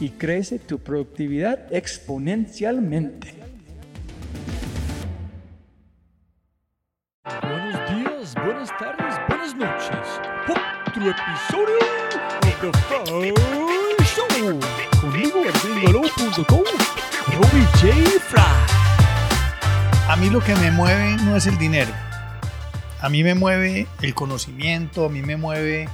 [0.00, 3.34] y crece tu productividad exponencialmente.
[7.42, 10.20] Buenos días, buenas tardes, buenas noches.
[10.48, 11.78] Otro episodio
[12.42, 14.60] de The Fry Show.
[15.00, 16.64] Conmigo, gringolo.com,
[17.32, 18.20] Robbie J.
[18.20, 18.66] Fry.
[20.08, 21.92] A mí lo que me mueve no es el dinero.
[23.00, 25.88] A mí me mueve el conocimiento, a mí me mueve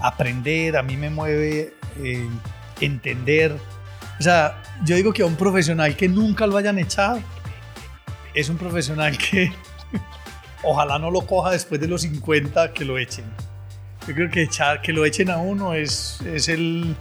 [0.00, 2.28] aprender, a mí me mueve eh,
[2.80, 3.56] entender.
[4.18, 7.20] O sea, yo digo que a un profesional que nunca lo hayan echado,
[8.34, 9.52] es un profesional que
[10.62, 13.24] ojalá no lo coja después de los 50 que lo echen.
[14.06, 16.96] Yo creo que echar, que lo echen a uno es, es el,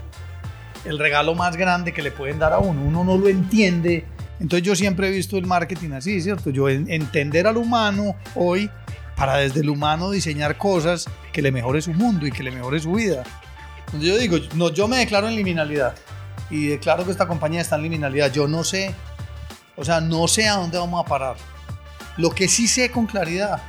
[0.85, 2.81] el regalo más grande que le pueden dar a uno.
[2.81, 4.05] Uno no lo entiende
[4.41, 6.49] entonces yo siempre he visto el marketing así, ¿cierto?
[6.49, 8.71] Yo entender al humano hoy
[9.15, 12.79] para desde el humano diseñar cosas que le mejore su mundo y que le mejore
[12.79, 13.23] su vida.
[13.99, 15.95] Yo digo, no, yo me declaro en liminalidad
[16.49, 18.31] y declaro que esta compañía está en liminalidad.
[18.31, 18.93] Yo no sé,
[19.75, 21.35] o sea, no sé a dónde vamos a parar.
[22.17, 23.61] Lo que sí sé con claridad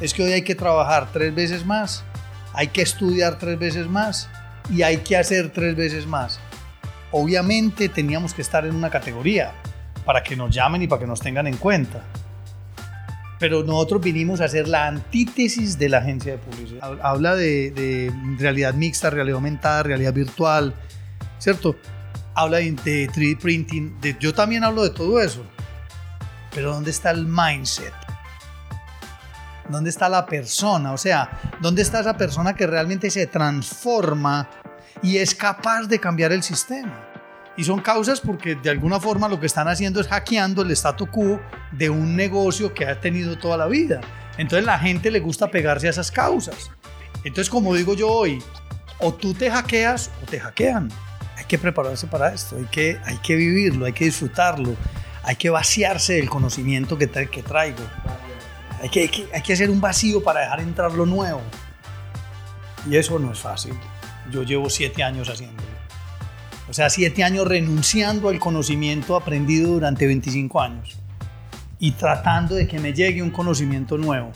[0.00, 2.04] es que hoy hay que trabajar tres veces más,
[2.52, 4.28] hay que estudiar tres veces más
[4.70, 6.40] y hay que hacer tres veces más.
[7.10, 9.52] Obviamente teníamos que estar en una categoría
[10.04, 12.02] para que nos llamen y para que nos tengan en cuenta.
[13.38, 16.98] Pero nosotros vinimos a hacer la antítesis de la agencia de publicidad.
[17.02, 20.74] Habla de, realidad mixta, realidad aumentada, realidad virtual,
[21.38, 21.76] ¿cierto?
[22.34, 23.96] Habla de, 3D printing.
[24.18, 25.44] Yo también hablo de todo eso.
[26.54, 27.92] Pero ¿dónde está el mindset?
[29.68, 30.92] ¿Dónde está la persona?
[30.92, 34.48] O sea, ¿dónde está esa persona que realmente se transforma
[35.02, 37.07] y es capaz de cambiar el sistema?
[37.58, 41.08] Y son causas porque de alguna forma lo que están haciendo es hackeando el statu
[41.08, 41.40] quo
[41.72, 44.00] de un negocio que ha tenido toda la vida.
[44.36, 46.70] Entonces la gente le gusta pegarse a esas causas.
[47.24, 48.40] Entonces, como digo yo hoy,
[49.00, 50.88] o tú te hackeas o te hackean.
[51.36, 54.76] Hay que prepararse para esto, hay que, hay que vivirlo, hay que disfrutarlo,
[55.24, 57.82] hay que vaciarse del conocimiento que, que traigo.
[58.80, 61.42] Hay que, hay, que, hay que hacer un vacío para dejar entrar lo nuevo.
[62.88, 63.74] Y eso no es fácil.
[64.30, 65.67] Yo llevo siete años haciéndolo.
[66.68, 70.98] O sea, siete años renunciando al conocimiento aprendido durante 25 años
[71.78, 74.32] y tratando de que me llegue un conocimiento nuevo,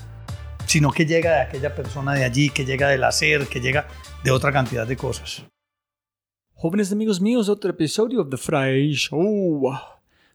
[0.67, 3.87] sino que llega de aquella persona de allí, que llega del hacer, que llega
[4.25, 5.45] de otra cantidad de cosas.
[6.55, 9.71] Jóvenes amigos míos, otro episodio de The Fry Show.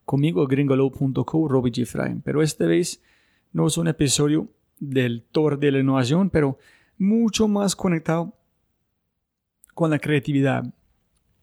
[0.06, 1.86] Conmigo, gringolo.co, Robbie G.
[1.86, 2.22] Fry.
[2.24, 3.01] Pero esta vez
[3.54, 4.50] no es un episodio
[4.80, 6.60] del Tor de la innovación, pero
[7.00, 8.36] mucho más conectado
[9.74, 10.63] con la creatividad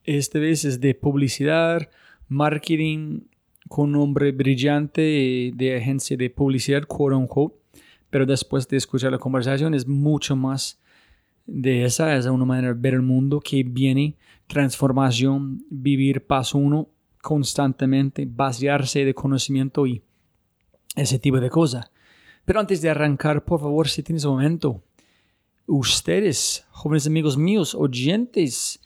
[0.05, 1.89] esta vez es de publicidad,
[2.27, 3.21] marketing
[3.67, 7.55] con nombre brillante de agencia de publicidad, quote unquote.
[8.09, 10.79] Pero después de escuchar la conversación es mucho más
[11.45, 14.15] de esa, es una manera de ver el mundo que viene,
[14.47, 16.89] transformación, vivir paso uno
[17.21, 20.01] constantemente, vaciarse de conocimiento y
[20.95, 21.91] ese tipo de cosas.
[22.45, 24.83] Pero antes de arrancar, por favor, si tienes un momento,
[25.65, 28.79] ustedes, jóvenes amigos míos, oyentes.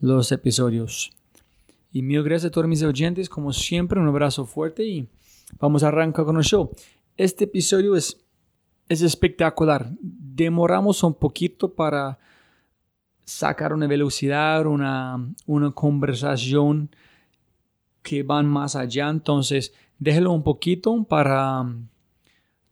[0.00, 1.10] los episodios.
[1.92, 3.28] Y mil gracias a todos mis oyentes.
[3.28, 5.08] Como siempre, un abrazo fuerte y
[5.58, 6.70] vamos a arrancar con el show.
[7.16, 8.16] Este episodio es,
[8.88, 9.90] es espectacular.
[10.00, 12.18] Demoramos un poquito para
[13.30, 16.90] sacar una velocidad, una, una conversación
[18.02, 19.08] que van más allá.
[19.08, 21.86] Entonces, déjelo un poquito para um,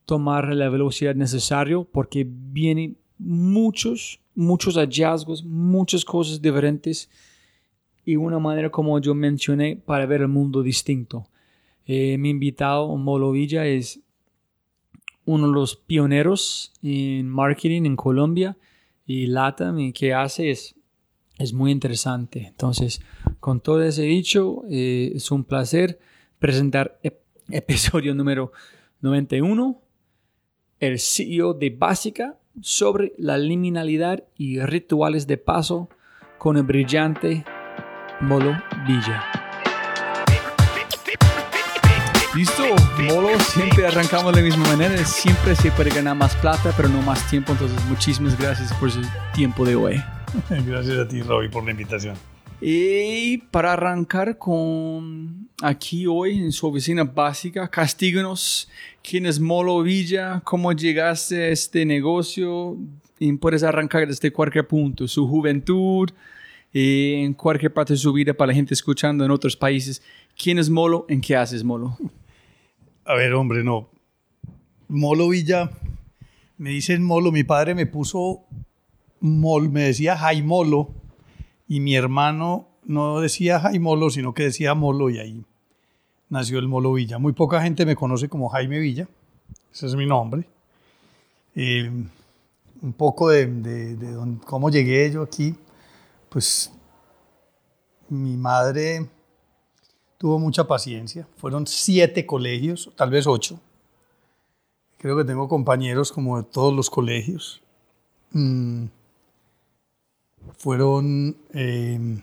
[0.04, 7.08] tomar la velocidad necesaria porque vienen muchos, muchos hallazgos, muchas cosas diferentes
[8.04, 11.28] y una manera como yo mencioné para ver el mundo distinto.
[11.86, 14.00] Eh, mi invitado, Molo Villa, es
[15.24, 18.56] uno de los pioneros en marketing en Colombia
[19.08, 20.76] y LATAM y que hace es,
[21.38, 22.46] es muy interesante.
[22.46, 23.00] Entonces,
[23.40, 25.98] con todo ese dicho, eh, es un placer
[26.38, 27.00] presentar
[27.50, 28.52] episodio número
[29.00, 29.80] 91,
[30.78, 35.88] el CEO de Básica sobre la liminalidad y rituales de paso
[36.36, 37.44] con el brillante
[38.20, 38.52] Molo
[38.86, 39.47] Villa.
[42.38, 42.62] Listo,
[43.02, 47.02] Molo, siempre arrancamos de la misma manera, siempre se puede ganar más plata, pero no
[47.02, 49.00] más tiempo, entonces muchísimas gracias por su
[49.34, 50.00] tiempo de hoy.
[50.48, 52.14] Gracias a ti, Robbie, por la invitación.
[52.60, 58.70] Y para arrancar con aquí hoy en su oficina básica, castíganos
[59.02, 62.76] quién es Molo Villa, cómo llegaste a este negocio
[63.18, 66.08] y puedes arrancar desde cualquier punto, su juventud,
[66.72, 70.00] en cualquier parte de su vida para la gente escuchando en otros países.
[70.40, 71.04] ¿Quién es Molo?
[71.08, 71.98] ¿En qué haces Molo?
[73.08, 73.88] A ver, hombre, no.
[74.88, 75.70] Molo Villa,
[76.58, 78.44] me dicen Molo, mi padre me puso
[79.20, 80.90] Mol, me decía Jaimolo
[81.66, 85.42] y mi hermano no decía Jaimolo, sino que decía Molo y ahí
[86.28, 87.16] nació el Molo Villa.
[87.16, 89.08] Muy poca gente me conoce como Jaime Villa,
[89.72, 90.46] ese es mi nombre.
[91.54, 91.90] Eh,
[92.82, 95.54] un poco de, de cómo llegué yo aquí
[96.28, 96.70] pues
[98.10, 99.08] mi madre
[100.18, 101.26] tuvo mucha paciencia.
[101.36, 103.60] Fueron siete colegios, tal vez ocho.
[104.98, 107.62] Creo que tengo compañeros como de todos los colegios.
[108.32, 108.86] Mm.
[110.56, 112.20] Fueron em,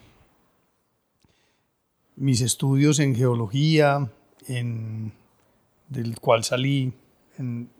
[2.15, 4.11] mis estudios en geología,
[4.47, 6.93] del cual salí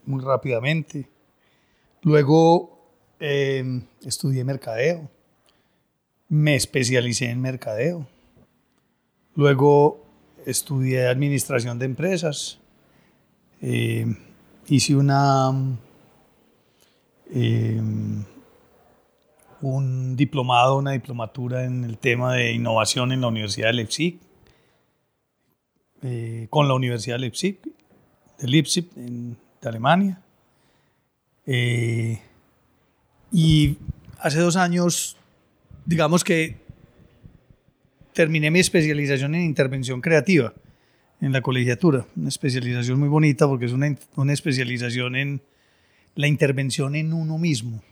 [0.05, 1.09] muy rápidamente.
[2.01, 2.89] Luego
[3.19, 5.09] em, estudié mercadeo
[6.29, 8.07] me especialicé en mercadeo.
[9.35, 10.04] Luego
[10.45, 12.59] estudié administración de empresas.
[13.61, 14.05] Eh,
[14.67, 15.51] hice una
[17.33, 17.81] eh,
[19.61, 24.19] un diplomado, una diplomatura en el tema de innovación en la Universidad de Leipzig,
[26.03, 27.59] eh, con la Universidad de Leipzig,
[28.39, 30.21] de Leipzig, en, de Alemania.
[33.31, 33.77] y
[34.19, 35.17] hace dos años
[35.85, 36.64] digamos que
[38.15, 40.53] terminé mi especialización en intervención creativa
[41.21, 45.41] en la colegiatura, una especialización muy bonita porque es una, una especialización en
[46.15, 47.83] la intervención en uno mismo.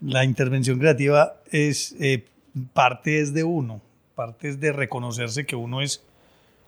[0.00, 2.26] La intervención creativa es eh,
[2.72, 3.80] parte es de uno,
[4.14, 6.04] parte es de reconocerse que uno es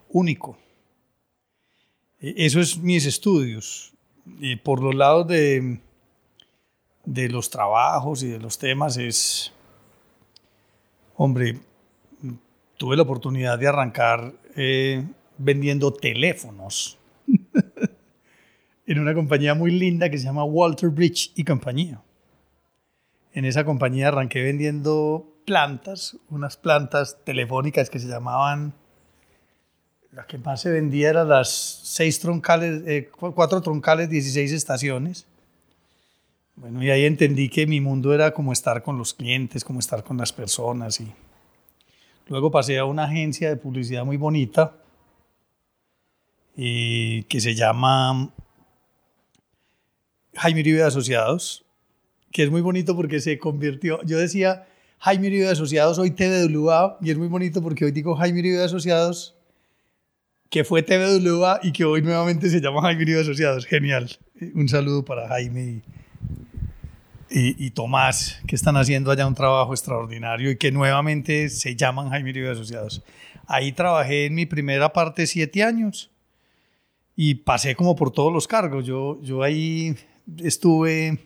[0.09, 0.57] único.
[2.19, 3.93] E, eso es mis estudios.
[4.39, 5.79] Y por los lados de,
[7.05, 9.53] de los trabajos y de los temas es
[11.21, 11.59] Hombre,
[12.79, 15.05] tuve la oportunidad de arrancar eh,
[15.37, 16.97] vendiendo teléfonos
[18.87, 22.01] en una compañía muy linda que se llama Walter Bridge y compañía.
[23.33, 28.73] En esa compañía arranqué vendiendo plantas, unas plantas telefónicas que se llamaban,
[30.13, 35.27] la que más se vendía eran las seis troncales, eh, cuatro troncales, 16 estaciones.
[36.55, 40.01] Bueno, y ahí entendí que mi mundo era como estar con los clientes, como estar
[40.01, 41.01] con las personas.
[41.01, 41.11] Y
[42.29, 44.75] luego pasé a una agencia de publicidad muy bonita
[46.55, 48.31] eh, que se llama
[50.35, 51.65] Jaime Uribe Asociados.
[52.31, 54.67] que es muy bonito porque se convirtió, yo decía
[54.99, 58.57] Jaime Uribe de Asociados, hoy TVWA, y es muy bonito porque hoy digo Jaime Uribe
[58.57, 59.35] de Asociados,
[60.49, 63.65] que fue TVWA y que hoy nuevamente se llama Jaime Uribe de Asociados.
[63.65, 64.09] Genial.
[64.53, 65.81] Un saludo para Jaime
[67.31, 72.31] y, Tomás, que están haciendo allá un trabajo extraordinario y que nuevamente se llaman Jaime
[72.31, 73.03] Uribe Asociados.
[73.45, 76.11] Ahí trabajé en mi primera parte siete años
[77.15, 78.85] y pasé como por todos los cargos.
[78.85, 79.95] Yo, yo ahí
[80.37, 81.19] estuve,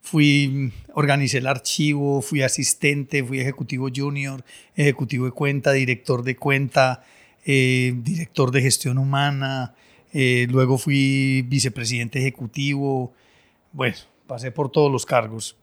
[0.00, 4.44] fui, organicé el archivo, fui asistente, fui ejecutivo junior,
[4.76, 7.04] ejecutivo de cuenta, director de cuenta,
[7.44, 9.74] eh, director de gestión humana,
[10.12, 13.12] eh, luego fui vicepresidente ejecutivo,
[13.72, 13.96] bueno,
[14.32, 15.56] pasé por todos los cargos.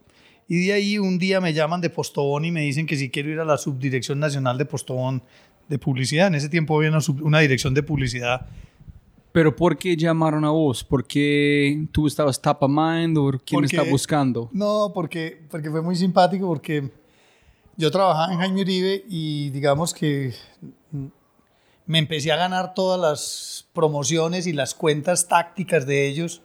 [0.48, 3.32] Y de ahí un día me llaman de Postobón y me dicen que si quiero
[3.32, 5.24] ir a la Subdirección Nacional de Postobón
[5.68, 6.28] de Publicidad.
[6.28, 8.46] En ese tiempo había una, una dirección de publicidad
[9.32, 10.84] pero ¿por qué llamaron a vos?
[10.84, 14.50] ¿Por qué tú estabas of mind o quién está buscando?
[14.52, 16.90] No, porque, porque fue muy simpático, porque
[17.78, 20.34] yo trabajaba en Jaime Uribe y digamos que
[21.86, 26.42] me empecé a ganar todas las promociones y las cuentas tácticas de ellos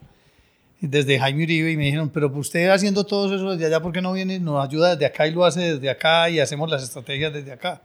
[0.86, 3.92] desde Jaime Uribe y me dijeron, pero pues usted haciendo todo eso desde allá, ¿por
[3.92, 4.38] qué no viene?
[4.38, 7.82] Nos ayuda desde acá y lo hace desde acá y hacemos las estrategias desde acá.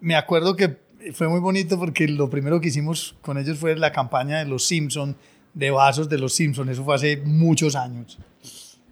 [0.00, 0.76] Me acuerdo que
[1.12, 4.64] fue muy bonito porque lo primero que hicimos con ellos fue la campaña de los
[4.64, 5.16] Simpson,
[5.52, 6.68] de vasos de los Simpson.
[6.68, 8.18] Eso fue hace muchos años.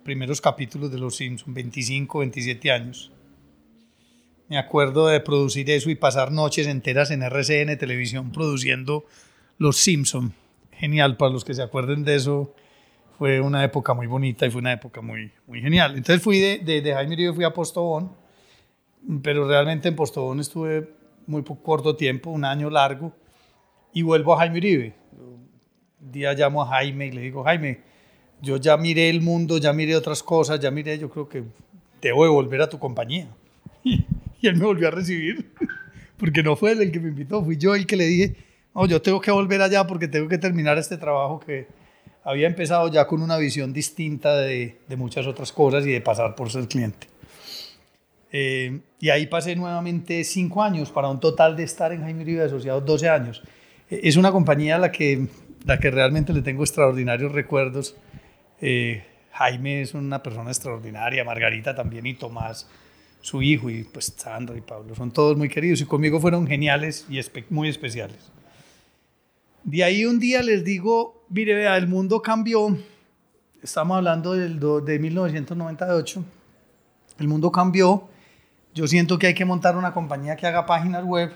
[0.04, 3.12] Primeros capítulos de los Simpson, 25, 27 años.
[4.48, 9.06] Me acuerdo de producir eso y pasar noches enteras en RCN Televisión produciendo
[9.56, 10.34] los Simpson.
[10.72, 12.54] Genial, para los que se acuerden de eso,
[13.22, 15.92] fue una época muy bonita y fue una época muy, muy genial.
[15.96, 18.10] Entonces fui de, de, de Jaime Río, fui a Postobón,
[19.22, 20.88] pero realmente en Postobón estuve
[21.28, 23.12] muy corto tiempo, un año largo,
[23.92, 24.94] y vuelvo a Jaime Uribe.
[26.00, 27.82] Un día llamo a Jaime y le digo, Jaime,
[28.40, 31.44] yo ya miré el mundo, ya miré otras cosas, ya miré, yo creo que
[32.00, 33.28] debo de volver a tu compañía.
[33.84, 35.52] Y, él me volvió a recibir,
[36.16, 38.36] porque no fue él el que me invitó, fui yo el que le dije,
[38.74, 41.68] no, yo tengo que volver allá porque tengo que terminar este trabajo que
[42.24, 46.34] había empezado ya con una visión distinta de, de muchas otras cosas y de pasar
[46.34, 47.12] por ser cliente.
[48.32, 52.42] Eh, y ahí pasé nuevamente cinco años para un total de estar en Jaime Uribe
[52.42, 53.42] Asociados 12 años.
[53.90, 55.26] Eh, es una compañía a la que,
[55.66, 57.94] la que realmente le tengo extraordinarios recuerdos.
[58.60, 62.68] Eh, Jaime es una persona extraordinaria, Margarita también y Tomás,
[63.20, 67.06] su hijo, y pues Sandra y Pablo, son todos muy queridos y conmigo fueron geniales
[67.10, 68.32] y muy especiales.
[69.64, 72.76] De ahí un día les digo, mire, vea, el mundo cambió,
[73.62, 76.24] estamos hablando del, de 1998,
[77.18, 78.08] el mundo cambió.
[78.74, 81.32] Yo siento que hay que montar una compañía que haga páginas web,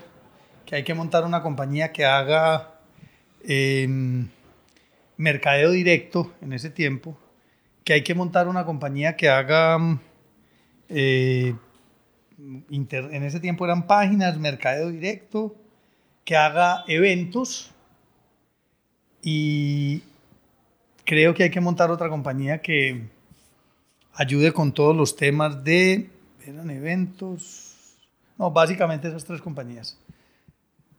[0.65, 2.79] que hay que montar una compañía que haga
[3.43, 4.27] em,
[5.17, 7.17] mercadeo directo en ese tiempo,
[7.83, 9.99] que hay que montar una compañía que haga,
[10.89, 11.55] eh,
[12.69, 15.55] en ese tiempo eran páginas, mercadeo directo,
[16.23, 17.73] que haga eventos
[19.29, 20.03] y
[21.03, 23.01] creo que hay que montar otra compañía que
[24.13, 26.09] ayude con todos los temas de
[26.45, 27.97] eran eventos,
[28.37, 29.99] no, básicamente esas tres compañías.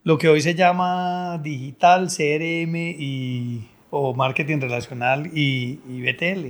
[0.04, 6.48] Lo que hoy se llama digital, CRM y, o marketing relacional y, BTL.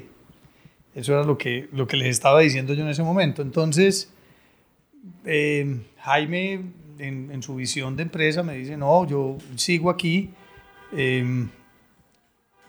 [0.97, 3.41] Eso era lo que, lo que les estaba diciendo yo en ese momento.
[3.41, 4.13] Entonces,
[5.25, 6.55] eh, Jaime,
[6.99, 10.31] en, en, su visión de empresa, me dice, no, yo sigo aquí,
[10.93, 11.47] eh,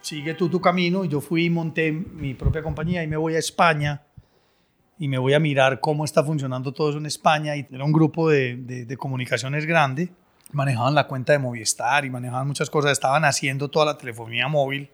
[0.10, 1.06] sigue tú tu camino.
[1.06, 4.01] Yo fui y monté mi propia compañía y me voy a España
[4.98, 7.56] y me voy a mirar cómo está funcionando todo eso en España.
[7.56, 10.10] Y era un grupo de, de, comunicaciones grande.
[10.51, 12.92] Manejaban la cuenta de Movistar y manejaban muchas cosas.
[12.92, 14.89] Estaban haciendo toda la telefonía móvil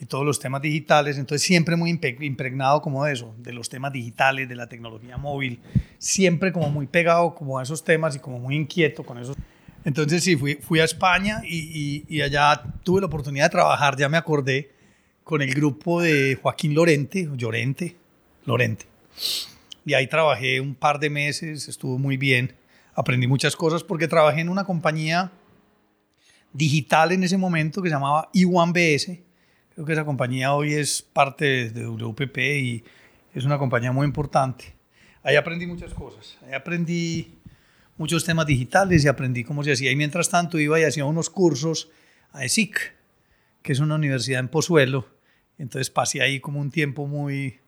[0.00, 1.16] y todos los temas digitales.
[1.16, 5.60] Entonces siempre muy impregnado como de eso, de los temas digitales, de la tecnología móvil.
[5.98, 9.36] Siempre como muy pegado como a esos temas y como muy inquieto con eso.
[9.84, 14.08] Entonces sí, fui, fui a España y, y, allá tuve la oportunidad de trabajar, ya
[14.08, 14.70] me acordé,
[15.22, 17.96] con el grupo de Joaquín Lorente, Llorente,
[18.46, 18.86] Lorente
[19.84, 22.54] y ahí trabajé un par de meses, estuvo muy bien.
[22.94, 25.30] Aprendí muchas cosas porque trabajé en una compañía
[26.52, 29.20] digital en ese momento que se llamaba i1BS.
[29.74, 32.84] Creo que esa compañía hoy es parte de WPP y
[33.34, 34.74] es una compañía muy importante.
[35.22, 36.38] Ahí aprendí muchas cosas.
[36.46, 37.38] Ahí aprendí
[37.96, 39.90] muchos temas digitales y aprendí cómo se hacía.
[39.90, 41.90] Y mientras tanto iba y hacía unos cursos
[42.32, 42.94] a ESIC,
[43.62, 45.08] que es una universidad en Pozuelo.
[45.58, 47.60] Entonces pasé ahí como un tiempo muy,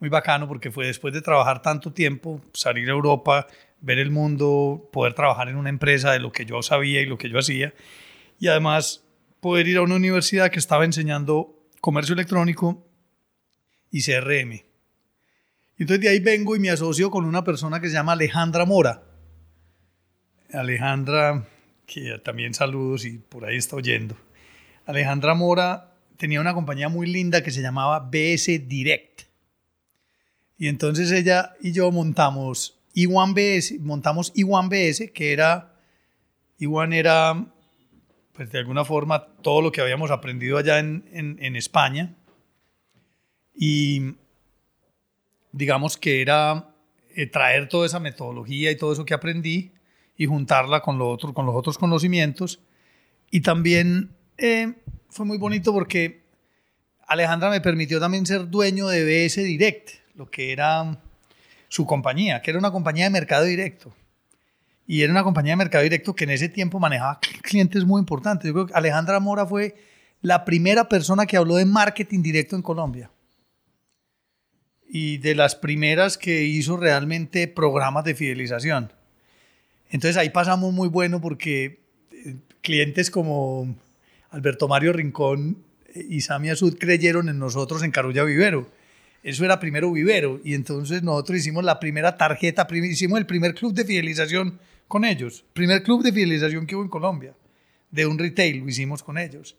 [0.00, 3.46] muy bacano porque fue después de trabajar tanto tiempo, salir a Europa,
[3.80, 7.16] ver el mundo, poder trabajar en una empresa de lo que yo sabía y lo
[7.16, 7.72] que yo hacía.
[8.38, 9.04] Y además
[9.40, 12.84] poder ir a una universidad que estaba enseñando comercio electrónico
[13.90, 14.64] y CRM.
[15.78, 19.07] Entonces de ahí vengo y me asocio con una persona que se llama Alejandra Mora.
[20.52, 21.46] Alejandra,
[21.86, 24.16] que también saludos y por ahí está oyendo.
[24.86, 29.22] Alejandra Mora tenía una compañía muy linda que se llamaba BS Direct.
[30.56, 35.74] Y entonces ella y yo montamos Iwan BS, montamos Iwan BS, que era,
[36.58, 37.46] Iwan era,
[38.32, 42.14] pues de alguna forma, todo lo que habíamos aprendido allá en, en España.
[43.54, 44.14] Y
[45.52, 46.74] digamos que era
[47.14, 49.72] eh, traer toda esa metodología y todo eso que aprendí
[50.18, 52.60] y juntarla con, lo otro, con los otros conocimientos.
[53.30, 54.74] Y también eh,
[55.08, 56.24] fue muy bonito porque
[57.06, 61.00] Alejandra me permitió también ser dueño de BS Direct, lo que era
[61.68, 63.94] su compañía, que era una compañía de mercado directo.
[64.86, 68.48] Y era una compañía de mercado directo que en ese tiempo manejaba clientes muy importantes.
[68.48, 69.76] Yo creo que Alejandra Mora fue
[70.20, 73.10] la primera persona que habló de marketing directo en Colombia
[74.88, 78.92] y de las primeras que hizo realmente programas de fidelización.
[79.90, 81.80] Entonces ahí pasamos muy bueno porque
[82.12, 83.76] eh, clientes como
[84.30, 85.58] Alberto Mario Rincón
[85.94, 88.70] y Sami Azud creyeron en nosotros en Carulla Vivero.
[89.22, 93.74] Eso era primero Vivero y entonces nosotros hicimos la primera tarjeta, hicimos el primer club
[93.74, 97.34] de fidelización con ellos, primer club de fidelización que hubo en Colombia,
[97.90, 99.56] de un retail, lo hicimos con ellos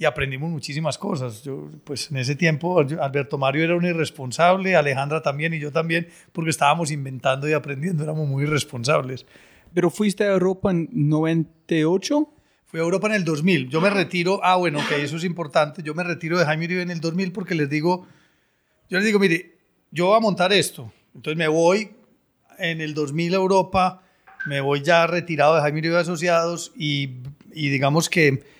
[0.00, 1.42] y aprendimos muchísimas cosas.
[1.42, 6.08] Yo, pues en ese tiempo Alberto Mario era un irresponsable, Alejandra también y yo también,
[6.32, 9.26] porque estábamos inventando y aprendiendo, éramos muy irresponsables.
[9.74, 12.32] ¿Pero fuiste a Europa en 98?
[12.64, 13.68] Fui a Europa en el 2000.
[13.68, 16.80] Yo me retiro, ah bueno, que eso es importante, yo me retiro de Jaime Uribe
[16.80, 18.06] en el 2000 porque les digo,
[18.88, 19.58] yo les digo, mire,
[19.90, 21.90] yo voy a montar esto, entonces me voy
[22.58, 24.02] en el 2000 a Europa,
[24.46, 27.16] me voy ya retirado de Jaime Uribe Asociados y,
[27.52, 28.59] y digamos que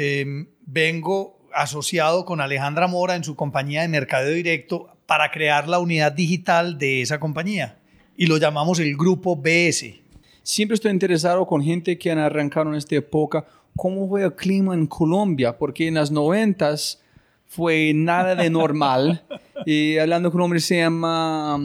[0.00, 5.80] Em, vengo asociado con Alejandra Mora en su compañía de Mercadeo Directo para crear la
[5.80, 7.80] unidad digital de esa compañía
[8.16, 10.00] y lo llamamos el Grupo BS.
[10.44, 13.44] Siempre estoy interesado con gente que han arrancado en esta época.
[13.74, 15.58] ¿Cómo fue el clima en Colombia?
[15.58, 17.02] Porque en las noventas
[17.46, 19.24] fue nada de normal.
[19.66, 21.60] y hablando con un hombre se llama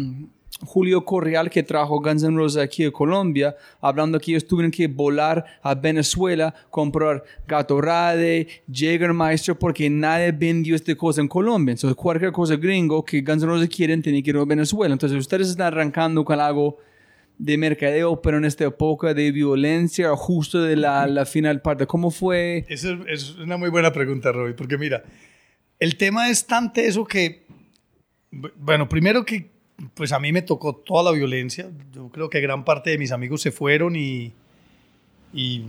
[0.65, 4.87] Julio Correal, que trajo Guns N' Roses aquí a Colombia, hablando que ellos tuvieron que
[4.87, 11.73] volar a Venezuela, comprar Gatorade, Jägermeister, porque nadie vendió esta cosa en Colombia.
[11.73, 14.93] Entonces, cualquier cosa gringo que Guns N' Roses quieren, tiene que ir a Venezuela.
[14.93, 16.77] Entonces, ustedes están arrancando con algo
[17.37, 21.85] de mercadeo, pero en esta época de violencia, justo de la, la final parte.
[21.87, 22.65] ¿Cómo fue?
[22.69, 25.03] Esa es una muy buena pregunta, Roy, porque mira,
[25.79, 27.45] el tema es tan eso que,
[28.31, 29.52] bueno, primero que
[29.93, 31.69] pues a mí me tocó toda la violencia.
[31.91, 34.33] Yo creo que gran parte de mis amigos se fueron y,
[35.33, 35.65] y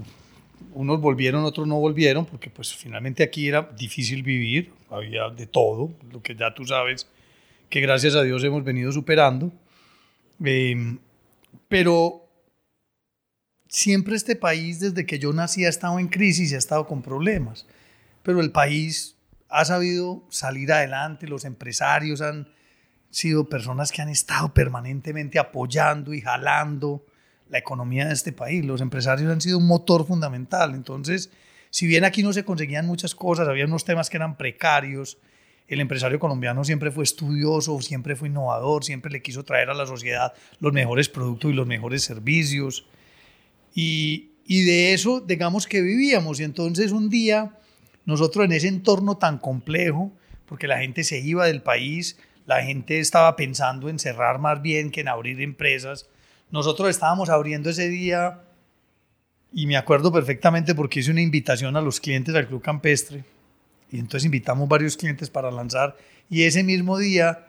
[0.74, 5.92] unos volvieron, otros no volvieron, porque pues finalmente aquí era difícil vivir, había de todo,
[6.12, 7.08] lo que ya tú sabes,
[7.68, 9.52] que gracias a Dios hemos venido superando.
[10.44, 10.98] Em,
[11.68, 12.28] pero
[13.68, 17.02] siempre este país, desde que yo nací, ha estado en crisis y ha estado con
[17.02, 17.66] problemas.
[18.22, 19.16] Pero el país
[19.48, 22.48] ha sabido salir adelante, los empresarios han
[23.14, 27.04] sido personas que han estado permanentemente apoyando y jalando
[27.48, 28.64] la economía de este país.
[28.64, 30.74] Los empresarios han sido un motor fundamental.
[30.74, 31.30] Entonces,
[31.70, 35.18] si bien aquí no se conseguían muchas cosas, había unos temas que eran precarios,
[35.66, 39.86] el empresario colombiano siempre fue estudioso, siempre fue innovador, siempre le quiso traer a la
[39.86, 42.86] sociedad los mejores productos y los mejores servicios.
[43.74, 46.38] Y, de eso, digamos que vivíamos.
[46.38, 47.58] Y entonces un día,
[48.04, 50.12] nosotros en ese entorno tan complejo,
[50.46, 54.90] porque la gente se iba del país, la gente estaba pensando en cerrar más bien
[54.90, 56.08] que en abrir empresas.
[56.50, 58.40] Nosotros estábamos abriendo ese día
[59.52, 63.24] y me acuerdo perfectamente porque hice una invitación a los clientes del Club Campestre
[63.90, 65.96] y entonces invitamos varios clientes para lanzar
[66.28, 67.46] y ese mismo día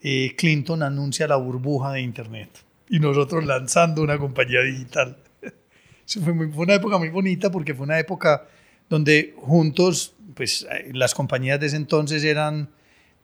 [0.00, 2.50] eh, Clinton anuncia la burbuja de Internet
[2.88, 5.18] y nosotros lanzando una compañía digital.
[6.06, 8.46] fue, muy, fue una época muy bonita porque fue una época
[8.88, 12.68] donde juntos, pues eh, las compañías de ese entonces eran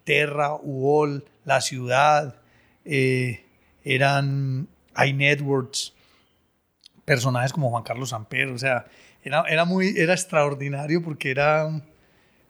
[0.05, 2.37] Terra, UOL, La Ciudad,
[2.85, 3.45] eh,
[3.83, 4.69] eran
[5.05, 5.95] iNetworks,
[7.05, 8.87] personajes como Juan Carlos Samper, o sea,
[9.23, 11.83] era, era, muy, era extraordinario porque era,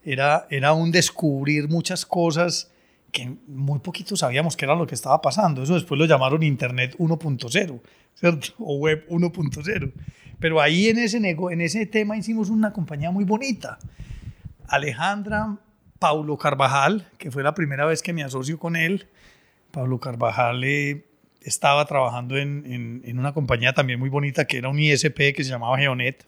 [0.05, 2.71] era, era un descubrir muchas cosas
[3.15, 5.63] que muy poquito sabíamos que era lo que estaba pasando.
[5.63, 7.81] Eso después lo llamaron Internet 1.0,
[8.15, 8.49] ¿cierto?
[8.59, 9.93] O Web 1.0.
[10.41, 13.79] Pero ahí en ese, en ese tema hicimos una compañía muy bonita.
[14.67, 15.57] Alejandra
[16.05, 19.07] Paulo Carvajal, que fue la primera vez que me asocio con él.
[19.71, 21.07] Pablo Carvajal eh,
[21.41, 25.79] estaba trabajando en, una compañía también muy bonita que era un ISP que se llamaba
[25.79, 26.27] Geonet.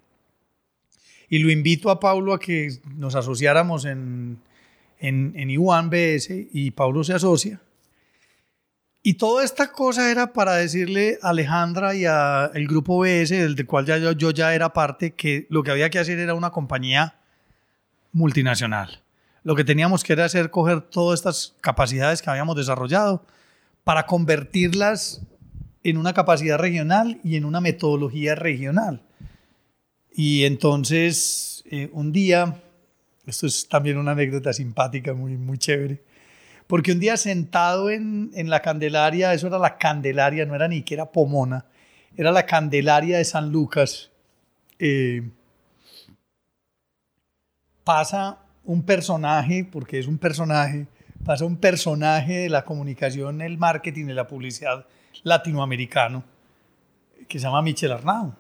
[1.29, 4.39] Y lo invito a Pablo a que nos asociáramos en,
[4.99, 7.61] en, en BS y Pablo se asocia.
[9.03, 13.85] Y toda esta cosa era para decirle a Alejandra y al grupo BS, del cual
[13.85, 17.17] ya, yo ya era parte, que lo que había que hacer era una compañía
[18.12, 19.03] multinacional.
[19.47, 23.25] Lo que teníamos que hacer coger todas estas capacidades que habíamos desarrollado
[23.85, 25.23] para convertirlas
[25.85, 29.03] en una capacidad regional y en una metodología regional.
[30.13, 32.61] Y entonces, eh, un día,
[33.25, 36.03] esto es también una anécdota simpática, muy, muy chévere,
[36.67, 40.83] porque un día sentado en, en la Candelaria, eso era la Candelaria, no era ni
[40.83, 41.67] que era Pomona,
[42.17, 44.11] era la Candelaria de San Lucas,
[44.81, 45.23] eh,
[47.85, 50.87] pasa un personaje, porque es un personaje,
[51.25, 54.87] pasa un personaje de la comunicación, el marketing, de la publicidad
[55.23, 56.25] latinoamericano,
[57.29, 58.35] que se llama Michel Arnau.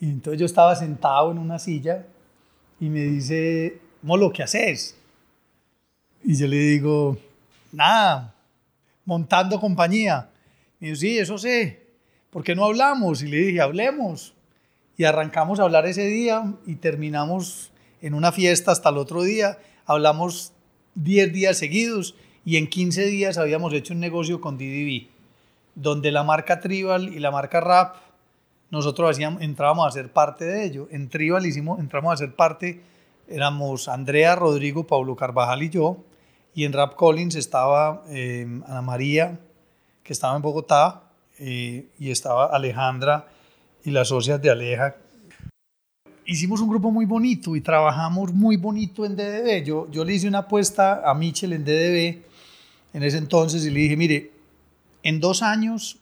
[0.00, 2.06] Y entonces yo estaba sentado en una silla
[2.80, 4.96] y me dice, Molo, ¿qué haces?
[6.24, 7.18] Y yo le digo,
[7.72, 8.34] nada,
[9.04, 10.30] montando compañía.
[10.80, 11.86] Y yo, sí, eso sé.
[12.30, 13.22] ¿Por qué no hablamos?
[13.22, 14.34] Y le dije, hablemos.
[14.96, 17.69] Y arrancamos a hablar ese día y terminamos
[18.00, 19.58] en una fiesta hasta el otro día.
[19.86, 20.52] Hablamos
[20.94, 25.08] 10 días seguidos y en 15 días habíamos hecho un negocio con DDB,
[25.74, 27.96] donde la marca Tribal y la marca Rap,
[28.70, 30.88] nosotros hacíamos, entrábamos a ser parte de ello.
[30.90, 32.82] En Tribal hicimos, entramos a ser parte,
[33.28, 35.98] éramos Andrea, Rodrigo, Pablo Carvajal y yo,
[36.54, 39.38] y en Rap Collins estaba eh, Ana María,
[40.02, 41.04] que estaba en Bogotá,
[41.38, 43.26] eh, y estaba Alejandra
[43.82, 44.96] y las socias de Aleja.
[46.30, 49.64] Hicimos un grupo muy bonito y trabajamos muy bonito en DDB.
[49.64, 52.22] Yo, yo le hice una apuesta a Michel en DDB
[52.92, 54.30] en ese entonces y le dije, mire,
[55.02, 55.98] en dos años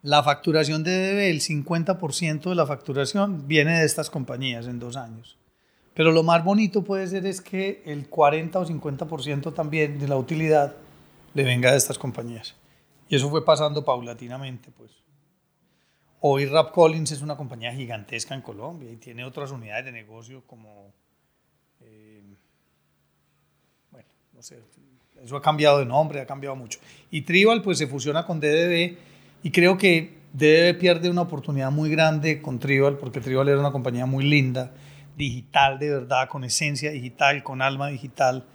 [0.00, 4.96] la facturación de DDB, el 50% de la facturación viene de estas compañías en dos
[4.96, 5.36] años.
[5.92, 10.16] Pero lo más bonito puede ser es que el 40 o 50% también de la
[10.16, 10.76] utilidad
[11.34, 12.54] le venga de estas compañías.
[13.10, 15.03] Y eso fue pasando paulatinamente, pues.
[16.26, 20.42] Hoy Rap Collins es una compañía gigantesca en Colombia y tiene otras unidades de negocio
[20.46, 20.90] como,
[21.82, 22.22] eh,
[23.90, 24.58] bueno, no sé,
[25.22, 26.78] eso ha cambiado de nombre, ha cambiado mucho.
[27.10, 28.96] Y Tribal pues se fusiona con DDB
[29.42, 33.70] y creo que DDB pierde una oportunidad muy grande con Tribal porque Tribal era una
[33.70, 34.72] compañía muy linda
[35.18, 38.46] digital de verdad, con esencia digital, con alma digital.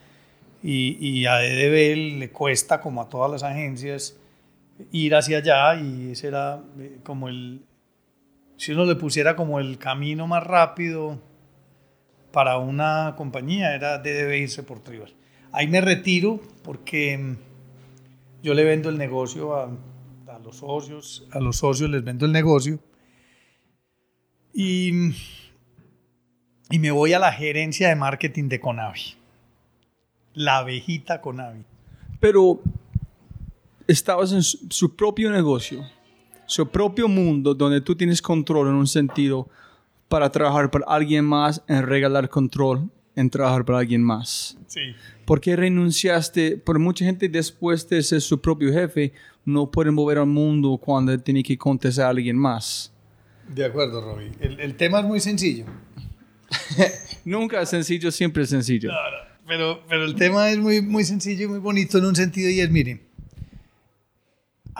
[0.64, 4.19] Y, y a EDB le cuesta, como a todas las agencias,
[4.92, 7.66] ir hacia allá y ese era eh, como el,
[8.58, 11.22] si uno le pusiera como el camino más rápido
[12.32, 15.14] para una compañía, era DDB irse por Tribal.
[15.52, 17.38] Ahí me retiro porque mm,
[18.44, 19.70] yo le vendo el negocio a,
[20.28, 22.80] a los socios, a los socios les vendo el negocio.
[24.54, 25.14] Y mm,
[26.70, 29.16] y me voy a la gerencia de marketing de Conavi.
[30.34, 31.64] La abejita Conavi.
[32.20, 32.62] Pero
[33.90, 35.84] estabas en su propio negocio,
[36.46, 39.50] su propio mundo, donde tú tienes control en un sentido
[40.08, 44.58] para trabajar para alguien más, en regalar control, en trabajar para alguien más.
[44.68, 44.94] Sí.
[45.26, 46.58] ¿Por qué renunciaste?
[46.58, 49.12] Por mucha gente después de ser su propio jefe,
[49.44, 52.94] no pueden mover al mundo cuando tiene que contestar a alguien más.
[53.48, 54.32] De acuerdo, Robbie.
[54.40, 55.66] El, el tema es muy sencillo.
[57.26, 58.92] Nunca es sencillo, siempre es sencillo.
[59.48, 62.60] pero, pero el tema es muy, muy sencillo y muy bonito en un sentido y
[62.60, 63.09] es, miren,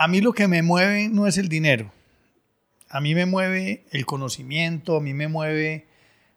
[0.00, 1.92] a mí lo que me mueve no es el dinero.
[2.88, 5.88] A mí me mueve el conocimiento, a mí me mueve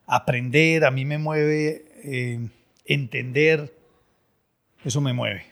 [0.06, 2.50] aprender, a mí me mueve eh,
[2.84, 3.74] entender.
[4.84, 5.46] Eso me mueve.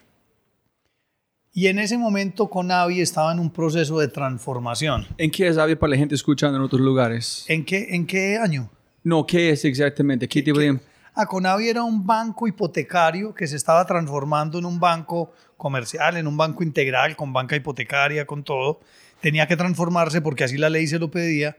[1.53, 5.07] Y en ese momento Conavi estaba en un proceso de transformación.
[5.17, 7.45] ¿En qué es Avi para la gente escuchando en otros lugares?
[7.47, 8.69] ¿En qué, en qué año?
[9.05, 10.27] No, ¿qué es exactamente?
[10.27, 10.77] ¿Qué tipo de...?
[11.13, 16.37] Aconavi era un banco hipotecario que se estaba transformando en un banco comercial, en un
[16.37, 18.79] banco integral, con banca hipotecaria, con todo.
[19.19, 21.55] Tenía que transformarse porque así la ley se lo pedía.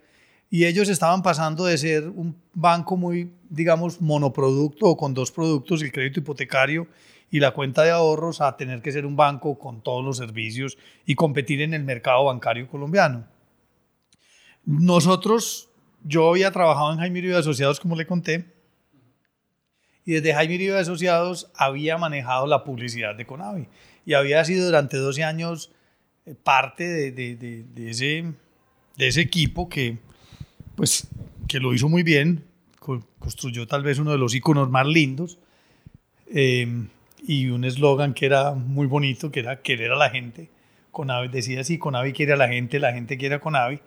[0.50, 5.82] Y ellos estaban pasando de ser un banco muy, digamos, monoproducto o con dos productos,
[5.82, 6.88] el crédito hipotecario
[7.30, 10.76] y la cuenta de ahorros, a tener que ser un banco con todos los servicios
[11.06, 13.24] y competir en el mercado bancario colombiano.
[14.64, 15.70] Nosotros
[16.02, 18.46] yo había trabajado en Jaime Uribe Asociados, como le conté,
[20.04, 23.68] y desde Jaime Uribe Asociados había manejado la publicidad de Conavi
[24.04, 25.72] y había sido durante 12 años
[26.26, 27.90] eh, parte de, de, de,
[29.08, 29.98] ese, equipo que,
[30.76, 31.08] pues,
[31.48, 32.44] que lo hizo muy bien,
[33.18, 35.38] construyó tal vez uno de los iconos más lindos
[36.26, 36.86] eh,
[37.26, 40.48] y un eslogan que era muy bonito, que era querer a la gente.
[40.90, 43.80] Conavi decía así, Conavi quiere a la gente, la gente quiere a Conavi.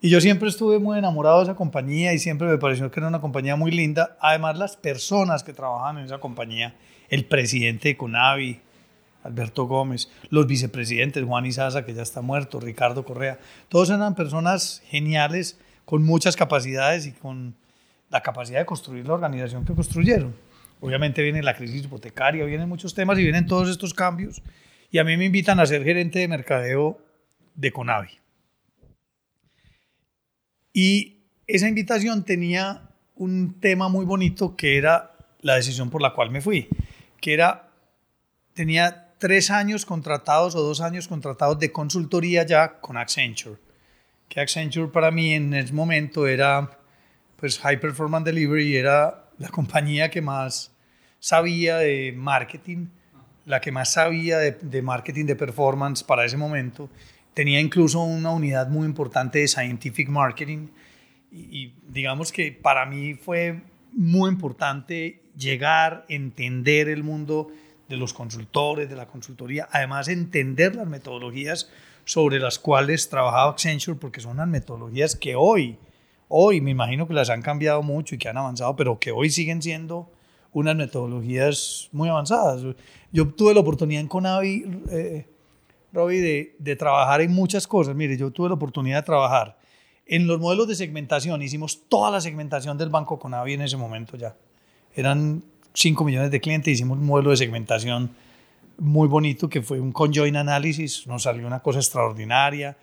[0.00, 3.08] Y yo siempre estuve muy enamorado de esa compañía y siempre me pareció que era
[3.08, 4.16] una compañía muy linda.
[4.20, 6.74] Además, las personas que trabajaban en esa compañía,
[7.08, 8.60] el presidente de Conavi,
[9.22, 14.82] Alberto Gómez, los vicepresidentes, Juan Isaza, que ya está muerto, Ricardo Correa, todos eran personas
[14.86, 17.54] geniales, con muchas capacidades y con
[18.10, 20.34] la capacidad de construir la organización que construyeron.
[20.80, 24.42] Obviamente viene la crisis hipotecaria, vienen muchos temas y vienen todos estos cambios.
[24.90, 27.00] Y a mí me invitan a ser gerente de mercadeo
[27.54, 28.10] de Conavi.
[30.72, 36.30] Y esa invitación tenía un tema muy bonito que era la decisión por la cual
[36.30, 36.68] me fui,
[37.20, 37.68] que era,
[38.54, 43.56] tenía tres años contratados o dos años contratados de consultoría ya con Accenture.
[44.28, 46.76] Que Accenture para mí en ese momento era,
[47.36, 50.72] pues High Performance Delivery era la compañía que más
[51.20, 52.88] sabía de marketing,
[53.46, 56.90] la que más sabía de, de marketing de performance para ese momento
[57.32, 60.66] tenía incluso una unidad muy importante de scientific marketing
[61.30, 67.52] y, digamos que para mí fue muy importante llegar, entender el mundo
[67.88, 71.70] de los consultores, de la consultoría, además entender las metodologías
[72.04, 75.78] sobre las cuales trabajaba Accenture, porque son unas metodologías que hoy,
[76.28, 79.30] hoy me imagino que las han cambiado mucho y que han avanzado, pero que hoy
[79.30, 80.10] siguen siendo
[80.52, 82.62] unas metodologías muy avanzadas.
[83.12, 85.26] Yo tuve la oportunidad en Conavi, eh,
[85.92, 87.94] Robbie, de, de trabajar en muchas cosas.
[87.94, 89.58] Mire, yo tuve la oportunidad de trabajar
[90.06, 91.42] en los modelos de segmentación.
[91.42, 94.36] Hicimos toda la segmentación del Banco Conavi en ese momento ya.
[94.94, 95.42] Eran
[95.74, 98.10] 5 millones de clientes, hicimos un modelo de segmentación
[98.78, 102.76] muy bonito que fue un conjoint analysis, nos salió una cosa extraordinaria,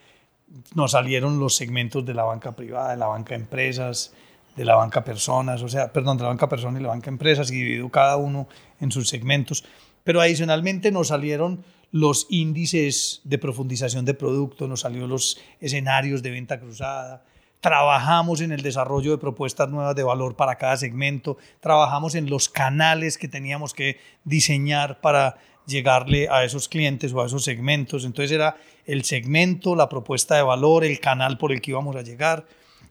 [0.76, 4.14] nos salieron los segmentos de la banca privada, de la banca empresas,
[4.56, 7.52] de la banca personas, o sea, perdón, de la banca personas y la banca empresas,
[7.52, 8.48] y dividió cada uno
[8.80, 9.64] en sus segmentos.
[10.04, 16.32] Pero adicionalmente nos salieron los índices de profundización de producto, nos salieron los escenarios de
[16.32, 17.24] venta cruzada,
[17.62, 22.50] trabajamos en el desarrollo de propuestas nuevas de valor para cada segmento, trabajamos en los
[22.50, 28.06] canales que teníamos que diseñar para llegarle a esos clientes o a esos segmentos.
[28.06, 32.02] Entonces era el segmento, la propuesta de valor, el canal por el que íbamos a
[32.02, 32.46] llegar.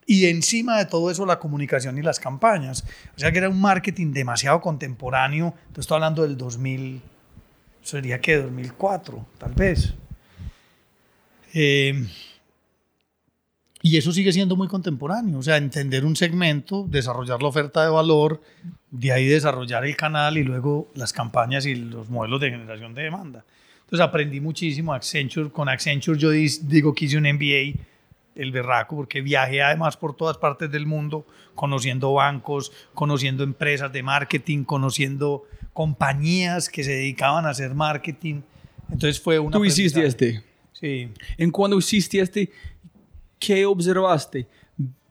[0.07, 2.85] Y encima de todo eso, la comunicación y las campañas.
[3.14, 5.54] O sea que era un marketing demasiado contemporáneo.
[5.59, 7.02] Entonces estoy hablando del 2000,
[7.83, 9.94] sería que 2004, tal vez.
[11.52, 12.07] Eh,
[13.80, 17.90] y eso sigue siendo muy contemporáneo, o sea, entender un segmento, desarrollar la oferta de
[17.90, 18.42] valor,
[18.90, 23.02] de ahí desarrollar el canal y luego las campañas y los modelos de generación de
[23.02, 23.44] demanda.
[23.80, 25.50] Entonces aprendí muchísimo Accenture.
[25.50, 27.80] Con Accenture yo digo que hice un MBA,
[28.34, 34.02] el berraco, porque viajé además por todas partes del mundo, conociendo bancos, conociendo empresas de
[34.02, 38.42] marketing, conociendo compañías que se dedicaban a hacer marketing.
[38.90, 39.56] Entonces fue una...
[39.56, 40.42] Tú hiciste este.
[40.72, 41.08] Sí.
[41.36, 42.50] En cuando hiciste este,
[43.38, 44.46] ¿qué observaste?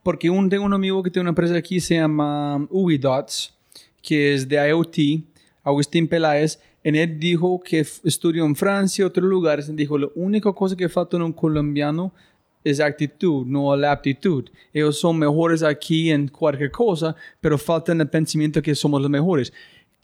[0.03, 3.53] Porque un, tengo un amigo que tiene una empresa aquí, se llama Ubidots,
[4.01, 5.23] que es de IoT,
[5.63, 10.53] Agustín Peláez, y él dijo que estudió en Francia y otros lugares, dijo, la única
[10.53, 12.13] cosa que falta en un colombiano
[12.63, 14.49] es actitud, no la aptitud.
[14.73, 19.09] Ellos son mejores aquí en cualquier cosa, pero falta en el pensamiento que somos los
[19.09, 19.51] mejores.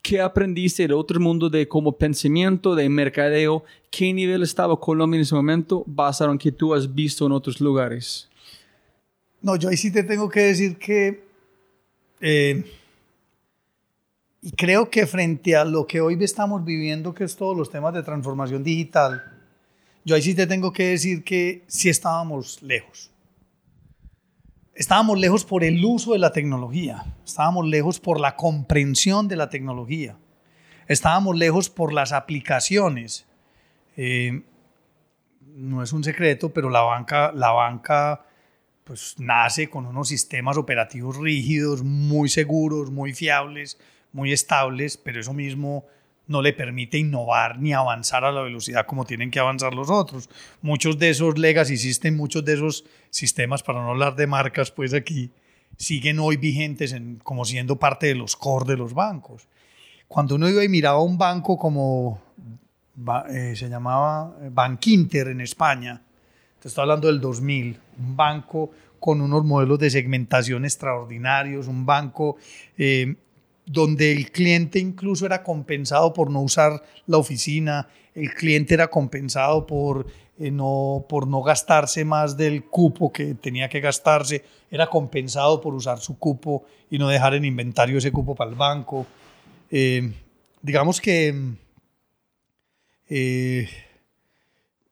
[0.03, 3.63] ¿Qué aprendiste del otro mundo de como pensamiento, de mercadeo?
[3.89, 7.61] ¿Qué nivel estaba Colombia en ese momento basado en que tú has visto en otros
[7.61, 8.29] lugares?
[9.41, 11.23] No, yo ahí sí te tengo que decir que...
[12.19, 12.65] Eh,
[14.41, 17.93] y creo que frente a lo que hoy estamos viviendo, que es todos los temas
[17.93, 19.23] de transformación digital,
[20.03, 23.09] yo ahí sí te tengo que decir que sí estábamos lejos.
[24.75, 29.47] Estábamos lejos por el uso de la tecnología, estábamos lejos por la comprensión de la
[29.47, 30.17] tecnología,
[30.87, 33.27] estábamos lejos por las aplicaciones.
[33.95, 34.41] Eh,
[35.55, 38.25] no es un secreto, pero la banca, la banca
[38.83, 43.77] pues, nace con unos sistemas operativos rígidos, muy seguros, muy fiables,
[44.11, 45.85] muy estables, pero eso mismo
[46.27, 50.29] no le permite innovar ni avanzar a la velocidad como tienen que avanzar los otros.
[50.61, 54.93] Muchos de esos legacy systems, muchos de esos sistemas, para no hablar de marcas, pues
[54.93, 55.31] aquí
[55.77, 59.47] siguen hoy vigentes en, como siendo parte de los core de los bancos.
[60.07, 62.21] Cuando uno iba y miraba un banco como
[63.29, 66.01] eh, se llamaba Bankinter en España,
[66.59, 72.37] te estoy hablando del 2000, un banco con unos modelos de segmentación extraordinarios, un banco
[72.77, 73.15] eh,
[73.65, 79.65] donde el cliente incluso era compensado por no usar la oficina, el cliente era compensado
[79.65, 80.05] por,
[80.37, 85.73] eh, no, por no gastarse más del cupo que tenía que gastarse, era compensado por
[85.73, 89.07] usar su cupo y no dejar en inventario ese cupo para el banco.
[89.71, 90.11] Eh,
[90.61, 91.33] digamos que
[93.09, 93.69] eh,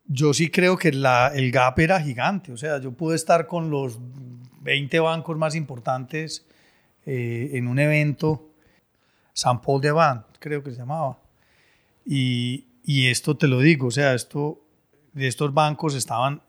[0.05, 3.99] yo sí creo que el gap era gigante, o sea, yo pude estar con los
[4.61, 6.45] 20 bancos más importantes
[7.03, 8.50] en un evento
[9.33, 11.19] San Paul de Van, creo que se llamaba.
[12.05, 14.59] Y, y esto te lo digo, o sea, esto,
[15.15, 16.41] estos bancos estaban,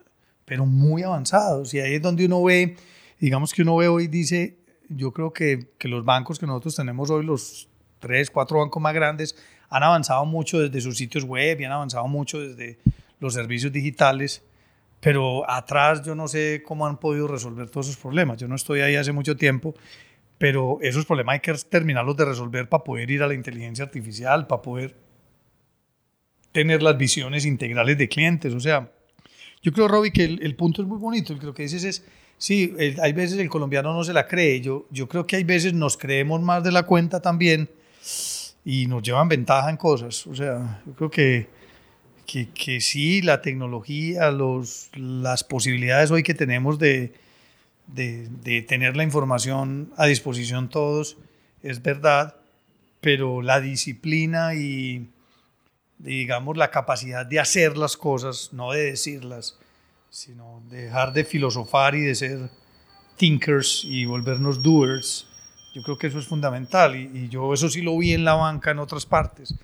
[0.44, 1.72] pero muy avanzados.
[1.74, 2.76] Y ahí es donde uno ve,
[3.18, 7.10] digamos que uno ve hoy, dice, yo creo que, que los bancos que nosotros tenemos
[7.10, 7.68] hoy, los
[7.98, 9.36] tres, cuatro bancos más grandes,
[9.68, 12.78] han avanzado mucho desde sus sitios web y han avanzado mucho desde
[13.20, 14.42] los servicios digitales,
[15.00, 18.38] pero atrás yo no sé cómo han podido resolver todos esos problemas.
[18.38, 19.74] Yo no estoy ahí hace mucho tiempo,
[20.42, 24.48] pero esos problemas hay que terminarlos de resolver para poder ir a la inteligencia artificial,
[24.48, 24.96] para poder
[26.50, 28.52] tener las visiones integrales de clientes.
[28.52, 28.90] O sea,
[29.62, 31.32] yo creo, Robbie, que el, punto es muy bonito.
[31.40, 32.04] Lo que dices es,
[32.38, 34.60] sí, hay veces el colombiano no se la cree.
[34.60, 37.70] Yo, yo creo que hay veces nos creemos más de la cuenta también
[38.64, 40.26] y nos llevan ventaja en cosas.
[40.26, 41.46] O sea, yo creo que,
[42.26, 47.12] que, que sí, la tecnología, los, las posibilidades hoy que tenemos de,
[47.86, 51.16] de, de tener la información a disposición todos,
[51.62, 52.36] es verdad,
[53.00, 55.08] pero la disciplina y
[56.02, 59.58] digamos, la capacidad de hacer las cosas, no de decirlas,
[60.10, 62.50] sino dejar de filosofar y de ser
[63.16, 65.28] thinkers y volvernos doers.
[65.74, 68.72] Yo creo que eso es fundamental y, yo eso sí lo vi en la banca
[68.72, 69.54] en otras partes.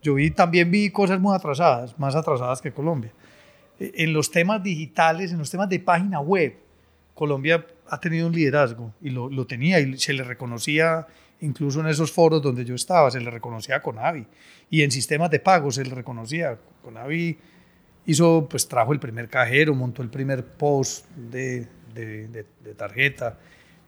[0.00, 3.12] Yo vi, también vi cosas muy atrasadas, más atrasadas que Colombia.
[3.78, 6.56] E, en los temas digitales, en los temas de página web,
[7.18, 11.04] Colombia ha tenido un liderazgo y lo, lo tenía y se le reconocía
[11.40, 14.24] incluso en esos foros donde yo estaba, se le reconocía a Conavi.
[14.70, 16.56] Y en sistemas de pago se le reconocía.
[16.82, 17.36] Conavi
[18.06, 23.36] hizo, pues trajo el primer cajero, montó el primer post de, de, de, tarjeta.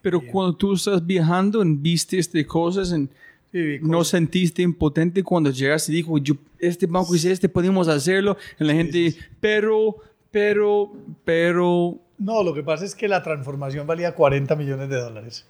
[0.03, 3.11] Pero cuando tú estás viajando, en viste de cosas, en,
[3.83, 8.37] ¿no sentiste impotente cuando llegaste y dijo, yo, este banco dice, este podemos hacerlo?
[8.59, 9.97] En la gente, pero,
[10.33, 10.93] pero,
[11.25, 12.01] pero...
[12.21, 15.47] No, lo que pasa es que la transformación valía 40 millones de dólares.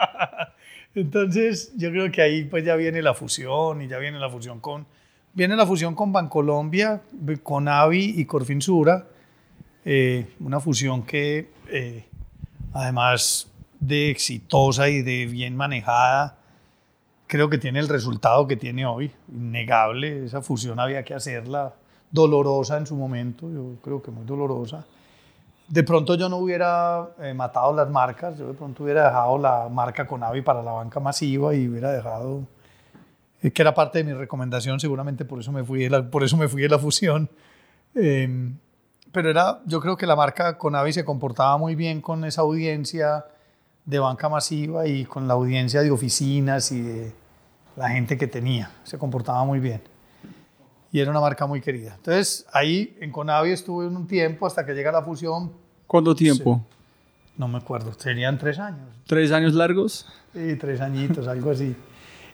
[0.94, 4.58] Entonces, yo creo que ahí pues ya viene la fusión y ya viene la fusión
[4.58, 4.86] con
[5.34, 7.02] viene la fusión con Bancolombia,
[7.42, 9.06] con Avi y Corfinsura,
[9.84, 12.06] eh, una fusión que eh,
[12.72, 16.38] además de exitosa y de bien manejada,
[17.26, 20.24] creo que tiene el resultado que tiene hoy, innegable.
[20.24, 21.74] Esa fusión había que hacerla
[22.10, 24.86] dolorosa en su momento, yo creo que muy dolorosa
[25.72, 29.70] de pronto yo no hubiera eh, matado las marcas, yo de pronto hubiera dejado la
[29.70, 32.46] marca Conavi para la banca masiva y hubiera dejado,
[33.40, 36.24] eh, que era parte de mi recomendación, seguramente por eso me fui de la, por
[36.24, 37.30] eso me fui de la fusión.
[37.94, 38.54] Em,
[39.12, 43.24] pero era, yo creo que la marca Conavi se comportaba muy bien con esa audiencia
[43.86, 47.14] de banca masiva y con la audiencia de oficinas y de
[47.76, 49.80] la gente que tenía, se comportaba muy bien
[50.92, 51.94] y era una marca muy querida.
[51.96, 55.61] Entonces, ahí en Conavi estuve un tiempo hasta que llega la fusión.
[55.92, 56.64] ¿Cuánto tiempo?
[57.36, 58.88] No me acuerdo, serían tres años.
[59.06, 60.06] ¿Tres años largos?
[60.32, 61.76] Sí, tres añitos, algo así.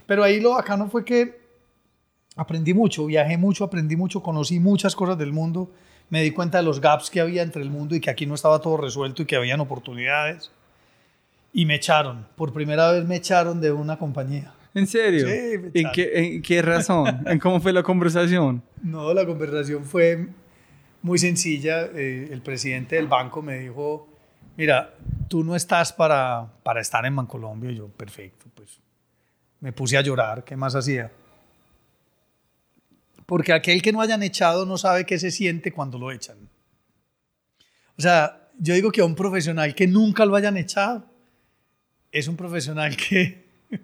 [0.07, 1.41] Pero ahí lo bacano fue que
[2.37, 5.73] aprendí mucho, viajé mucho, aprendí mucho, conocí muchas cosas del mundo,
[6.09, 8.37] me di cuenta de los gaps que había entre el mundo y que aquí no
[8.37, 10.53] estaba todo resuelto y que habían oportunidades.
[11.53, 14.55] Y me echaron, por primera vez me echaron de una compañía.
[14.73, 15.27] ¿En serio?
[15.27, 17.25] Sí, ¿En qué, ¿En qué razón?
[17.27, 18.63] ¿En cómo fue la conversación?
[18.85, 20.29] No, la conversación fue
[21.03, 21.87] muy sencilla.
[21.95, 24.09] Eh, el presidente del banco me dijo,
[24.57, 24.95] mira,
[25.29, 27.71] tú no estás para, para estar en Bancolombia.
[27.71, 28.81] Y yo, perfecto, pues
[29.61, 30.45] me puse a llorar.
[30.45, 31.11] ¿Qué más hacía?
[33.27, 36.39] Porque aquel que no hayan echado no sabe qué se siente cuando lo echan.
[37.97, 41.05] O sea, yo digo que a un profesional que nunca lo hayan echado
[42.11, 43.45] es un profesional que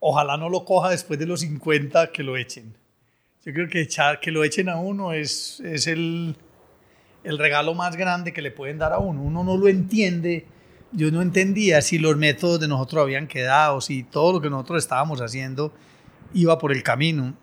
[0.00, 2.74] ojalá no lo coja después de los 50 que lo echen.
[3.44, 6.36] Yo creo que echar, que lo echen a uno es, es el,
[7.28, 9.20] el regalo más grande que le pueden dar a uno.
[9.20, 10.46] Uno no lo entiende.
[10.92, 14.82] Yo no entendía si los métodos de nosotros habían quedado, si todo lo que nosotros
[14.82, 15.74] estábamos haciendo
[16.32, 17.34] iba por el camino.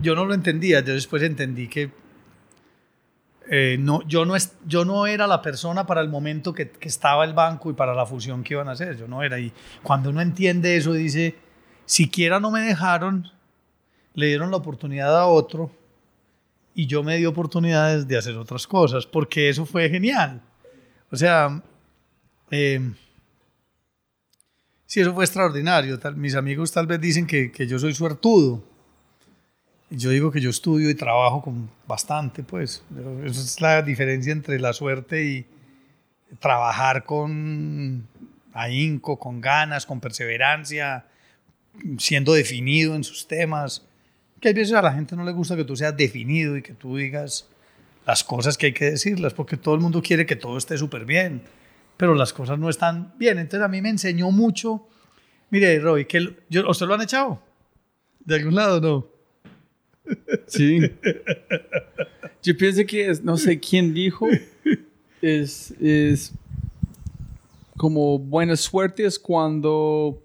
[0.00, 0.80] Yo no lo entendía.
[0.80, 1.90] Yo después entendí que
[3.50, 6.88] eh, no, yo, no es, yo no era la persona para el momento que, que,
[6.88, 8.96] estaba el banco y para la fusión que iban a hacer.
[8.96, 9.38] Yo no era.
[9.38, 11.34] Y cuando uno entiende eso, dice,
[11.84, 13.30] siquiera no me dejaron,
[14.14, 15.70] le dieron la oportunidad a otro
[16.78, 20.42] y yo me di oportunidades de hacer otras cosas, porque eso fue genial.
[21.10, 21.62] O sea,
[22.50, 22.92] eh,
[24.84, 25.98] sí, eso fue extraordinario.
[26.16, 28.62] mis amigos tal vez dicen que, que yo soy suertudo.
[29.88, 32.84] Yo digo que yo estudio y trabajo con bastante, pues.
[33.24, 35.46] Esa es la diferencia entre la suerte y
[36.38, 38.06] trabajar con
[38.52, 41.06] ahínco, con ganas, con perseverancia,
[41.96, 43.85] siendo definido en sus temas.
[44.46, 46.72] Que hay veces a la gente no le gusta que tú seas definido y que
[46.72, 47.48] tú digas
[48.06, 51.04] las cosas que hay que decirlas, porque todo el mundo quiere que todo esté súper
[51.04, 51.42] bien,
[51.96, 53.40] pero las cosas no están bien.
[53.40, 54.86] Entonces a mí me enseñó mucho.
[55.50, 57.42] Mire, Roy, que yo, ¿usted lo han echado?
[58.20, 59.08] ¿De algún lado no?
[60.46, 60.78] Sí.
[62.40, 64.28] Yo pienso que es, no sé quién dijo,
[65.20, 66.30] es, es
[67.76, 70.22] como buena suerte es cuando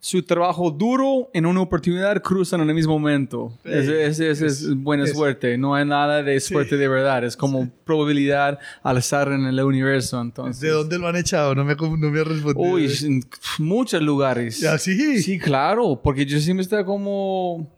[0.00, 3.52] su trabajo duro en una oportunidad cruzan en el mismo momento.
[3.64, 5.58] Ese es, es, buena suerte.
[5.58, 7.24] No hay nada de suerte de verdad.
[7.24, 10.20] Es como probabilidad al estar en el universo.
[10.20, 10.60] Entonces.
[10.60, 11.54] ¿De dónde lo han echado?
[11.54, 12.74] No me, no me ha respondido.
[12.74, 13.24] Uy, en
[13.58, 14.64] muchos lugares.
[14.64, 15.20] ¿Ah, sí?
[15.20, 16.00] Sí, claro.
[16.02, 17.68] Porque yo siempre estaba como...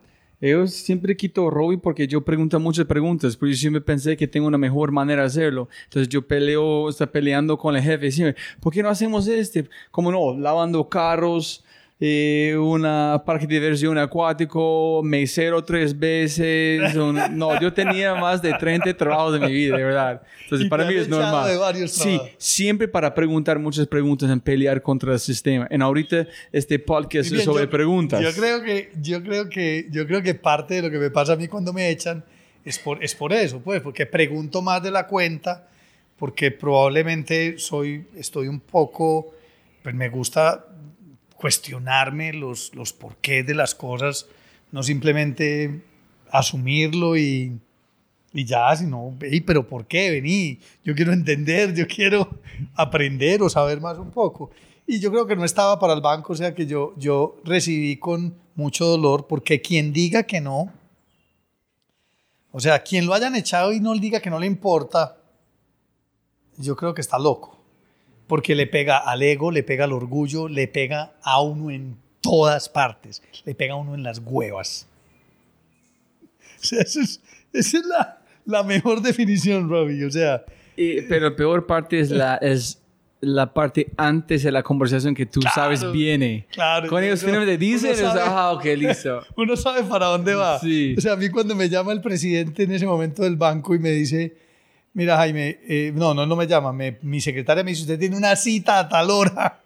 [0.43, 4.47] Yo siempre quito Robbie porque yo pregunto muchas preguntas, porque yo siempre pensé que tengo
[4.47, 5.69] una mejor manera de hacerlo.
[5.85, 9.69] Entonces yo peleo, está peleando con el jefe, siempre, ¿por qué no hacemos este?
[9.91, 11.63] Como no, lavando carros,
[12.03, 16.95] eh, una parque de diversión acuático, mesero tres veces.
[16.95, 20.23] no, yo tenía más de 30 trabajos de mi vida, de verdad.
[20.45, 21.89] Entonces, para mí es normal.
[21.89, 25.67] Sí, siempre para preguntar muchas preguntas en pelear contra el sistema.
[25.71, 28.23] En ahorita este podcast es sobre preguntas.
[28.23, 31.35] Yo creo que yo creo que yo creo que parte de lo que me pasa
[31.35, 32.25] a mí cuando me echan
[32.65, 35.69] es por es por eso, pues, porque pregunto más de la cuenta,
[36.19, 39.35] porque probablemente soy estoy un poco
[39.83, 40.67] pues me gusta
[41.41, 44.27] cuestionarme los, los porqués de las cosas,
[44.73, 45.83] no simplemente
[46.31, 47.59] asumirlo y,
[48.35, 50.11] y ya, sino, hey, pero ¿por qué?
[50.11, 52.29] Vení, yo quiero entender, yo quiero
[52.75, 54.51] aprender o saber más un poco.
[54.87, 57.97] Y yo creo que no estaba para el banco, o sea que yo, yo recibí
[57.97, 60.71] con mucho dolor, porque quien diga que no,
[62.53, 65.17] o sea, quien lo hayan echado y no diga que no le importa,
[66.59, 67.60] yo creo que está loco
[68.31, 72.69] porque le pega al ego, le pega al orgullo, le pega a uno en todas
[72.69, 74.87] partes, le pega a uno en las huevas.
[76.63, 77.01] O sea, esa
[77.55, 80.05] es, la, la, mejor definición, Robbie.
[80.05, 80.45] O sea,
[80.77, 82.83] pero la peor parte es la, es
[83.21, 86.47] la parte antes de la conversación que tú sabes viene.
[86.53, 86.87] Claro.
[86.89, 89.23] Con ellos finalmente dicen, sabe, ah, ok, listo.
[89.37, 90.59] Uno sabe para dónde va.
[90.61, 90.95] Sí.
[90.99, 93.79] O sea, a mí cuando me llama el presidente en ese momento del banco y
[93.79, 94.37] me dice
[94.93, 96.73] Mira, Jaime, eh, no, no, no me llama.
[96.73, 99.61] mi secretaria me dice, usted tiene una cita a tal hora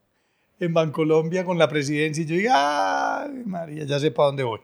[0.60, 2.22] en Bancolombia con la presidencia.
[2.22, 4.60] Y yo digo, ay, María, ya sé para dónde voy.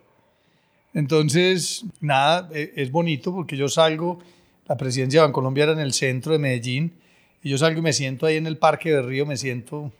[0.95, 4.19] Entonces, nada, e, es bonito porque yo salgo,
[4.67, 6.93] la presidencia de Bancolombia era en el centro de Medellín,
[7.43, 9.91] y yo salgo y me siento ahí en el Parque de Río, me siento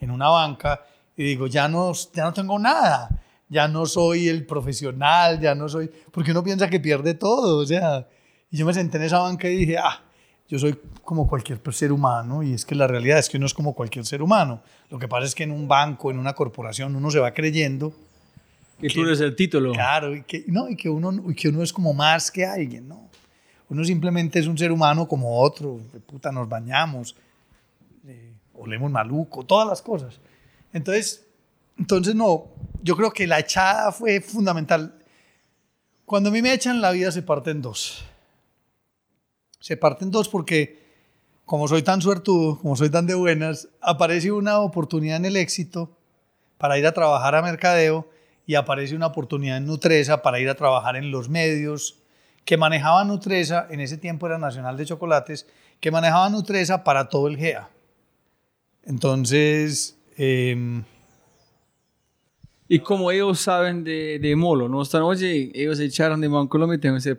[0.00, 0.84] en una banca
[1.16, 3.08] y digo, ya no, ya no tengo nada,
[3.48, 7.66] ya no soy el profesional, ya no soy, porque uno piensa que pierde todo, o
[7.66, 8.06] sea,
[8.52, 10.02] y yo me senté en esa banca y dije, ah,
[10.46, 13.54] yo soy como cualquier ser humano y es que la realidad es que uno es
[13.54, 14.62] como cualquier ser humano.
[14.90, 17.94] Lo que pasa es que en un banco, en una corporación, uno se va creyendo
[18.78, 19.72] que, tú eres el título.
[19.72, 22.88] Claro, y que, no, y que, uno, y que uno es como más que alguien,
[22.88, 23.08] ¿no?
[23.70, 27.16] Uno simplemente es un ser humano como otro, de puta, nos bañamos,
[28.06, 30.20] eh, olemos maluco, todas las cosas.
[30.74, 31.24] Entonces,
[31.78, 32.48] entonces, no,
[32.82, 34.94] yo creo que la echada fue fundamental.
[36.04, 38.04] Cuando a mí me echan, la vida se parte en dos
[39.62, 40.82] se parten dos porque
[41.44, 45.96] como soy tan suertudo, como soy tan de buenas, aparece una oportunidad en el éxito
[46.58, 48.08] para ir a trabajar a mercadeo
[48.44, 52.00] y aparece una oportunidad en Nutresa para ir a trabajar en los medios.
[52.44, 55.46] Que manejaba Nutresa, en ese tiempo era Nacional de Chocolates,
[55.78, 57.68] que manejaba Nutresa para todo el GEA.
[58.82, 60.82] Entonces, eh,
[62.66, 66.96] y como ellos saben de, de Molo, no están, oye, ellos echaron de Bancolombia, tengo
[66.96, 67.16] que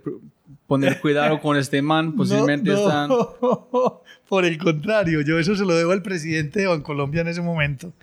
[0.68, 3.10] poner cuidado con este man, posiblemente no, están...
[4.30, 7.94] Por el contrario, yo eso se lo debo al presidente de Bancolombia en ese momento,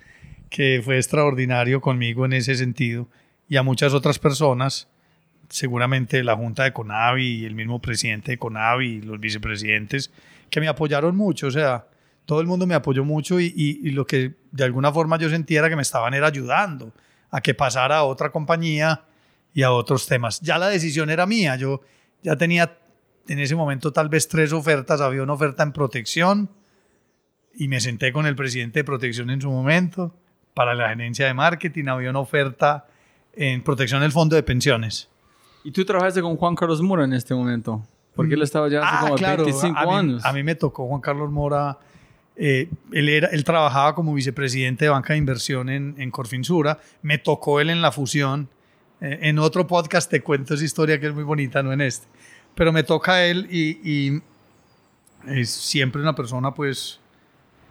[0.49, 3.07] que fue extraordinario conmigo en ese sentido,
[3.49, 4.87] y a muchas otras personas,
[5.49, 10.11] seguramente la Junta de Conavi y el mismo presidente de Conavi y los vicepresidentes,
[10.49, 11.85] que me apoyaron mucho, o sea,
[12.25, 15.29] todo el mundo me apoyó mucho y, y, y lo que de alguna forma yo
[15.29, 16.93] sentía era que me estaban era ayudando
[17.29, 19.03] a que pasara a otra compañía
[19.53, 20.39] y a otros temas.
[20.41, 21.81] Ya la decisión era mía, yo
[22.23, 22.77] ya tenía
[23.27, 26.49] en ese momento tal vez tres ofertas, había una oferta en protección
[27.53, 30.15] y me senté con el presidente de protección en su momento
[30.53, 32.87] para la gerencia de marketing, había una oferta
[33.33, 35.09] en protección del fondo de pensiones.
[35.63, 37.85] ¿Y tú trabajaste con Juan Carlos Mora en este momento?
[38.15, 40.25] Porque él estaba ya hace ah, como claro, 25 años.
[40.25, 41.77] A mí me tocó Juan Carlos Mora
[42.35, 46.79] eh, él, era, él trabajaba como vicepresidente de banca de inversión en, en Corfinsura.
[47.01, 48.49] Me tocó él en la fusión.
[49.01, 52.07] Eh, en otro podcast te cuento esa historia que es muy bonita, no en este.
[52.55, 54.21] Pero me toca él y,
[55.27, 56.99] es siempre una persona, pues,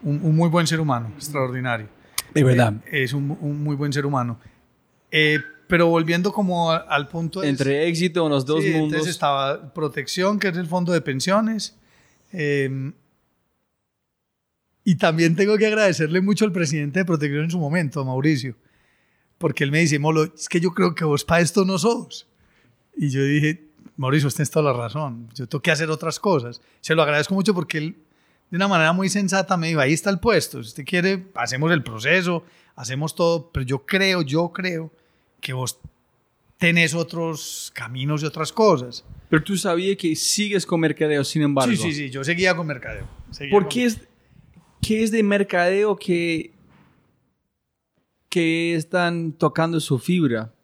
[0.02, 1.88] un, muy buen ser humano, extraordinario.
[2.34, 2.74] De verdad.
[2.86, 4.38] Eh, es un, muy buen ser humano.
[5.66, 7.42] pero volviendo como al punto...
[7.42, 8.82] Entre éxito en los dos mundos.
[8.82, 11.76] Entonces estaba protección, que es el fondo de pensiones.
[12.32, 12.92] Eh,
[14.84, 18.56] y también tengo que agradecerle mucho al presidente de Protección en su momento, Mauricio,
[19.40, 22.28] porque él me dice, Molo, es que yo creo que vos para esto no sos.
[22.94, 23.64] Y yo dije,
[23.96, 25.28] Mauricio, usted toda la razón.
[25.34, 26.60] Yo tengo que hacer otras cosas.
[26.82, 27.96] Se lo agradezco mucho porque él,
[28.50, 30.62] de una manera muy sensata, me dijo, ahí está el puesto.
[30.62, 32.44] Si usted quiere, hacemos el proceso,
[32.76, 33.50] hacemos todo.
[33.50, 34.92] Pero yo creo, yo creo
[35.40, 35.78] que vos
[36.58, 39.06] tenés otros caminos y otras cosas.
[39.30, 41.70] Pero tú sabías que sigues con mercadeo, sin embargo.
[41.72, 42.10] Sí, sí, sí.
[42.10, 43.06] Yo seguía con mercadeo.
[43.30, 44.00] Seguía ¿Por con- qué es,
[44.82, 46.52] qué es de mercadeo que,
[48.30, 50.54] que están tocando su fibra?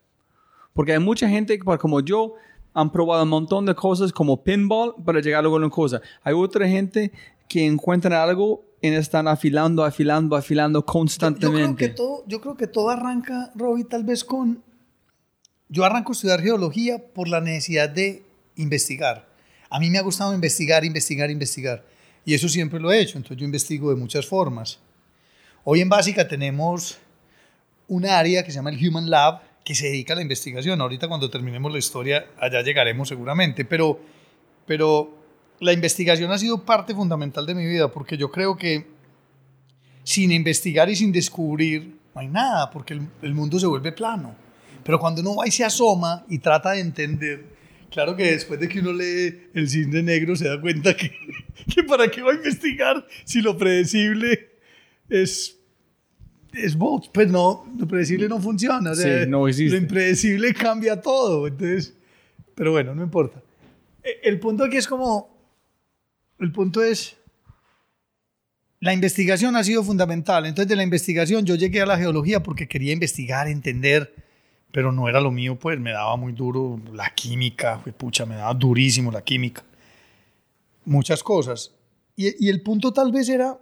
[0.72, 2.34] Porque hay mucha gente como yo,
[2.72, 6.00] han probado un montón de cosas como pinball para llegar a alguna cosa.
[6.22, 7.12] Hay otra gente
[7.48, 11.88] que encuentran algo y están afilando, afilando, afilando Yo creo, constantemente.
[11.88, 14.62] que todo, yo creo que todo arranca, Robbie, tal vez con...
[15.68, 18.22] Yo arranco a estudiar geología por la necesidad de
[18.56, 19.26] investigar.
[19.68, 21.84] A mí me ha gustado investigar, investigar, investigar.
[22.24, 23.16] Y eso siempre lo he hecho.
[23.16, 24.78] Entonces yo investigo de muchas formas.
[25.64, 26.98] Hoy en Básica tenemos
[27.88, 30.80] un área que se llama el Human Lab, que se dedica a la investigación.
[30.80, 33.64] Ahorita cuando terminemos la historia, allá llegaremos seguramente.
[33.64, 34.00] Pero,
[34.66, 35.16] pero
[35.60, 38.86] la investigación ha sido parte fundamental de mi vida, porque yo creo que
[40.04, 44.36] sin investigar y sin descubrir, no hay nada, porque el, mundo se vuelve plano.
[44.84, 47.44] Pero cuando uno va y se asoma y trata de entender,
[47.90, 51.10] claro que después de que uno lee El Cisne Negro se da cuenta que,
[51.74, 54.48] que para qué va a investigar si lo predecible
[55.08, 55.58] es,
[56.56, 57.10] es bot.
[57.12, 58.90] Pues no, lo predecible no funciona.
[58.90, 59.76] O sea, Sí, no existe.
[59.76, 61.46] Lo impredecible cambia todo.
[61.46, 61.94] Entonces,
[62.54, 63.42] pero bueno, no importa.
[64.02, 65.28] E- El punto aquí es como,
[66.38, 67.16] el punto es,
[68.80, 70.46] la investigación ha sido fundamental.
[70.46, 74.14] Entonces, de la investigación yo llegué a la geología porque quería investigar, entender,
[74.72, 78.34] pero no era lo mío, pues me daba muy duro la química, fue pucha, me
[78.36, 79.64] daba durísimo la química.
[80.84, 81.72] Muchas cosas.
[82.14, 83.58] Y, y el punto tal vez era,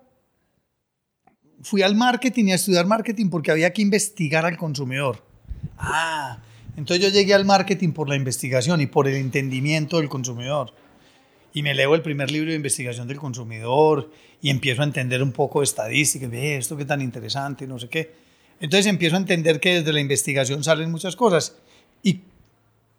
[1.65, 5.25] fui al marketing y a estudiar marketing porque había que investigar al consumidor.
[5.79, 6.39] Ah,
[6.77, 10.73] entonces yo llegué al marketing por la investigación y por el entendimiento del consumidor
[11.55, 14.11] y me leo el primer libro de investigación del consumidor
[14.43, 17.89] y empiezo a entender un poco de estadística, ve esto qué tan interesante, no sé
[17.89, 18.13] qué.
[18.61, 21.57] Entonces empiezo a entender que desde la investigación salen muchas cosas
[22.03, 22.21] y,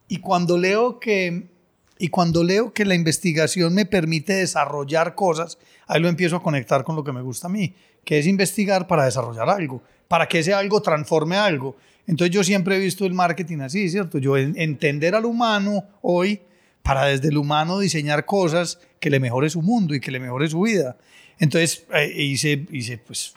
[0.07, 1.49] y cuando leo que
[1.98, 6.84] y cuando leo que la investigación me permite desarrollar cosas, ahí lo empiezo a conectar
[6.84, 7.74] con lo que me gusta a mí,
[8.04, 11.78] que es investigar para desarrollar algo, para que ese algo transforme algo.
[12.08, 14.18] Entonces yo siempre he visto el marketing así, ¿cierto?
[14.20, 16.41] Yo en- entender al humano hoy
[16.84, 20.48] para desde el humano diseñar cosas que le mejore su mundo y que le mejore
[20.48, 20.98] su vida.
[21.39, 23.34] Entonces eh, hice, hice pues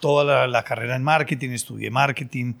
[0.00, 2.54] toda la, la carrera en marketing, estudié marketing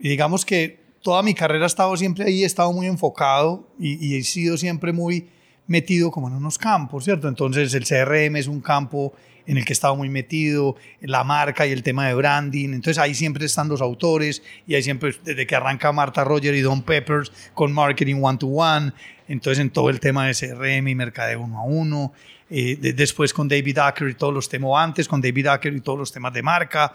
[0.00, 4.16] y digamos que toda mi carrera ha estado siempre ahí, he estado muy enfocado y,
[4.16, 5.28] he sido siempre muy
[5.66, 7.28] metido como en unos campos, ¿cierto?
[7.28, 9.12] Entonces el CRM es un campo
[9.44, 12.98] en el que he estado muy metido, la marca y el tema de branding, entonces
[12.98, 16.82] ahí siempre están los autores y ahí siempre, desde que arranca Marta Roger y Don
[16.82, 18.92] Peppers con Marketing One to One,
[19.26, 22.12] entonces en todo el tema de CRM y mercadeo uno a uno,
[22.50, 25.80] eh, de- después con David Acker y todos los temas, antes con David Acker y
[25.80, 26.92] todos los temas de marca,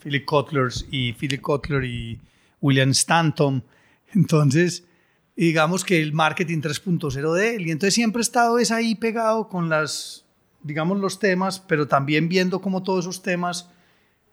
[0.00, 2.18] Philip Kotler y Philip Kotler y
[2.60, 3.64] William Stanton.
[4.14, 4.84] Entonces,
[5.36, 7.66] digamos que el marketing 3.0 de él.
[7.66, 10.26] Y entonces siempre he estado es ahí pegado con las,
[10.62, 13.70] digamos, los temas, pero también viendo cómo todos esos temas,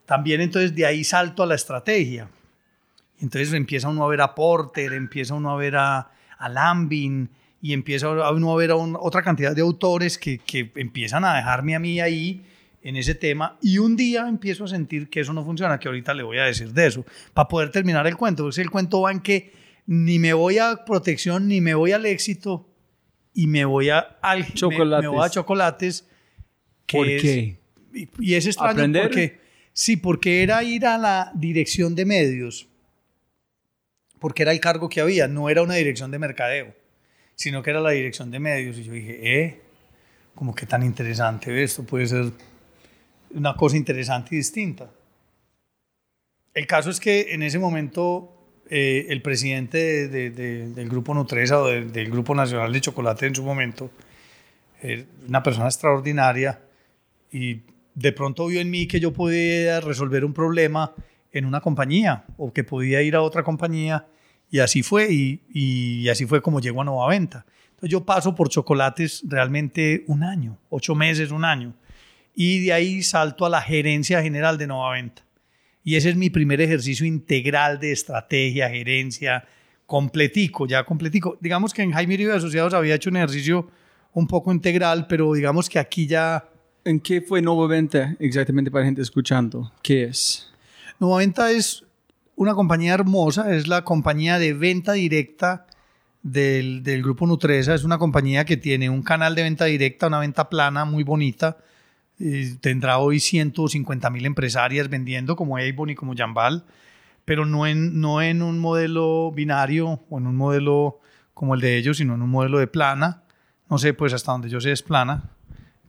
[0.06, 2.30] también entonces de ahí salto a la estrategia.
[3.20, 7.30] Entonces empieza uno a ver a Porter, empieza uno a ver a, a Lambin
[7.62, 11.76] y empieza uno a ver a otra cantidad de autores que, que empiezan a dejarme
[11.76, 12.46] a mí ahí
[12.88, 16.14] en ese tema y un día empiezo a sentir que eso no funciona, que ahorita
[16.14, 18.44] le voy a decir de eso, para poder terminar el cuento.
[18.44, 19.52] Porque el cuento va en que
[19.88, 22.68] ni me voy a protección, ni me voy al éxito
[23.34, 25.02] y me voy a, al, me- Chocolates.
[25.04, 26.08] Me, voy a chocolates.
[26.86, 27.60] que ¿Por es- qué?
[27.94, 29.04] y, y es extraño ¿Aprender?
[29.04, 29.40] porque
[29.74, 32.68] sí, porque era ir a la dirección de medios,
[34.20, 36.74] porque era el cargo que había, no era una dirección de mercadeo,
[37.36, 38.78] sino que era la dirección de medios.
[38.78, 39.62] Y yo dije, eh,
[40.36, 42.32] como que tan interesante esto, puede ser
[43.32, 44.90] una cosa interesante y distinta.
[46.54, 48.34] El caso es que en ese momento
[48.70, 52.82] eh, el presidente de- de- de- del Grupo Nutresa o de- del Grupo Nacional de
[52.82, 53.90] Chocolate en su momento,
[54.82, 56.60] eh, una persona extraordinaria,
[57.32, 57.62] y
[57.96, 60.94] de pronto vio en mí que yo podía resolver un problema
[61.32, 64.06] en una compañía o que podía ir a otra compañía
[64.52, 67.46] y así fue y, así fue como llego a Nueva Venta.
[67.70, 71.74] Entonces yo paso por chocolates realmente un año, ocho meses, un año
[72.40, 75.24] y de ahí salto a la gerencia general de Nueva Venta.
[75.84, 79.44] Y ese es mi primer ejercicio integral de estrategia, gerencia,
[79.88, 81.36] completico, ya completico.
[81.42, 83.72] Digamos que en Jaime Uribe Asociados había hecho un ejercicio
[84.14, 86.48] un poco integral, pero digamos que aquí ya
[86.86, 89.74] ¿En qué fue Nueva Venta exactamente para gente escuchando?
[89.82, 90.48] ¿Qué es?
[91.00, 91.84] Nueva Venta es
[92.36, 95.66] una compañía hermosa, es la compañía de venta directa
[96.22, 97.74] del, del grupo Nutresa.
[97.74, 101.58] Es una compañía que tiene un canal de venta directa, una venta plana muy bonita.
[102.62, 106.66] Tendrá hoy 150 mil empresarias vendiendo como Avon y como Jambal,
[107.26, 111.00] pero no en, no en un modelo binario o en un modelo
[111.34, 113.24] como el de ellos, sino en un modelo de plana.
[113.70, 115.30] No sé, pues hasta donde yo sé es plana.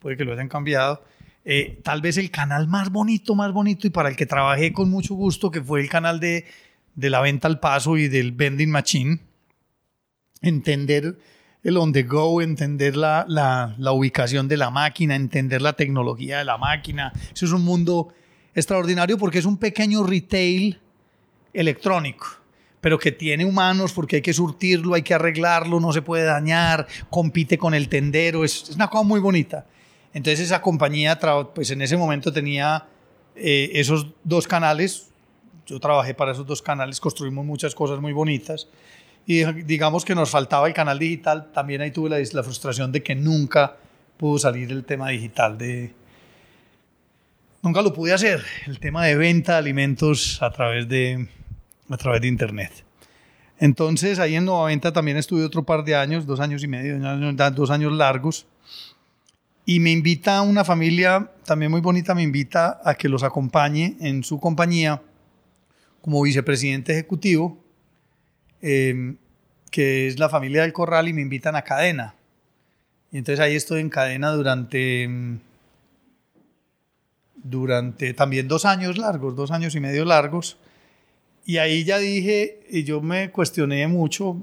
[0.00, 1.02] Puede que lo hayan cambiado.
[1.44, 4.90] Eh, tal vez el canal más bonito, más bonito y para el que trabajé con
[4.90, 6.44] mucho gusto, que fue el canal de,
[6.94, 9.20] de la venta al paso y del vending machine.
[10.42, 11.16] Entender
[11.64, 16.44] el on the go, entender la, la, ubicación de la máquina, entender la tecnología de
[16.44, 17.12] la máquina.
[17.32, 18.08] Eso es un mundo
[18.54, 20.80] extraordinario porque es un pequeño retail
[21.52, 22.26] electrónico,
[22.80, 26.86] pero que tiene humanos porque hay que surtirlo, hay que arreglarlo, no se puede dañar,
[27.10, 29.66] compite con el tendero, es, es una cosa muy bonita.
[30.14, 31.18] Entonces esa compañía,
[31.54, 32.86] pues en ese momento tenía
[33.34, 35.10] eh, esos dos canales,
[35.66, 38.68] yo trabajé para esos dos canales, construimos muchas cosas muy bonitas
[39.30, 43.02] y digamos que nos faltaba el canal digital, también ahí tuve la, la frustración de
[43.02, 43.76] que nunca
[44.16, 45.92] pudo salir el tema digital de...
[47.62, 51.28] Nunca lo pude hacer, el tema de venta de alimentos a través de,
[51.90, 52.72] a través de internet.
[53.58, 56.98] Entonces ahí en Nueva Venta también estuve otro par de años, dos años y medio,
[57.52, 58.46] dos años largos.
[59.66, 64.24] Y me invita una familia también muy bonita, me invita a que los acompañe en
[64.24, 65.02] su compañía
[66.00, 67.67] como vicepresidente ejecutivo
[68.62, 69.14] eh,
[69.70, 72.14] que es la familia del Corral y me invitan a cadena.
[73.10, 75.08] Y entonces ahí estoy en cadena durante,
[77.36, 80.58] durante también dos años largos, dos años y medio largos.
[81.46, 84.36] Y ahí ya dije, y yo me cuestioné mucho,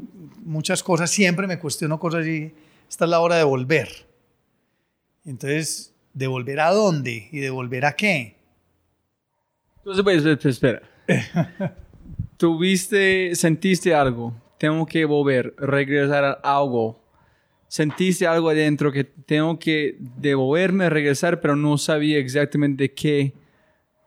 [0.44, 2.52] muchas cosas, siempre me cuestiono cosas y
[2.90, 4.08] esta es la hora de volver.
[5.24, 7.30] Entonces, ¿de volver a dónde?
[7.32, 8.36] ¿Y de volver a qué?
[9.78, 10.82] Entonces, pues, espera.
[12.38, 17.04] tuviste, sentiste algo, tengo que volver, regresar a algo.
[17.68, 23.34] Sentiste algo adentro que tengo que devolverme, regresar, pero no sabía exactamente qué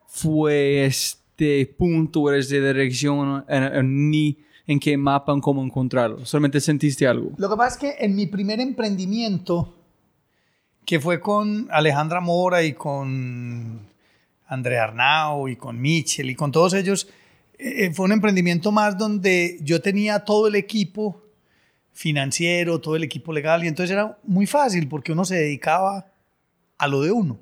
[0.07, 3.45] fue este punto, esta dirección,
[3.83, 6.25] ni en qué mapa, en cómo encontrarlo.
[6.25, 7.31] Solamente sentiste algo.
[7.37, 9.75] Lo que pasa es que en mi primer emprendimiento,
[10.85, 13.87] que fue con Alejandra Mora y con
[14.47, 17.07] Andrea Arnau y con Michel y con todos ellos,
[17.59, 21.21] eh, fue un emprendimiento más donde yo tenía todo el equipo
[21.91, 26.07] financiero, todo el equipo legal, y entonces era muy fácil porque uno se dedicaba
[26.77, 27.37] a lo de uno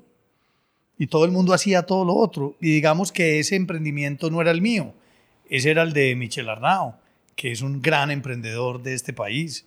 [0.98, 2.56] y todo el mundo hacía todo lo otro.
[2.60, 4.92] Y digamos que ese emprendimiento no era el mío,
[5.48, 6.98] ese era el de Michel Arnao,
[7.36, 9.64] que es un gran emprendedor de este país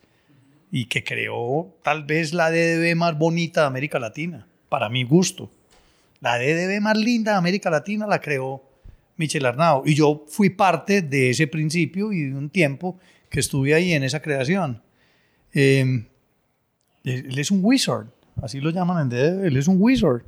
[0.69, 5.49] y que creó tal vez la DDB más bonita de América Latina, para mi gusto.
[6.19, 8.61] La DDB más linda de América Latina la creó
[9.21, 9.83] Michel Arnau.
[9.85, 12.99] Y yo fui parte de ese principio y de un tiempo
[13.29, 14.81] que estuve ahí en esa creación.
[15.53, 16.05] Em,
[17.03, 18.07] él es un wizard,
[18.41, 20.23] así lo llaman en DD, él es un wizard.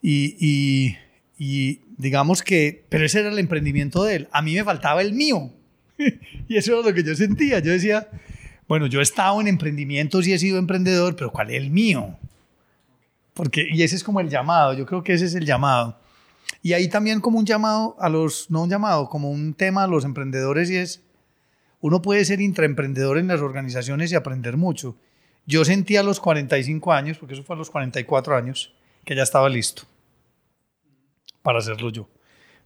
[0.00, 0.96] Y,
[1.38, 4.28] y, digamos que, pero ese era el emprendimiento de él.
[4.32, 5.50] A mí me faltaba el mío.
[6.48, 7.58] y eso era lo que yo sentía.
[7.58, 8.08] Yo decía,
[8.68, 12.16] bueno, yo he estado en emprendimientos y he sido emprendedor, pero ¿cuál es el mío?
[13.34, 15.98] Porque, y ese es como el llamado, yo creo que ese es el llamado.
[16.62, 19.86] Y ahí también como un llamado a los, no un llamado, como un tema a
[19.86, 21.02] los emprendedores y es,
[21.80, 24.96] uno puede ser intraemprendedor en las organizaciones y aprender mucho.
[25.46, 28.74] Yo sentí a los 45 años, porque eso fue a los 44 años,
[29.04, 29.84] que ya estaba listo
[31.42, 32.08] para hacerlo yo.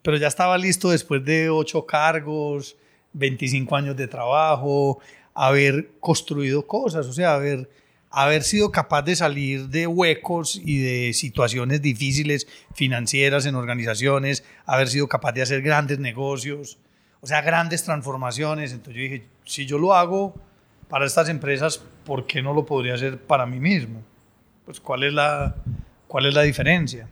[0.03, 2.77] Pero ya estaba listo después de 8 cargos,
[3.13, 4.99] 25 años de trabajo,
[5.35, 7.71] haber construido cosas, o sea, haber
[8.13, 14.89] haber sido capaz de salir de huecos y de situaciones difíciles financieras en organizaciones, haber
[14.89, 16.79] sido capaz de hacer grandes negocios,
[17.21, 18.73] o sea, grandes transformaciones.
[18.73, 20.35] Entonces yo dije, si yo lo hago
[20.89, 24.03] para estas empresas, ¿por qué no lo podría hacer para mí mismo?
[24.67, 25.57] Pues cuál es la,
[26.07, 27.09] cuál es la diferencia.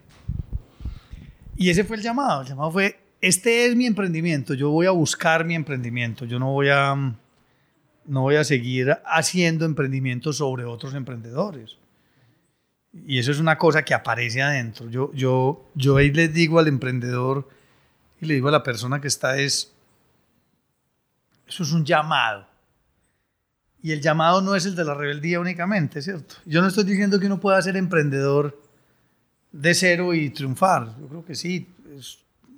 [1.56, 2.42] Y ese fue el llamado.
[2.42, 6.52] El llamado fue, este es mi emprendimiento, yo voy a buscar mi emprendimiento, yo no
[6.52, 7.14] voy a
[8.10, 11.76] no voy a seguir haciendo emprendimientos sobre otros emprendedores.
[12.92, 14.90] Y eso es una cosa que aparece adentro.
[14.90, 17.48] Yo, yo, yo ahí les digo al emprendedor
[18.20, 19.72] y le digo a la persona que está es,
[21.46, 22.48] eso es un llamado.
[23.80, 26.34] Y el llamado no es el de la rebeldía únicamente, ¿cierto?
[26.44, 28.60] Yo no estoy diciendo que uno pueda ser emprendedor
[29.52, 30.98] de cero y triunfar.
[31.00, 31.68] Yo creo que sí.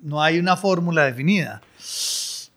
[0.01, 1.61] no hay una fórmula definida.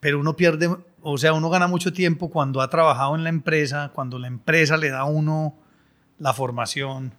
[0.00, 0.74] Pero uno pierde
[1.08, 4.76] o sea, uno gana mucho tiempo cuando ha trabajado en la empresa, cuando la empresa
[4.76, 5.56] le da a uno
[6.18, 7.14] la formación.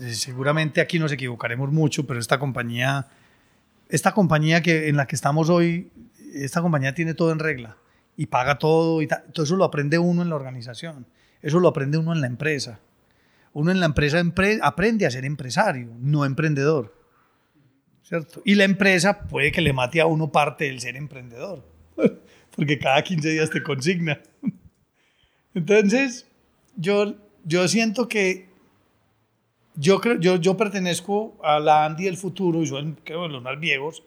[0.00, 3.08] Eh, seguramente aquí nos equivocaremos mucho, pero esta compañía,
[3.88, 5.90] esta compañía que, en la que estamos hoy,
[6.34, 7.76] esta compañía tiene todo en regla.
[8.16, 9.08] y paga todo y.
[9.08, 11.06] Todo eso lo aprende uno en la organización.
[11.42, 12.78] Eso lo aprende uno en la empresa.
[13.52, 16.94] Uno en la empresa empre- aprende a ser empresario, no emprendedor.
[18.02, 18.40] ¿Cierto?
[18.44, 21.64] Y la empresa puede que le mate a uno parte del ser emprendedor.
[22.56, 24.20] Porque cada 15 días te consigna.
[25.54, 26.26] Entonces,
[26.76, 28.48] yo, yo siento que
[29.74, 33.42] yo, creo, yo, yo pertenezco a la Andy del futuro y soy creo, de los
[33.42, 34.02] más viejos.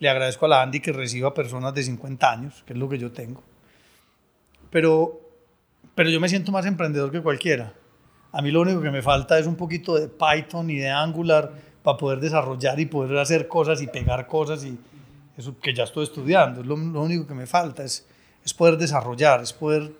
[0.00, 2.98] Le agradezco a la Andy que reciba personas de 50 años, que es lo que
[2.98, 3.42] yo tengo.
[4.70, 5.20] Pero,
[5.94, 7.72] pero yo me siento más emprendedor que cualquiera.
[8.32, 11.52] A mí lo único que me falta es un poquito de Python y de Angular
[11.84, 14.76] para poder desarrollar y poder hacer cosas y pegar cosas y
[15.36, 16.60] eso que ya estoy estudiando.
[16.60, 18.06] Es lo, lo único que me falta, es,
[18.44, 19.92] es poder desarrollar, es poder,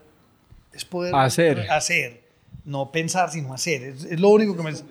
[0.73, 1.71] es poder Hacer.
[1.71, 2.23] hacer,
[2.65, 3.83] no pensar sino hacer.
[3.83, 4.85] Es, es lo único que me, eso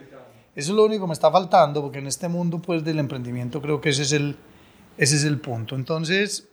[0.55, 3.81] es lo único que me está faltando porque en este mundo pues del emprendimiento creo
[3.81, 4.35] que ese es el,
[4.97, 5.75] ese es el punto.
[5.75, 6.47] Entonces,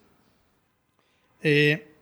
[1.42, 1.92] eh,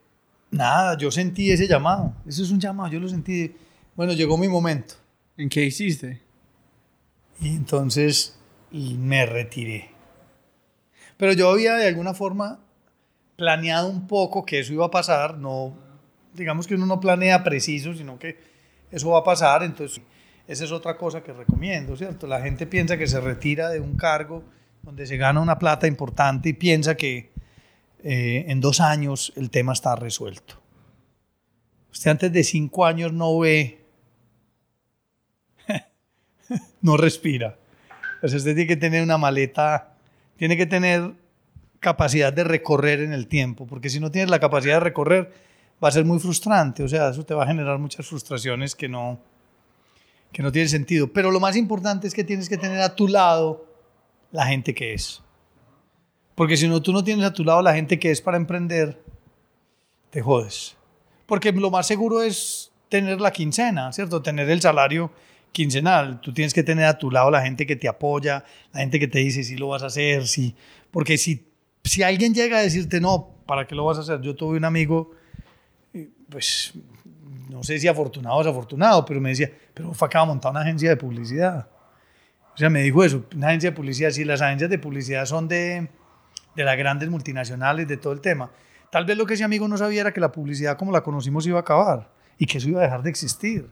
[0.50, 2.14] nada, yo sentí ese llamado.
[2.26, 3.54] Eso es un llamado, yo lo sentí.
[3.96, 4.94] Bueno, llegó mi momento.
[5.36, 6.20] ¿En qué hiciste?
[7.40, 8.36] Y entonces
[8.70, 9.90] y me retiré.
[11.18, 12.60] Pero yo había de alguna forma
[13.36, 15.76] planeado un poco que eso iba a pasar, no,
[16.32, 18.38] digamos que uno no planea preciso, sino que
[18.90, 20.02] eso va a pasar, entonces
[20.46, 22.26] esa es otra cosa que recomiendo, ¿cierto?
[22.26, 24.42] La gente piensa que se retira de un cargo
[24.82, 27.30] donde se gana una plata importante y piensa que
[28.02, 30.54] eh, en dos años el tema está resuelto.
[31.92, 33.84] Usted antes de cinco años no ve
[36.80, 37.58] no respira.
[38.20, 39.97] Pues usted tiene que tener una maleta,
[40.38, 41.12] tiene que tener
[41.80, 45.32] capacidad de recorrer en el tiempo, porque si no tienes la capacidad de recorrer,
[45.82, 48.88] va a ser muy frustrante, o sea, eso te va a generar muchas frustraciones que
[48.88, 49.20] no,
[50.32, 51.12] que no tienen sentido.
[51.12, 53.66] Pero lo más importante es que tienes que tener a tu lado
[54.32, 55.22] la gente que es.
[56.34, 59.02] Porque si no, tú no tienes a tu lado la gente que es para emprender,
[60.10, 60.76] te jodes.
[61.26, 64.22] Porque lo más seguro es tener la quincena, ¿cierto?
[64.22, 65.10] Tener el salario
[65.58, 66.20] quincenal.
[66.20, 69.08] Tú tienes que tener a tu lado la gente que te apoya, la gente que
[69.08, 70.54] te dice si lo vas a hacer, si...
[70.92, 71.48] Porque si,
[71.82, 74.20] si alguien llega a decirte, no, ¿para qué lo vas a hacer?
[74.20, 75.10] Yo tuve un amigo,
[75.92, 76.74] eh, pues,
[77.50, 80.60] no sé si afortunado o desafortunado, pero me decía, pero fue acaba de montar una
[80.60, 81.68] agencia de publicidad.
[82.54, 85.48] O sea, me dijo eso, una agencia de publicidad, si las agencias de publicidad son
[85.48, 85.88] de,
[86.54, 88.52] de las grandes multinacionales, de todo el tema.
[88.92, 91.44] Tal vez lo que ese amigo no sabía era que la publicidad como la conocimos
[91.48, 93.68] iba a acabar y que eso iba a dejar de existir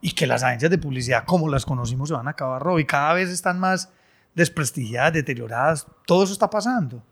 [0.00, 2.84] y que las agencias de publicidad como las conocimos se van a acabar, Rob, y
[2.84, 3.90] cada vez están más
[4.34, 7.02] desprestigiadas, deterioradas, todo eso está pasando.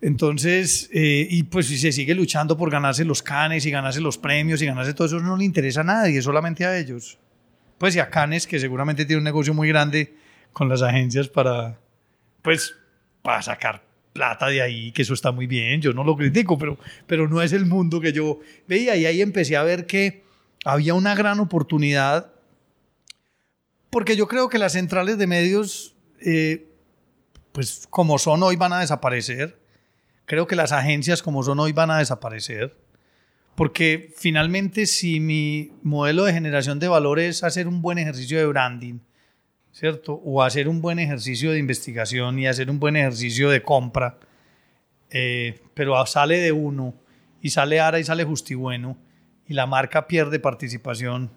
[0.00, 4.18] Entonces, eh, y pues si se sigue luchando por ganarse los canes y ganarse los
[4.18, 7.18] premios y ganarse todo eso, no le interesa a nadie, solamente a ellos.
[7.78, 10.14] Pues y a Canes, que seguramente tiene un negocio muy grande
[10.52, 11.78] con las agencias para,
[12.42, 12.74] pues,
[13.22, 13.82] para sacar
[14.12, 17.42] plata de ahí, que eso está muy bien, yo no lo critico, pero, pero no
[17.42, 20.25] es el mundo que yo veía y ahí empecé a ver que
[20.64, 22.32] había una gran oportunidad,
[23.90, 26.68] porque yo creo que las centrales de medios, eh,
[27.52, 29.58] pues como son hoy, van a desaparecer.
[30.24, 32.76] Creo que las agencias como son hoy van a desaparecer.
[33.54, 38.46] Porque finalmente si mi modelo de generación de valor es hacer un buen ejercicio de
[38.46, 38.98] branding,
[39.72, 40.20] ¿cierto?
[40.24, 44.18] O hacer un buen ejercicio de investigación y hacer un buen ejercicio de compra,
[45.10, 46.94] eh, pero sale de uno
[47.40, 48.98] y sale Ara y sale Justibueno
[49.48, 51.30] y la marca pierde participación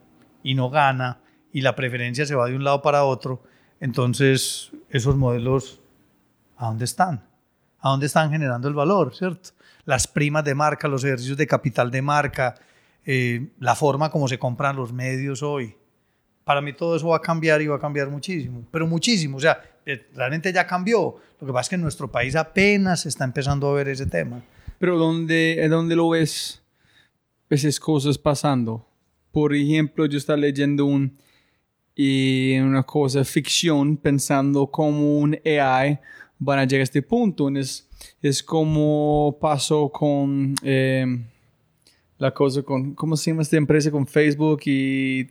[0.43, 1.19] y no gana
[1.51, 3.43] y la preferencia se va de un lado para otro,
[3.79, 5.81] entonces esos modelos,
[6.57, 7.23] ¿a dónde están?
[7.79, 9.51] ¿A dónde están generando el valor, cierto?
[9.85, 12.55] Las primas de marca, los ejercicios de capital de marca,
[13.05, 15.75] eh, la forma como se compran los medios hoy.
[16.43, 19.37] Para mí todo eso va a cambiar y va a cambiar muchísimo, pero muchísimo.
[19.37, 21.15] O sea, eh, realmente ya cambió.
[21.39, 24.41] Lo que pasa es que en nuestro país apenas está empezando a ver ese tema.
[24.77, 26.58] Pero ¿dónde, dónde lo ves
[27.49, 28.85] esas cosas pasando?
[29.31, 31.17] Por ejemplo, yo estaba leyendo un,
[31.95, 35.99] y una cosa ficción pensando como un AI
[36.37, 37.49] van a llegar a este punto.
[37.49, 37.87] Es,
[38.21, 41.05] es como pasó con eh,
[42.17, 43.91] la cosa con, ¿cómo se llama esta empresa?
[43.91, 45.27] Con Facebook y...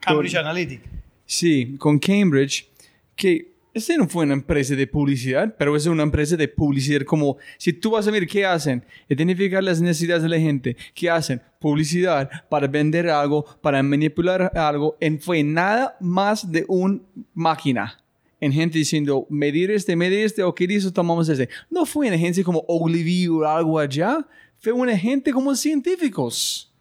[0.00, 0.88] Cambridge Analytica.
[1.24, 2.68] Sí, con Cambridge,
[3.16, 7.38] que esta no fue una empresa de publicidad, pero es una empresa de publicidad como,
[7.58, 11.42] si tú vas a ver qué hacen, identificar las necesidades de la gente, qué hacen,
[11.58, 17.00] publicidad para vender algo, para manipular algo, en fue nada más de una
[17.34, 17.98] máquina.
[18.40, 21.48] En gente diciendo, medir este, medir este, o qué dice, tomamos este.
[21.68, 24.24] No fue una gente como Ogilvy o algo allá,
[24.58, 26.72] fue una gente como científicos.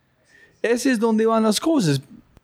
[0.62, 2.02] Ese es donde van las cosas.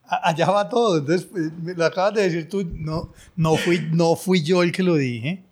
[0.10, 0.97] Allá va todo.
[0.97, 1.28] Entonces,
[1.64, 5.43] lo acabas de decir tú, no, no, fui, no fui yo el que lo dije.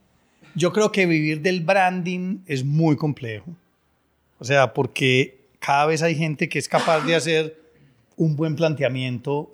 [0.55, 3.51] Yo creo que vivir del branding es muy complejo.
[4.39, 7.61] O sea, porque cada vez hay gente que es capaz de hacer
[8.15, 9.51] un buen planteamiento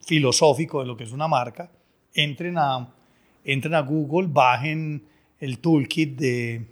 [0.00, 1.70] filosófico de lo que es una marca.
[2.14, 2.88] Entren a,
[3.44, 5.02] entren a Google, bajen
[5.40, 6.66] el toolkit de,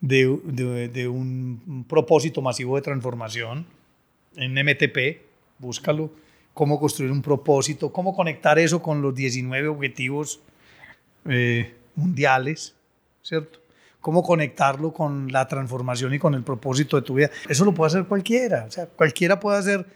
[0.00, 3.66] de, de- de un propósito masivo de transformación
[4.36, 5.20] en MTP,
[5.58, 6.10] búscalo,
[6.54, 10.40] cómo construir un propósito, cómo conectar eso con los 19 objetivos
[11.28, 12.74] eh, mundiales,
[13.22, 13.58] ¿cierto?
[14.00, 17.30] Cómo conectarlo con la transformación y con el propósito de tu vida.
[17.48, 19.86] Eso lo puede hacer cualquiera, o sea, cualquiera puede hacer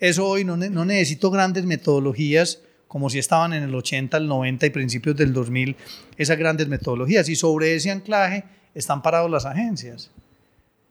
[0.00, 4.26] eso hoy, no, ne- no necesito grandes metodologías como si estaban en el 80, el
[4.28, 5.76] 90 y principios del 2000,
[6.16, 7.28] esas grandes metodologías.
[7.28, 8.44] Y sobre ese anclaje
[8.74, 10.10] están parados las agencias.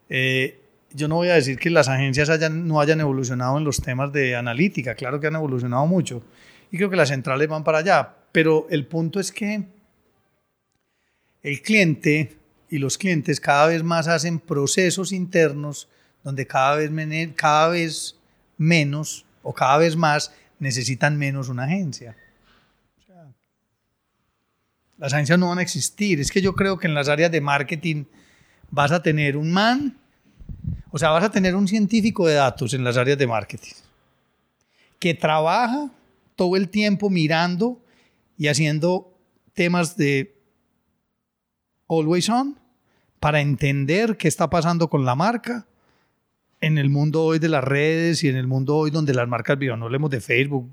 [0.09, 0.59] Eh,
[0.93, 4.11] yo no voy a decir que las agencias hayan, no hayan evolucionado en los temas
[4.13, 6.23] de analítica, claro que han evolucionado mucho.
[6.71, 8.13] Y creo que las centrales van para allá.
[8.31, 9.63] Pero el punto es que
[11.43, 12.37] el cliente
[12.69, 15.87] y los clientes cada vez más hacen procesos internos
[16.23, 16.91] donde cada vez,
[17.35, 18.15] cada vez
[18.57, 22.15] menos o cada vez más necesitan menos una agencia.
[24.97, 26.19] Las agencias no van a existir.
[26.19, 28.05] Es que yo creo que en las áreas de marketing
[28.71, 29.97] vas a tener un man,
[30.97, 33.75] o sea, vas a tener un científico de datos en las áreas de marketing
[34.97, 35.91] que trabaja
[36.35, 37.79] todo el tiempo mirando
[38.35, 39.15] y haciendo
[39.53, 40.35] temas de
[41.87, 42.57] always on
[43.19, 45.67] para entender qué está pasando con la marca
[46.61, 49.59] en el mundo hoy de las redes y en el mundo hoy donde las marcas
[49.59, 49.79] vivan.
[49.79, 50.67] No hablemos de Facebook,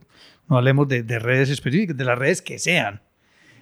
[0.49, 3.03] no hablemos de, de redes específicas, de las redes que sean.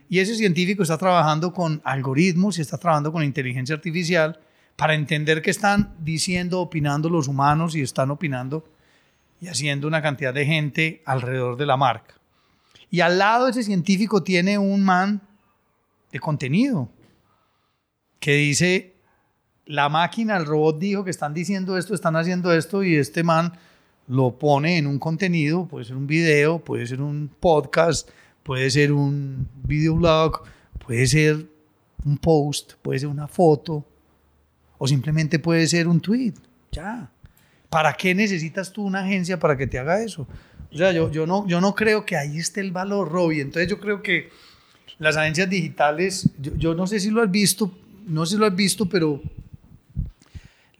[0.08, 4.38] Y ese científico está trabajando con algoritmos y está trabajando con inteligencia artificial
[4.76, 8.64] para entender qué están diciendo, opinando los humanos y están opinando
[9.40, 12.14] y haciendo una cantidad de gente alrededor de la marca.
[12.90, 15.22] Y al lado de ese científico tiene un man
[16.10, 16.88] de contenido
[18.20, 18.94] que dice,
[19.66, 23.52] la máquina, el robot dijo que están diciendo esto, están haciendo esto y este man
[24.06, 28.10] lo pone en un contenido, puede ser un video, puede ser un podcast,
[28.42, 30.42] puede ser un videoblog,
[30.84, 31.46] puede ser
[32.04, 33.86] un post, puede ser una foto
[34.82, 36.34] o simplemente puede ser un tweet.
[36.72, 37.08] Ya.
[37.70, 40.26] ¿Para qué necesitas tú una agencia para que te haga eso?
[40.72, 43.42] O sea, yo, no, yo no creo que ahí esté el valor, Robbie.
[43.42, 44.30] Entonces yo creo que
[44.98, 47.72] las agencias digitales, yo, yo no sé si lo has visto,
[48.08, 49.22] no sé si lo has visto, pero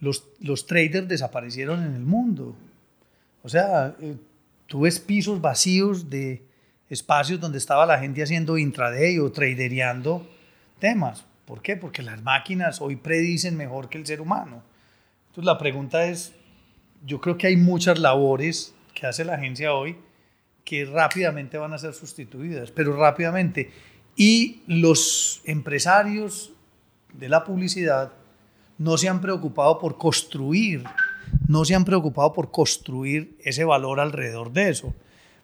[0.01, 2.57] los, los traders desaparecieron en el mundo.
[3.41, 4.17] O sea, eh,
[4.67, 6.41] tú ves pisos vacíos de
[6.89, 10.27] espacios donde estaba la gente haciendo intraday o tradereando
[10.77, 11.23] temas.
[11.53, 11.77] ¿Por qué?
[11.77, 14.63] Porque las máquinas hoy predicen mejor que el ser humano.
[15.27, 16.33] Entonces la pregunta es,
[17.05, 19.95] yo creo que hay muchas labores que hace la agencia hoy
[20.65, 23.69] que rápidamente van a ser sustituidas, pero rápidamente.
[24.15, 26.53] Y los empresarios
[27.13, 28.13] de la publicidad
[28.79, 30.83] no se han preocupado por construir,
[31.47, 34.95] no se han preocupado por construir ese valor alrededor de eso,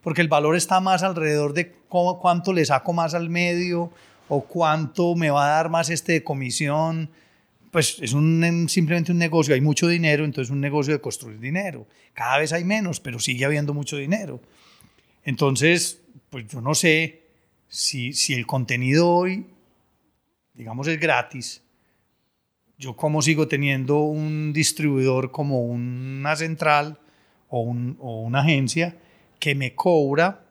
[0.02, 3.92] porque el valor está más alrededor de cómo, cuánto le saco más al medio
[4.30, 7.10] o cuánto me va a dar más este de comisión.
[7.72, 11.86] Pues es simplemente un negocio, hay mucho dinero, entonces es un negocio de construir dinero.
[12.14, 14.40] Cada vez hay menos, pero sigue habiendo mucho dinero.
[15.24, 17.24] Entonces, pues yo no sé
[17.68, 19.46] si, si el contenido hoy,
[20.56, 21.62] digamos, es gratis,
[22.80, 26.98] yo como sigo teniendo un distribuidor como una central
[27.50, 28.96] o, una agencia
[29.38, 30.46] que me cobra,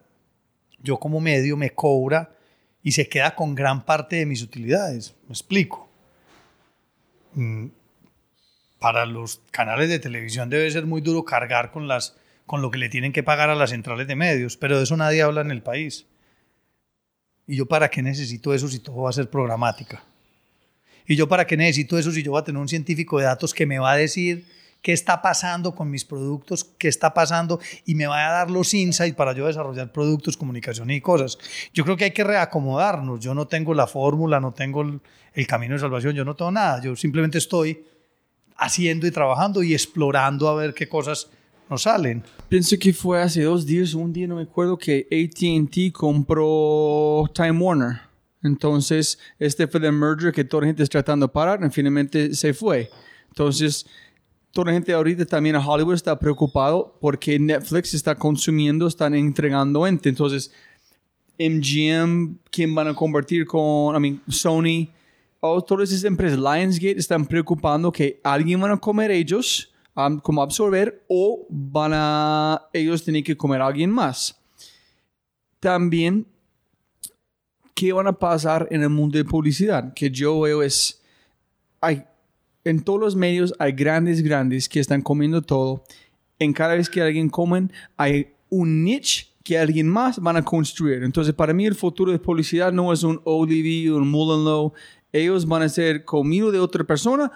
[0.82, 2.30] yo como medio me cobra
[2.88, 5.14] y se queda con gran parte de mis utilidades.
[5.26, 5.90] Me explico.
[7.34, 7.66] Mm,
[8.78, 12.16] Para los canales de televisión debe ser muy duro cargar con, las,
[12.46, 14.96] con lo que le tienen que pagar a las centrales de medios, pero de eso
[14.96, 16.06] nadie habla en el país.
[17.46, 20.02] ¿Y yo para qué necesito eso si todo va a ser programática?
[21.06, 23.52] ¿Y yo para qué necesito eso si yo voy a tener un científico de datos
[23.52, 24.46] que me va a decir
[24.88, 28.72] qué está pasando con mis productos, qué está pasando y me va a dar los
[28.72, 31.36] insights para yo desarrollar productos, comunicación y cosas?
[31.74, 33.20] Yo creo que hay que reacomodarnos.
[33.20, 34.98] Yo no tengo la fórmula, no tengo el,
[35.34, 36.80] el camino de salvación, yo no tengo nada.
[36.80, 37.84] Yo simplemente estoy
[38.56, 41.28] haciendo y trabajando y explorando a ver qué cosas
[41.68, 42.24] nos salen.
[42.48, 47.60] Pienso que fue hace dos días, un día no me acuerdo, que ATT compró Time
[47.60, 48.00] Warner.
[48.42, 52.34] Entonces, este fue el merger que toda la gente está tratando de parar y finalmente
[52.34, 52.88] se fue.
[53.28, 53.84] Entonces,
[54.52, 59.86] toda la gente ahorita también a Hollywood está preocupado porque Netflix está consumiendo, están entregando
[59.86, 60.08] ente.
[60.08, 60.52] Entonces,
[61.38, 64.88] MGM, ¿quién van a convertir con, I mean, Sony?
[65.40, 70.42] Oh, todas esas empresas, Lionsgate, están preocupando que alguien van a comer ellos, um, como
[70.42, 74.36] absorber, o van a, ellos tienen que comer a alguien más.
[75.60, 76.26] También
[77.78, 79.94] ¿qué van a pasar en el mundo de publicidad?
[79.94, 81.00] Que yo veo es,
[81.80, 82.02] hay
[82.64, 85.84] en todos los medios hay grandes, grandes que están comiendo todo.
[86.38, 91.02] En cada vez que alguien comen, hay un niche que alguien más van a construir.
[91.02, 94.72] Entonces, para mí el futuro de publicidad no es un ODV, un Mullenlow.
[95.12, 97.32] Ellos van a ser comido de otra persona,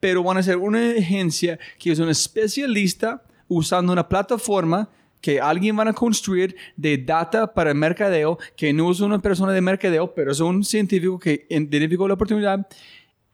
[0.00, 4.90] pero van a ser una agencia que es un especialista usando una plataforma
[5.20, 9.60] que alguien van a construir de data para mercadeo, que no es una persona de
[9.60, 12.66] mercadeo, pero es un científico que identificó la oportunidad.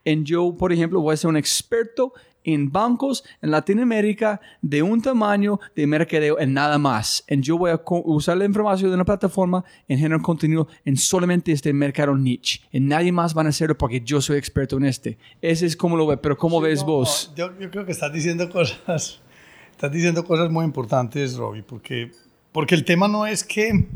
[0.06, 2.12] En yo, por ejemplo, voy a ser un experto
[2.44, 7.24] en bancos en Latinoamérica de un tamaño de mercadeo en nada más.
[7.26, 11.50] En yo voy a usar la información de una plataforma en generar contenido en solamente
[11.50, 12.60] este mercado niche.
[12.70, 15.18] En nadie más van a hacerlo porque yo soy experto en este.
[15.42, 17.32] Ese es como lo ve, pero ¿cómo ves vos?
[17.36, 19.20] Yo, yo, creo que estás diciendo cosas,
[19.72, 22.12] estás diciendo cosas muy importantes, Robbie, porque,
[22.52, 23.88] porque el tema no es que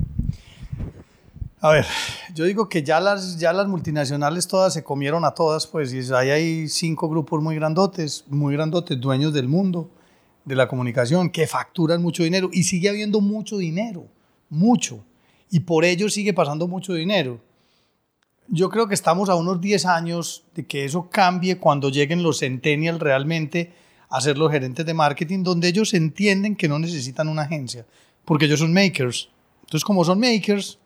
[1.63, 1.87] a ver,
[2.35, 6.13] yo digo que ya las, ya las multinacionales todas se comieron a todas, pues, y
[6.15, 9.91] ahí hay cinco grupos muy grandotes, muy grandotes, dueños del mundo,
[10.47, 14.07] de la comunicación, que facturan mucho dinero, y sigue habiendo mucho dinero,
[14.49, 15.05] mucho,
[15.51, 17.41] y por ello sigue pasando mucho dinero.
[18.49, 22.39] Yo creo que estamos a unos 10 años de que eso cambie cuando lleguen los
[22.39, 23.75] centennials realmente
[24.09, 27.85] a ser los gerentes de marketing, donde ellos entienden que no necesitan una agencia,
[28.25, 29.29] porque ellos son makers.
[29.61, 30.81] Entonces, como son makers,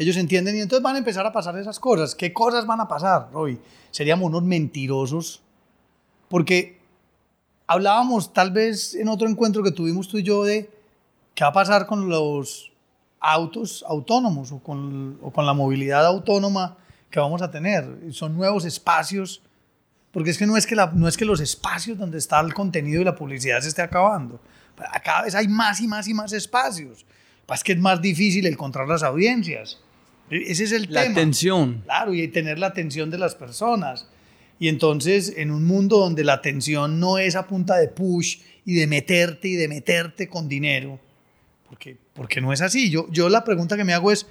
[0.00, 2.14] ellos entienden y entonces van a empezar a pasar esas cosas.
[2.14, 3.60] ¿Qué cosas van a pasar hoy?
[3.90, 5.42] Seríamos unos mentirosos
[6.30, 6.80] porque
[7.66, 10.70] hablábamos tal vez en otro encuentro que tuvimos tú y yo de
[11.34, 12.72] qué va a pasar con los
[13.20, 16.78] autos autónomos o con, o con la movilidad autónoma
[17.10, 17.86] que vamos a tener.
[18.12, 19.42] Son nuevos espacios,
[20.12, 22.54] porque es que no es que, la, no es que los espacios donde está el
[22.54, 24.40] contenido y la publicidad se esté acabando.
[25.04, 27.04] Cada vez hay más y más y más espacios.
[27.52, 29.78] Es que es más difícil encontrar las audiencias.
[30.30, 31.14] Ese es el la tema.
[31.14, 31.82] La atención.
[31.84, 34.06] Claro, y tener la atención de las personas.
[34.58, 38.74] Y entonces, en un mundo donde la atención no es a punta de push y
[38.74, 41.00] de meterte y de meterte con dinero,
[41.66, 42.90] porque, porque no es así.
[42.90, 44.26] Yo, yo la pregunta que me hago es,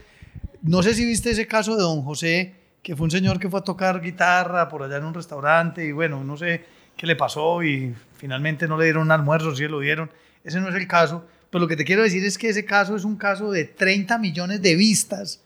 [0.61, 3.59] no sé si viste ese caso de don José, que fue un señor que fue
[3.59, 6.63] a tocar guitarra por allá en un restaurante y bueno, no sé
[6.95, 10.11] qué le pasó y finalmente no le dieron un almuerzo, si lo dieron.
[10.43, 11.25] Ese no es el caso.
[11.49, 14.17] Pero lo que te quiero decir es que ese caso es un caso de 30
[14.19, 15.41] millones de vistas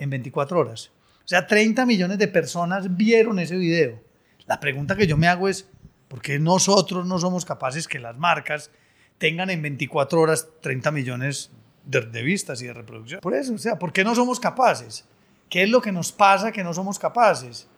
[0.00, 0.90] en 24 horas.
[1.18, 4.02] O sea, 30 millones de personas vieron ese video.
[4.46, 5.68] La pregunta que yo me hago es,
[6.08, 8.70] ¿por qué nosotros no somos capaces que las marcas
[9.18, 11.50] tengan en 24 horas 30 millones
[11.84, 13.20] de, vistas y de reproducción?
[13.20, 15.04] Por eso, o sea, ¿por qué no somos capaces?
[15.50, 17.68] ¿Qué es lo que nos pasa que no somos capaces?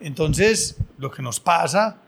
[0.00, 1.98] Entonces, lo que nos pasa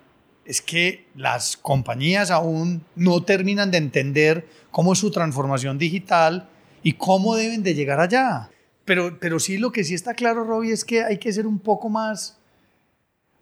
[0.46, 6.48] es que las compañías aún no terminan de entender cómo es su transformación digital
[6.82, 8.48] y cómo deben de llegar allá.
[8.84, 11.58] Pero, pero sí, lo que sí está claro, Robbie, es que hay que ser un
[11.58, 12.38] poco más...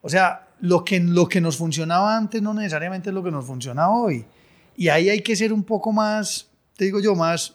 [0.03, 3.47] O sea, lo que, lo que nos funcionaba antes no necesariamente es lo que nos
[3.47, 4.24] funciona hoy.
[4.76, 7.55] Y ahí hay que ser un poco más, te digo yo, más,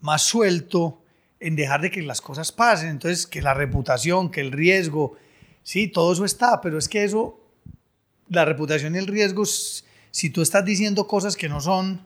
[0.00, 1.00] más suelto
[1.38, 2.88] en dejar de que las cosas pasen.
[2.88, 5.16] Entonces, que la reputación, que el riesgo,
[5.62, 7.40] sí, todo eso está, pero es que eso,
[8.28, 9.44] la reputación y el riesgo,
[10.10, 12.04] si tú estás diciendo cosas que no son,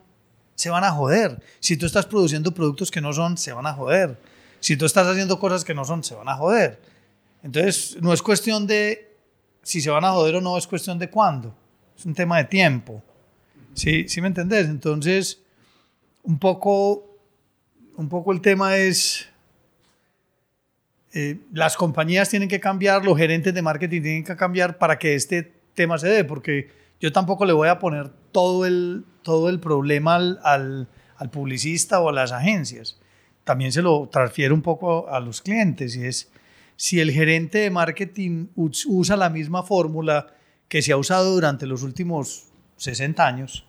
[0.55, 1.41] se van a joder.
[1.59, 4.19] Si tú estás produciendo productos que no son, se van a joder.
[4.61, 6.79] Si tú estás haciendo cosas que no son, se van a joder.
[7.43, 9.11] Entonces, no es cuestión de
[9.63, 11.53] si se van a joder o no, es cuestión de cuándo.
[11.97, 13.03] Es un tema de tiempo.
[13.73, 14.67] ¿Sí, ¿Sí me entendés?
[14.67, 15.41] Entonces,
[16.21, 17.17] un poco,
[17.97, 19.27] un poco el tema es,
[21.13, 25.15] eh, las compañías tienen que cambiar, los gerentes de marketing tienen que cambiar para que
[25.15, 29.59] este tema se dé, porque yo tampoco le voy a poner todo el, todo el
[29.59, 30.87] problema al, al,
[31.17, 32.99] al publicista o a las agencias
[33.43, 36.31] también se lo transfiere un poco a los clientes y es
[36.75, 40.33] si el gerente de marketing usa la misma fórmula
[40.67, 43.65] que se ha usado durante los últimos 60 años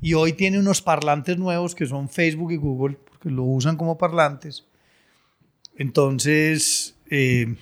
[0.00, 3.98] y hoy tiene unos parlantes nuevos que son Facebook y Google, porque lo usan como
[3.98, 4.66] parlantes,
[5.76, 7.56] entonces eh,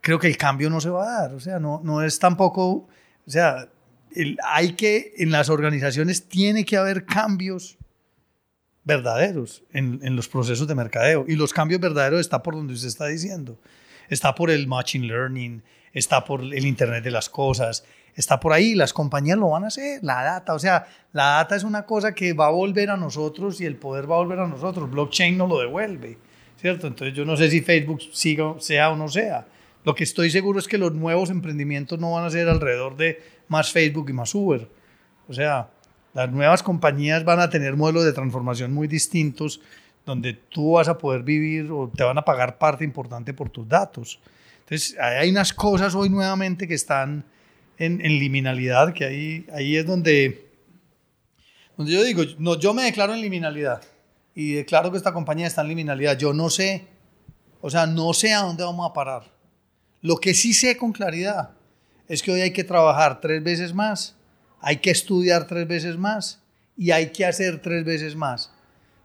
[0.00, 2.64] creo que el cambio no se va a dar, o sea, no, no es tampoco,
[2.64, 2.88] o
[3.30, 3.68] sea,
[4.44, 7.76] hay que, en las organizaciones tiene que haber cambios
[8.86, 11.24] verdaderos en, los procesos de mercadeo.
[11.28, 13.58] Y los cambios verdaderos está por donde usted está diciendo.
[14.08, 15.62] Está por el machine learning,
[15.92, 17.84] está por el Internet de las cosas,
[18.14, 18.76] está por ahí.
[18.76, 20.54] Las compañías lo van a hacer, la data.
[20.54, 23.74] O sea, la data es una cosa que va a volver a nosotros y el
[23.74, 24.88] poder va a volver a nosotros.
[24.88, 26.16] Blockchain no lo devuelve,
[26.60, 26.86] ¿cierto?
[26.86, 29.48] Entonces yo no sé si Facebook siga, sea o no sea.
[29.82, 33.20] Lo que estoy seguro es que los nuevos emprendimientos no van a ser alrededor de
[33.48, 34.68] más Facebook y más Uber.
[35.28, 35.70] O sea,
[36.16, 39.60] las nuevas compañías van a tener modelos de transformación muy distintos
[40.06, 43.68] donde tú vas a poder vivir o te van a pagar parte importante por tus
[43.68, 44.18] datos.
[44.60, 47.22] Entonces, hay unas cosas hoy nuevamente que están
[47.76, 50.48] en, liminalidad, que ahí, ahí es donde,
[51.76, 53.82] donde yo digo, no, yo me declaro en liminalidad
[54.34, 56.16] y declaro que esta compañía está en liminalidad.
[56.16, 56.86] Yo no sé,
[57.60, 59.24] o sea, no sé a dónde vamos a parar.
[60.00, 61.50] Lo que sí sé con claridad
[62.08, 64.15] es que hoy hay que trabajar tres veces más,
[64.66, 66.42] hay que estudiar tres veces más
[66.76, 68.50] y hay que hacer tres veces más.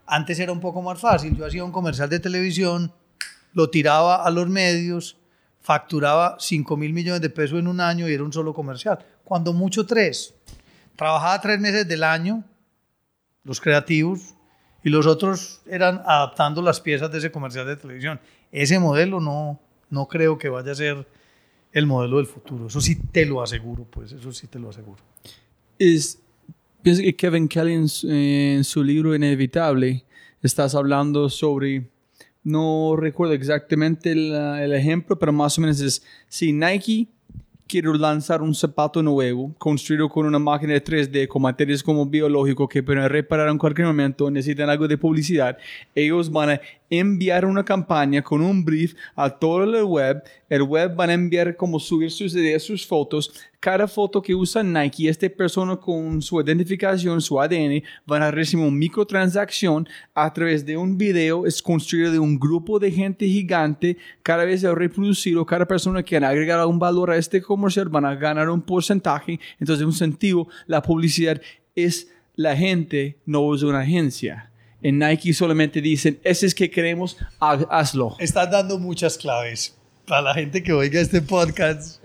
[0.07, 1.37] Antes era un poco más fácil.
[1.37, 2.91] Yo hacía un comercial de televisión,
[3.53, 5.17] lo tiraba a los medios,
[5.61, 9.05] facturaba 5 mil millones de pesos en un año y era un solo comercial.
[9.23, 10.33] Cuando mucho tres.
[10.95, 12.43] Trabajaba tres meses del año,
[13.43, 14.33] los creativos,
[14.83, 18.19] y los otros eran adaptando las piezas de ese comercial de televisión.
[18.51, 19.59] Ese modelo no,
[19.91, 21.07] no creo que vaya a ser
[21.71, 22.65] el modelo del futuro.
[22.65, 25.03] Eso sí te lo aseguro, pues, eso sí te lo aseguro.
[25.83, 26.21] Es,
[26.83, 30.05] pienso que Kevin Kelly en su, libro Inevitable
[30.43, 31.89] estás hablando sobre,
[32.43, 37.07] no recuerdo exactamente el, el ejemplo, pero más o menos es, si Nike
[37.67, 42.69] quiere lanzar un zapato nuevo, construido con una máquina de 3D, con materiales como biológico
[42.69, 45.57] que pueden reparar en cualquier momento, necesitan algo de publicidad,
[45.95, 46.61] ellos van a
[46.91, 50.21] enviar una campaña con un brief a todo el web.
[50.49, 53.33] El web van a enviar como subir sus ideas, sus fotos.
[53.61, 58.65] Cada foto que usa Nike, esta persona con su identificación, su ADN, van a recibir
[58.65, 61.47] una microtransacción a través de un video.
[61.47, 63.97] Es construido de un grupo de gente gigante.
[64.21, 65.45] Cada vez es reproducido.
[65.45, 69.39] Cada persona que agregar un valor a este comercial van a ganar un porcentaje.
[69.59, 71.41] Entonces, en un sentido, la publicidad
[71.73, 74.50] es la gente, no es una agencia.
[74.83, 78.15] En Nike solamente dicen, ese es que queremos, ha- hazlo.
[78.19, 79.75] Estás dando muchas claves
[80.07, 82.01] para la gente que oiga este podcast.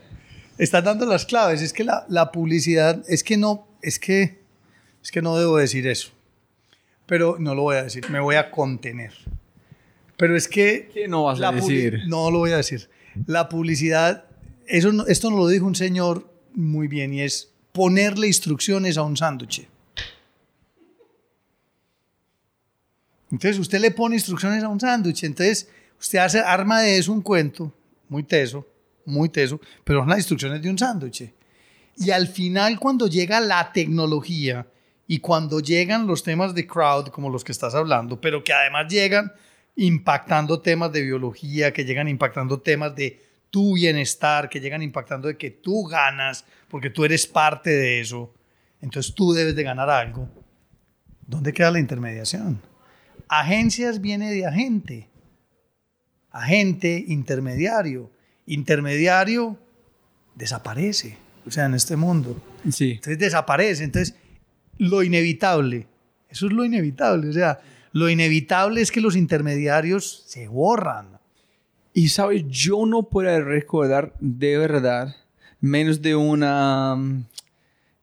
[0.59, 1.63] Estás dando las claves.
[1.63, 4.41] Es que la, la publicidad, es que no, es que,
[5.03, 6.11] es que no debo decir eso.
[7.07, 9.13] Pero no lo voy a decir, me voy a contener.
[10.17, 10.91] Pero es que...
[10.93, 12.01] ¿Qué no vas a decir?
[12.09, 12.89] No lo voy a decir.
[13.27, 14.25] La publicidad,
[14.67, 19.03] eso no- esto nos lo dijo un señor muy bien y es ponerle instrucciones a
[19.03, 19.67] un sándwich.
[23.31, 25.69] Entonces usted le pone instrucciones a un sándwich, entonces
[25.99, 27.73] usted hace, arma de eso un cuento,
[28.09, 28.67] muy teso,
[29.05, 31.33] muy teso, pero son las instrucciones de un sándwich.
[31.97, 34.67] Y al final cuando llega la tecnología
[35.07, 38.87] y cuando llegan los temas de crowd, como los que estás hablando, pero que además
[38.89, 39.33] llegan
[39.77, 43.21] impactando temas de biología, que llegan impactando temas de
[43.51, 48.35] tu bienestar, que llegan impactando de que tú ganas, porque tú eres parte de eso,
[48.81, 50.29] entonces tú debes de ganar algo.
[51.27, 52.61] ¿Dónde queda la intermediación?
[53.29, 55.09] Agencias viene de agente.
[56.31, 58.11] Agente, intermediario.
[58.47, 59.59] Intermediario
[60.35, 61.17] desaparece.
[61.47, 62.41] O sea, en este mundo.
[62.71, 62.93] Sí.
[62.93, 63.85] Entonces desaparece.
[63.85, 64.15] Entonces,
[64.79, 65.87] lo inevitable.
[66.29, 67.29] Eso es lo inevitable.
[67.29, 67.61] O sea,
[67.93, 71.19] lo inevitable es que los intermediarios se borran.
[71.93, 75.17] Y sabes, yo no puedo recordar de verdad
[75.61, 77.25] menos de una mm,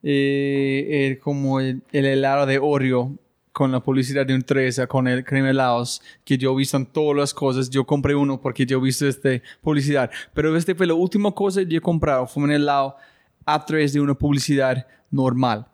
[0.02, 3.18] eh, eh, como el, el helado de Oreo
[3.54, 7.16] con la publicidad de empresa, con el crema helados, que yo he visto en todas
[7.16, 7.70] las cosas.
[7.70, 9.30] Yo compré uno porque yo he visto esta
[9.62, 10.12] publicidad.
[10.34, 12.28] Pero este fue la última cosa que he comprado.
[12.28, 12.98] Fue un helado
[13.46, 15.68] a través de una publicidad normal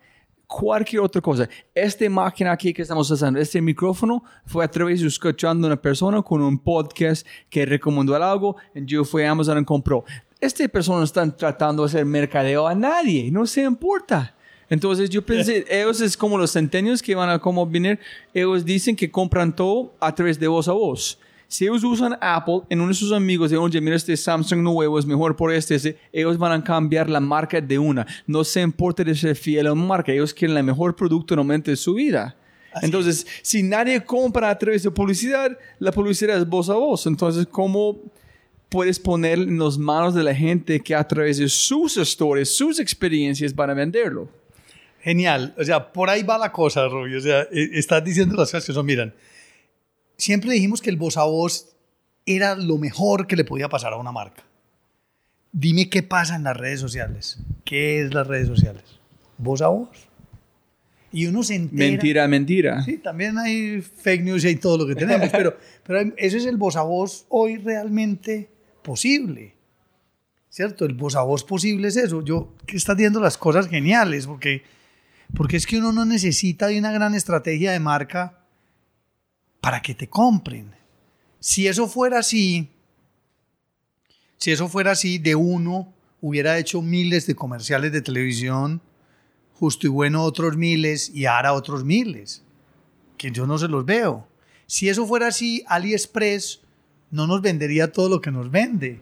[0.50, 1.48] cualquier otra cosa.
[1.76, 5.80] Esta máquina aquí que estamos usando, este micrófono, fue a través de escuchando a una
[5.80, 10.04] persona con un podcast que recomendó algo, y yo fui a Amazon y compró.
[10.42, 14.36] Esta persona no están tratando de hacer mercadeo a nadie, no se importa.
[14.70, 18.00] Entonces yo pensé, ellos es como los centenios que van a como venir,
[18.34, 21.20] ellos dicen que compran todo a través de voz a voz.
[21.48, 25.00] Si ellos usan Apple, en uno de sus amigos de oye, mira este Samsung nuevo
[25.00, 28.06] es mejor por este, ese", ellos van a cambiar la marca de una.
[28.28, 31.40] No se importa de ser fiel a una marca, ellos quieren el mejor producto en
[31.40, 32.36] el momento de su vida.
[32.84, 37.08] Entonces, si nadie compra a través de publicidad, la publicidad es voz a voz.
[37.08, 37.98] Entonces, ¿cómo
[38.70, 42.80] puedes poner en las manos de la gente que a través de sus historias, sus
[42.80, 44.30] experiencias van a venderlo?
[45.02, 45.56] Genial.
[45.58, 47.18] O sea, por ahí va la cosa, Rubio.
[47.18, 49.14] O sea, eh, estás diciendo las cosas que son, miran.
[50.18, 51.76] Siempre dijimos que el voz a voz
[52.26, 54.44] era lo mejor que le podía pasar a una marca.
[55.52, 57.40] Dime qué pasa en las redes sociales.
[57.64, 58.84] ¿Qué es las redes sociales?
[59.38, 60.10] Voz a voz.
[61.12, 61.90] Y uno se entera.
[61.90, 62.84] Mentira, mentira.
[62.84, 66.46] Sí, también hay fake news y hay todo lo que tenemos, pero, pero eso es
[66.46, 68.50] el voz a voz hoy realmente
[68.84, 69.56] posible.
[70.50, 70.86] ¿Cierto?
[70.86, 72.24] El voz a voz posible es eso.
[72.24, 74.64] Yo que estás viendo las cosas geniales, porque,
[75.36, 78.40] porque es que uno no necesita de una gran estrategia de marca
[79.62, 80.72] para que te compren.
[81.40, 82.70] Si eso fuera así,
[84.38, 88.82] si eso fuera así, de uno hubiera hecho miles de comerciales de televisión,
[89.54, 92.44] justo y bueno otros miles y ahora otros miles,
[93.18, 94.28] que yo no se los veo.
[94.66, 96.62] Si eso fuera así, AliExpress
[97.12, 99.02] no nos vendería todo lo que nos vende.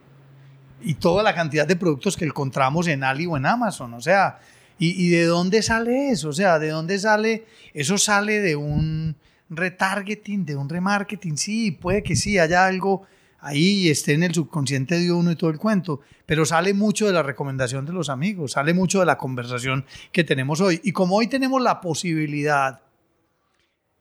[0.80, 3.96] y toda la cantidad de productos que encontramos en Ali o en Amazon.
[3.96, 4.40] O sea,
[4.80, 6.30] ¿y, de dónde sale eso?
[6.30, 7.46] O sea, ¿de dónde sale?
[7.74, 9.16] Eso sale de un
[9.50, 11.38] retargeting, de un remarketing.
[11.38, 13.08] Sí, puede que sí, haya algo
[13.40, 17.14] ahí esté en el subconsciente de uno y todo el cuento, pero sale mucho de
[17.14, 20.82] la recomendación de los amigos, sale mucho de la conversación que tenemos hoy.
[20.84, 22.82] Y como hoy tenemos la posibilidad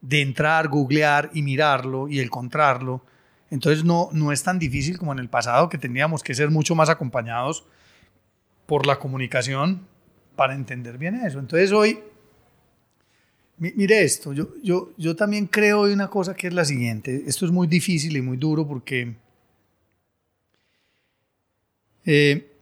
[0.01, 3.05] de entrar, googlear y mirarlo y encontrarlo,
[3.51, 6.75] entonces no, no es tan difícil como en el pasado que teníamos que ser mucho
[6.75, 7.65] más acompañados
[8.67, 9.87] por la comunicación
[10.37, 11.39] para entender bien eso.
[11.41, 11.99] Entonces hoy,
[13.59, 17.47] mire esto, yo, yo, yo también creo en una cosa que es la siguiente, esto
[17.47, 19.17] es muy difícil y muy duro porque
[22.05, 22.53] eh,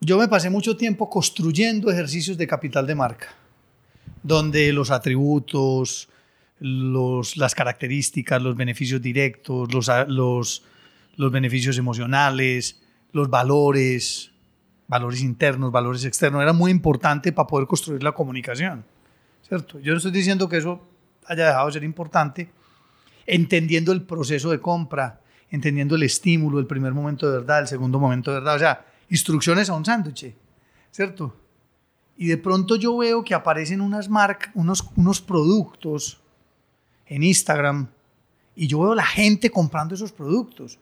[0.00, 3.34] yo me pasé mucho tiempo construyendo ejercicios de capital de marca,
[4.22, 6.08] donde los atributos,
[6.60, 10.62] los, las características, los beneficios directos, los, los,
[11.16, 12.80] los beneficios emocionales,
[13.12, 14.30] los valores,
[14.86, 18.84] valores internos, valores externos, era muy importante para poder construir la comunicación.
[19.46, 19.78] ¿cierto?
[19.80, 20.80] Yo no estoy diciendo que eso
[21.26, 22.50] haya dejado de ser importante,
[23.26, 25.20] entendiendo el proceso de compra,
[25.50, 28.86] entendiendo el estímulo, el primer momento de verdad, el segundo momento de verdad, o sea,
[29.10, 30.34] instrucciones a un sándwich,
[30.90, 31.34] ¿cierto?
[32.16, 36.20] Y de pronto yo veo que aparecen unas marcas, unos, unos productos
[37.06, 37.88] en Instagram
[38.56, 40.78] y yo veo la gente comprando esos productos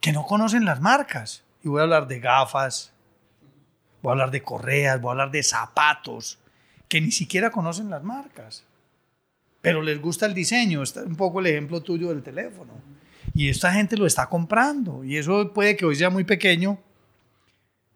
[0.00, 1.44] que no conocen las marcas.
[1.64, 2.91] Y voy a hablar de gafas,
[4.02, 6.38] voy a hablar de correas, voy a hablar de zapatos,
[6.88, 8.64] que ni siquiera conocen las marcas.
[9.62, 12.72] Pero les gusta el diseño, está un poco el ejemplo tuyo del teléfono.
[13.32, 15.04] Y esta gente lo está comprando.
[15.04, 16.78] Y eso puede que hoy sea muy pequeño,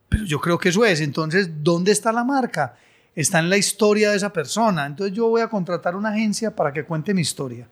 [0.09, 1.01] pero yo creo que eso es.
[1.01, 2.77] Entonces, ¿dónde está la marca?
[3.15, 4.87] Está en la historia de esa persona.
[4.87, 7.69] Entonces yo voy a contratar una agencia para que cuente mi historia.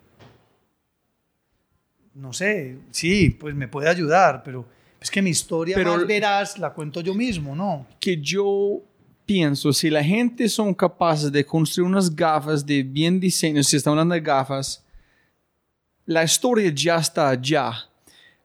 [2.15, 4.67] No sé, sí, pues me puede ayudar, pero
[5.05, 7.87] es que mi historia Pero- más veraz la cuento yo mismo, ¿no?
[8.01, 8.81] que yo
[9.27, 13.95] pienso, si la gente son capaces de construir unas gafas de bien diseño, si estamos
[13.97, 14.83] hablando de gafas,
[16.07, 17.73] la historia ya está allá.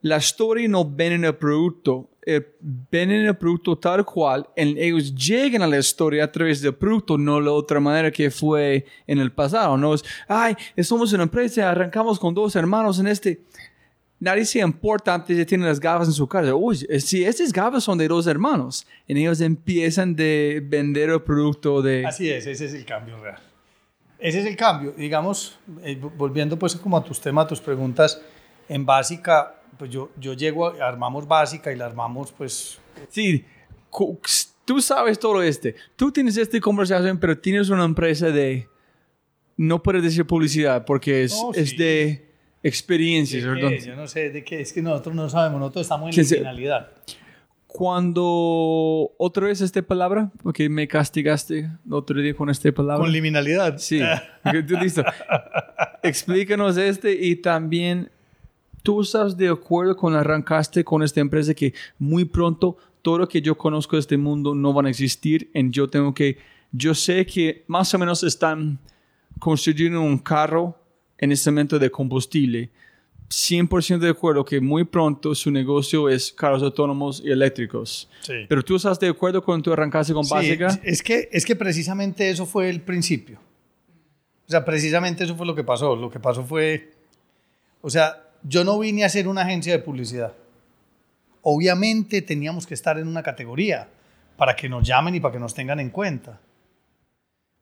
[0.02, 4.78] La historia no ven en el producto, eh, ven en el producto tal cual, en-
[4.78, 8.86] ellos llegan a la historia a través del producto, no la otra manera que fue
[9.08, 9.76] en el pasado.
[9.78, 13.42] No es, ay, somos una empresa, arrancamos con dos hermanos en este.
[14.20, 16.54] Nadie se importa antes de tener las gafas en su casa.
[16.54, 21.82] Uy, si estas gafas son de dos hermanos, y ellos empiezan de vender el producto
[21.82, 22.06] de...
[22.06, 23.40] Así es, ese es el cambio real.
[24.20, 24.92] Ese es el cambio.
[24.92, 28.22] Digamos, eh, volviendo pues como a tus temas, a tus preguntas,
[28.68, 32.78] en básica, pues yo, yo llego, a- armamos básica y la armamos pues...
[33.08, 33.46] Sí,
[34.66, 35.76] tú sabes todo este.
[35.96, 38.68] Tú tienes esta conversación, pero tienes una empresa de...
[39.56, 41.78] No puedes decir publicidad porque es, es sí.
[41.78, 42.29] de
[42.64, 43.44] experiencias.
[43.44, 43.70] ¿de ¿verdad?
[43.70, 43.80] qué?
[43.82, 46.36] Yo no sé de qué, es que nosotros no sabemos, nosotros estamos en Que se-
[46.36, 46.90] liminalidad.
[47.68, 53.04] Cuando otra vez esta palabra, porque me castigaste otro día con esta palabra.
[53.04, 53.78] Con liminalidad.
[53.78, 54.02] Sí,
[54.82, 55.04] listo.
[56.02, 58.10] Explícanos este y también
[58.84, 63.42] tú estás de acuerdo con arrancaste con esta empresa que muy pronto todo lo que
[63.42, 66.38] yo conozco de este mundo no van a existir en yo tengo que
[66.72, 68.80] yo sé que más o menos están
[69.40, 70.76] construyendo un carro
[71.20, 72.70] en este momento de combustible
[73.30, 78.10] 100% de acuerdo que muy pronto su negocio es carros autónomos y eléctricos.
[78.22, 78.46] Sí.
[78.50, 80.80] Pero tú estás de acuerdo con tu arrancaste con Sí, básica?
[80.84, 83.38] es que, es que precisamente eso fue el principio.
[84.48, 85.96] O sea, precisamente eso fue lo que pasó.
[85.96, 86.92] Lo que pasó fue,
[87.82, 90.34] o sea, yo no vine a hacer una agencia de publicidad.
[91.44, 93.90] Obviamente teníamos que estar en una categoría
[94.38, 96.40] para que nos llamen y para que nos tengan en cuenta.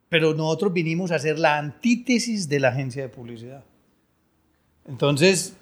[0.10, 3.64] Pero nosotros vinimos a hacer la antítesis de la agencia de publicidad.
[4.86, 5.58] Entonces,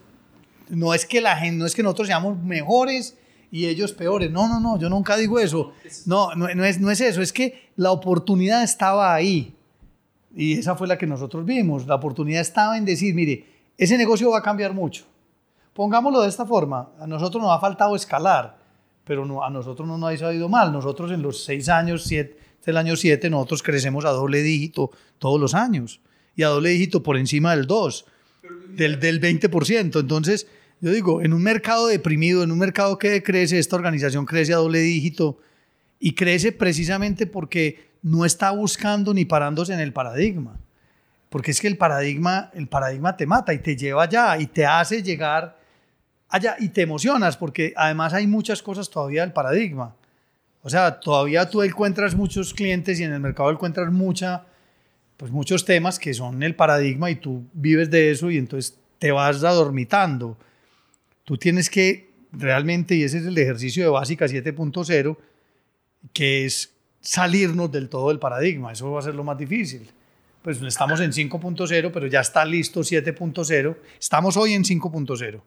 [0.69, 3.17] no es que la no es que nosotros seamos mejores
[3.51, 4.31] y ellos peores.
[4.31, 5.73] No, no, no, yo nunca digo eso.
[6.05, 9.55] No, no, no es, no es eso, es que la oportunidad estaba ahí.
[10.35, 11.87] Y esa fue la que nosotros vimos.
[11.87, 13.45] La oportunidad estaba en decir, mire,
[13.77, 15.05] ese negocio va a cambiar mucho.
[15.73, 18.57] Pongámoslo de esta forma, a nosotros nos ha faltado escalar,
[19.03, 20.71] pero no, a nosotros no nos ha ido mal.
[20.71, 25.39] Nosotros en los seis años, siete, del año 7, nosotros crecemos a doble dígito todos
[25.39, 26.01] los años.
[26.35, 28.05] Y a doble dígito por encima del 2,
[28.69, 29.99] del, del 20%.
[29.99, 30.47] Entonces,
[30.81, 34.57] yo digo, en un mercado deprimido, en un mercado que crece, esta organización crece a
[34.57, 35.39] doble dígito
[35.99, 40.59] y crece precisamente porque no está buscando ni parándose en el paradigma.
[41.29, 44.65] Porque es que el paradigma, el paradigma te mata y te lleva allá y te
[44.65, 45.57] hace llegar
[46.29, 49.95] allá y te emocionas porque además hay muchas cosas todavía del paradigma.
[50.65, 54.47] O sea, todavía tú encuentras muchos clientes y en el mercado encuentras mucha,
[55.15, 59.11] pues muchos temas que son el paradigma y tú vives de eso y entonces te
[59.11, 60.39] vas adormitando.
[61.23, 65.15] Tú tienes que realmente, y ese es el ejercicio de Básica 7.0,
[66.11, 68.71] que es salirnos del todo del paradigma.
[68.71, 69.87] Eso va a ser lo más difícil.
[70.41, 73.77] Pues estamos en 5.0, pero ya está listo 7.0.
[73.99, 75.41] Estamos hoy en 5.0.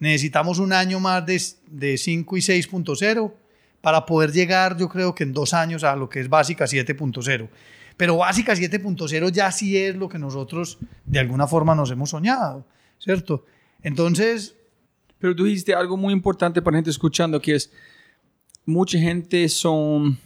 [0.00, 3.32] Necesitamos un año más de, de 5 y 6.0
[3.80, 7.48] para poder llegar, yo creo que en dos años, a lo que es Básica 7.0.
[7.96, 12.66] Pero Básica 7.0 ya sí es lo que nosotros de alguna forma nos hemos soñado,
[12.98, 13.44] ¿cierto?
[13.82, 14.56] Entonces...
[15.20, 17.70] Pero tú dijiste algo muy importante para la gente escuchando, que es,
[18.64, 20.18] mucha gente son,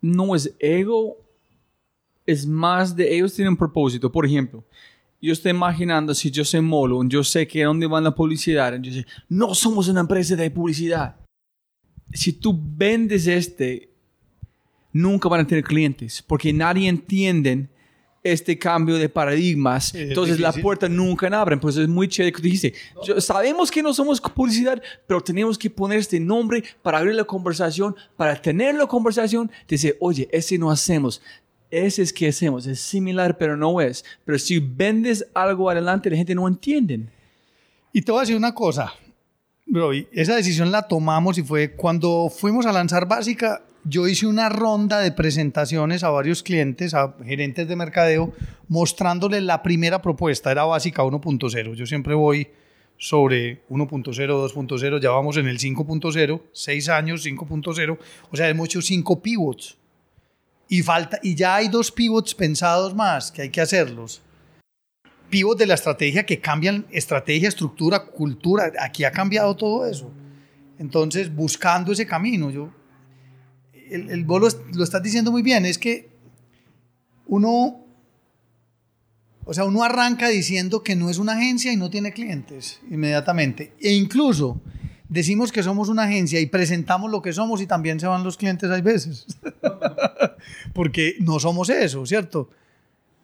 [0.00, 1.18] no es ego,
[2.24, 4.10] es más de ellos tienen un propósito.
[4.10, 4.64] Por ejemplo,
[5.20, 8.90] yo estoy imaginando si yo soy molo, yo sé que dónde van la publicidad, yo
[8.90, 11.16] sé, no somos una empresa de publicidad.
[12.12, 13.90] Si tú vendes este,
[14.92, 17.68] nunca van a tener clientes, porque nadie entiende
[18.22, 19.94] este cambio de paradigmas.
[19.94, 21.56] Entonces la puerta nunca abre.
[21.56, 22.74] Pues es muy chévere que dijiste.
[23.18, 27.96] sabemos que no somos publicidad, pero tenemos que poner este nombre para abrir la conversación,
[28.16, 29.50] para tener la conversación.
[29.66, 31.20] Dice, oye, ese no hacemos.
[31.70, 32.66] Ese es que hacemos.
[32.66, 34.04] Es similar, pero no es.
[34.24, 37.06] Pero si vendes algo adelante, la gente no entiende.
[37.92, 38.92] Y te voy a decir una cosa.
[39.72, 44.50] Bro, esa decisión la tomamos y fue cuando fuimos a lanzar Básica, yo hice una
[44.50, 48.34] ronda de presentaciones a varios clientes, a gerentes de mercadeo,
[48.68, 51.72] mostrándoles la primera propuesta, era básica 1.0.
[51.72, 52.48] Yo siempre voy
[52.98, 57.98] sobre 1.0, 2.0, ya vamos en el 5.0, 6 años, 5.0,
[58.30, 59.78] o sea, hemos hecho 5 pivots.
[60.68, 64.20] Y, falta, y ya hay dos pivots pensados más que hay que hacerlos.
[65.32, 68.70] Pivots de la estrategia que cambian estrategia, estructura, cultura.
[68.78, 70.12] Aquí ha cambiado todo eso.
[70.78, 72.70] Entonces, buscando ese camino, yo
[73.92, 76.10] el, el vos lo, estás diciendo muy bien, es que
[77.26, 77.82] uno,
[79.46, 83.72] o sea, uno arranca diciendo que no es una agencia y no tiene clientes inmediatamente.
[83.80, 84.60] E incluso
[85.08, 88.36] decimos que somos una agencia y presentamos lo que somos y también se van los
[88.36, 89.26] clientes hay veces.
[90.74, 92.50] Porque no somos eso, ¿cierto?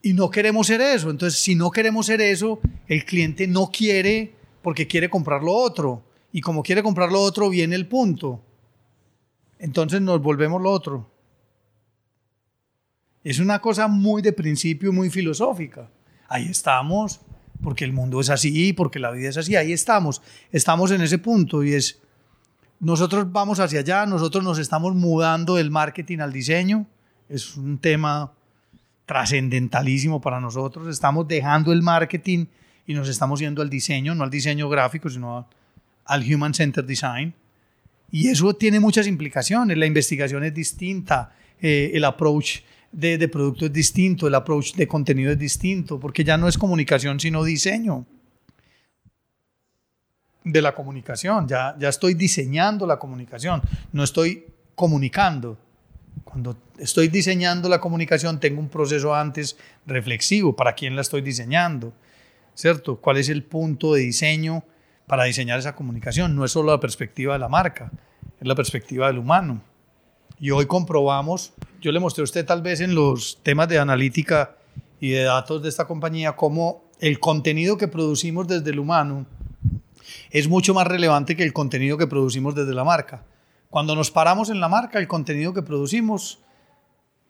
[0.09, 1.11] Y no queremos ser eso.
[1.11, 4.33] Entonces, si no queremos ser eso, el cliente no quiere
[4.63, 6.03] porque quiere comprar lo otro.
[6.33, 8.43] Y como quiere comprar lo otro, viene el punto
[9.59, 11.11] entonces nos volvemos lo otro.
[13.25, 15.91] Es una cosa muy de principio, muy filosófica.
[16.29, 17.21] Ahí estamos,
[17.63, 20.23] porque el mundo es así, porque la vida es así, ahí estamos.
[20.53, 22.01] Estamos en ese punto y es,
[22.81, 26.87] nosotros vamos hacia allá, nosotros nos estamos mudando del marketing al diseño.
[27.29, 28.33] Es un tema
[29.09, 30.87] trascendentalísimo para nosotros.
[30.87, 32.45] Estamos dejando el marketing
[32.87, 35.49] y nos estamos yendo al diseño, no al diseño gráfico, sino
[36.05, 37.33] al Human Centered Design.
[38.11, 39.79] Y eso tiene muchas implicaciones.
[39.79, 42.59] La investigación es distinta, eh, el approach
[42.93, 46.59] de, de, producto es distinto, el approach de contenido es distinto, porque ya no es
[46.59, 48.05] comunicación, sino diseño
[50.45, 51.49] de la comunicación.
[51.49, 54.45] Ya, ya estoy diseñando la comunicación, no estoy
[54.75, 55.57] comunicando.
[56.29, 59.57] Cuando estoy diseñando la comunicación, tengo un proceso antes
[59.87, 60.55] reflexivo.
[60.55, 61.93] ¿Para quién la estoy diseñando?
[62.55, 62.97] ¿Cierto?
[62.97, 64.65] ¿Cuál es el punto de diseño?
[65.09, 66.37] para diseñar esa comunicación.
[66.37, 67.91] No es solo la perspectiva de la marca,
[68.41, 69.61] es la perspectiva del humano.
[70.39, 74.57] Y hoy comprobamos, yo le mostré a usted tal vez en los temas de analítica
[75.01, 79.27] y de datos de esta compañía, cómo el contenido que producimos desde el humano
[80.31, 83.25] es mucho más relevante que el contenido que producimos desde la marca.
[83.71, 86.41] Cuando nos paramos en la marca, el contenido que producimos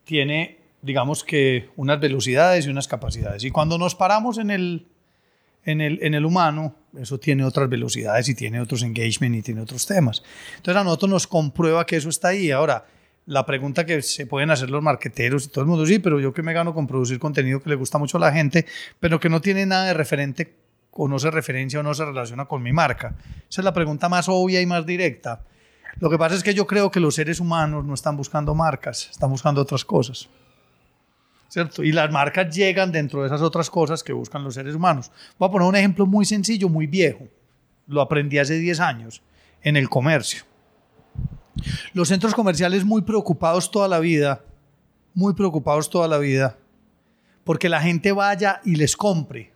[0.04, 3.44] tiene, digamos que, unas velocidades y unas capacidades.
[3.44, 4.86] Y cuando nos paramos en el
[5.64, 9.60] en el, en el humano, eso tiene otras velocidades y tiene otros engagement y tiene
[9.60, 10.22] otros temas.
[10.56, 12.50] Entonces a nosotros nos comprueba que eso está ahí.
[12.50, 12.86] Ahora,
[13.26, 16.32] la pregunta que se pueden hacer los marqueteros y todo el mundo, sí, pero yo
[16.32, 18.64] que me gano con producir contenido que le gusta mucho a la gente,
[18.98, 20.54] pero que no tiene nada de referente
[20.92, 23.14] o no se referencia o no se relaciona con mi marca.
[23.50, 25.44] Esa es la pregunta más obvia y más directa.
[26.00, 29.08] Lo que pasa es que yo creo que los seres humanos no están buscando marcas,
[29.10, 30.28] están buscando otras cosas.
[31.48, 31.82] ¿cierto?
[31.82, 35.10] Y las marcas llegan dentro de esas otras cosas que buscan los seres humanos.
[35.38, 37.26] Voy a poner un ejemplo muy sencillo, muy viejo.
[37.86, 39.22] Lo aprendí hace 10 años
[39.62, 40.44] en el comercio.
[41.92, 44.42] Los centros comerciales muy preocupados toda la vida,
[45.14, 46.56] muy preocupados toda la vida,
[47.42, 49.52] porque la gente vaya y les compre.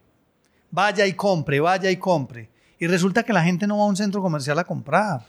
[0.71, 2.51] Vaya y compre, vaya y compre.
[2.79, 5.25] Y resulta que la gente no va a un centro comercial a comprar.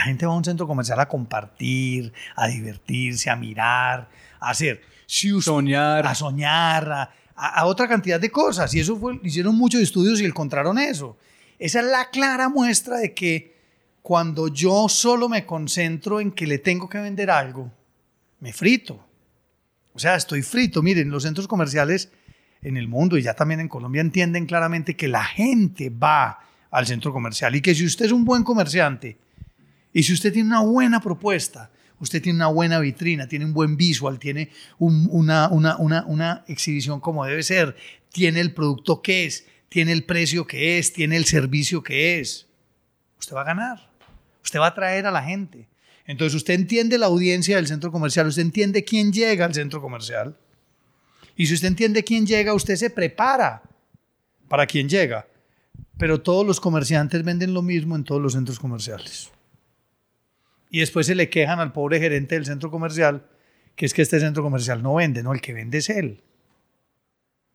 [0.00, 4.08] La gente va a un centro comercial a compartir, a divertirse, a mirar,
[4.40, 8.72] a hacer soñar, a soñar, a, otra cantidad de cosas.
[8.72, 11.18] Y eso fue, hicieron muchos estudios y encontraron eso.
[11.58, 13.58] Esa es la clara muestra de que
[14.00, 17.70] cuando yo solo me concentro en que le tengo que vender algo,
[18.38, 19.06] me frito.
[19.92, 20.80] O sea, estoy frito.
[20.80, 22.10] Miren, los centros comerciales
[22.62, 26.38] en el mundo y ya también en Colombia entienden claramente que la gente va
[26.70, 27.54] al centro comercial.
[27.54, 29.18] Y que si usted es un buen comerciante
[29.92, 33.76] y si usted tiene una buena propuesta, usted tiene una buena vitrina, tiene un buen
[33.76, 37.76] visual, tiene una, una, exhibición como debe ser,
[38.12, 42.46] tiene el producto que es, tiene el precio que es, tiene el servicio que es,
[43.18, 43.90] usted va a ganar.
[44.42, 45.68] Usted va a atraer a la gente.
[46.06, 50.36] Entonces usted entiende la audiencia del centro comercial, usted entiende quién llega al centro comercial.
[51.36, 53.62] Y si usted entiende quién llega, usted se prepara
[54.48, 55.26] para quien llega.
[55.98, 59.30] Pero todos los comerciantes venden lo mismo en todos los centros comerciales.
[60.70, 63.24] Y después se le quejan al pobre gerente del centro comercial
[63.80, 66.22] que es que este centro comercial no vende, no, el que vende es él.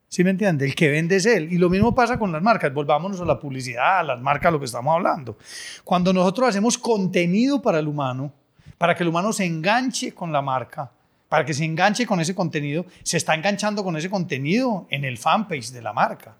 [0.07, 0.65] ¿Sí me entiende?
[0.65, 1.53] El que vende es él.
[1.53, 2.73] Y lo mismo pasa con las marcas.
[2.73, 5.37] Volvámonos a la publicidad, a las marcas, a lo que estamos hablando.
[5.83, 8.33] Cuando nosotros hacemos contenido para el humano,
[8.79, 10.91] para que el humano se enganche con la marca,
[11.29, 15.19] para que se enganche con ese contenido, se está enganchando con ese contenido en el
[15.19, 16.35] fanpage de la marca.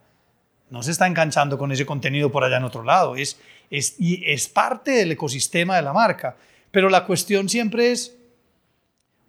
[0.72, 3.16] No se está enganchando con ese contenido por allá en otro lado.
[3.16, 3.40] Es,
[3.70, 6.36] es, y es parte del ecosistema de la marca.
[6.76, 8.18] Pero la cuestión siempre es,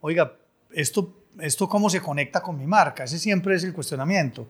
[0.01, 0.37] oiga,
[0.73, 3.05] esto, esto cómo se conecta con mi marca.
[3.05, 4.49] Ese siempre es el cuestionamiento.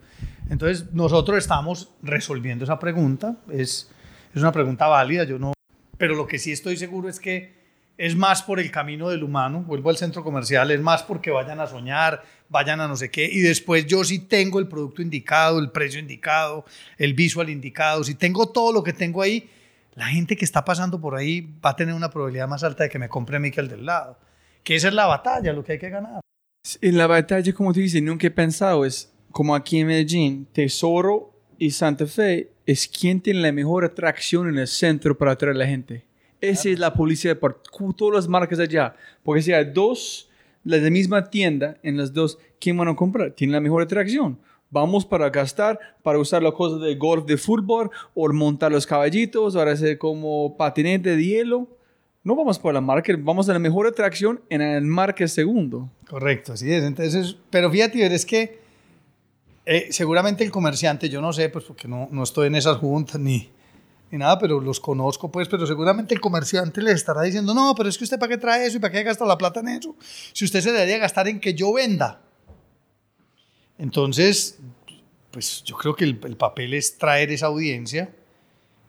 [0.49, 3.37] Entonces, nosotros estamos resolviendo esa pregunta.
[3.53, 3.91] Es,
[4.35, 5.25] es una pregunta válida.
[5.25, 5.53] Yo no,
[5.99, 7.53] pero lo que sí estoy seguro es que
[7.99, 11.61] es más por el camino del humano, vuelvo al centro comercial, es más porque vayan
[11.61, 15.59] a soñar, vayan a no sé qué, y después yo sí tengo el producto indicado,
[15.59, 16.65] el precio indicado,
[16.97, 19.51] el visual indicado, si tengo todo lo que tengo ahí,
[19.97, 22.91] la gente que está pasando por ahí va a tener una probabilidad más alta de
[22.91, 24.19] que me compre a mí que el del lado.
[24.63, 26.21] Que esa es la batalla, lo que hay que ganar.
[26.83, 31.33] En la batalla, como tú dices, nunca he pensado, es como aquí en Medellín, Tesoro
[31.59, 35.59] y Santa Fe es quien tiene la mejor atracción en el centro para atraer a
[35.61, 36.05] la gente.
[36.41, 37.63] Esa es la publicidad por
[37.97, 38.95] todas las marcas allá.
[39.23, 40.29] Porque si hay dos,
[40.65, 43.31] la de misma tienda, en las dos, ¿quién van a comprar?
[43.31, 44.39] Tiene la mejor atracción.
[44.71, 49.55] Vamos para gastar, para usar las cosas de golf, de fútbol, o montar los caballitos,
[49.55, 51.69] o hacer como patinete de hielo.
[52.25, 55.89] No vamos por la marca, vamos a la mejor atracción en el marca segundo.
[56.09, 56.83] Correcto, así es.
[56.83, 58.59] Entonces, pero fíjate, es que
[59.65, 63.21] eh, seguramente el comerciante, yo no sé, pues porque no, no estoy en esas juntas
[63.21, 63.51] ni,
[64.11, 67.89] ni nada, pero los conozco, pues, pero seguramente el comerciante le estará diciendo, no, pero
[67.89, 69.97] es que usted para qué trae eso y para qué gasta la plata en eso,
[70.33, 72.23] si usted se debería gastar en que yo venda.
[73.79, 74.59] Entonces,
[75.31, 78.11] pues yo creo que el, papel es traer esa audiencia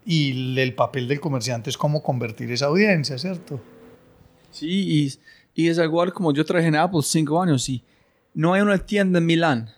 [0.06, 3.60] y el papel del comerciante es cómo convertir esa audiencia, ¿cierto?
[4.52, 5.20] Sí,
[5.56, 7.84] y, es igual como yo traje en Apple cinco años y
[8.34, 9.70] no hay una tienda en Milán.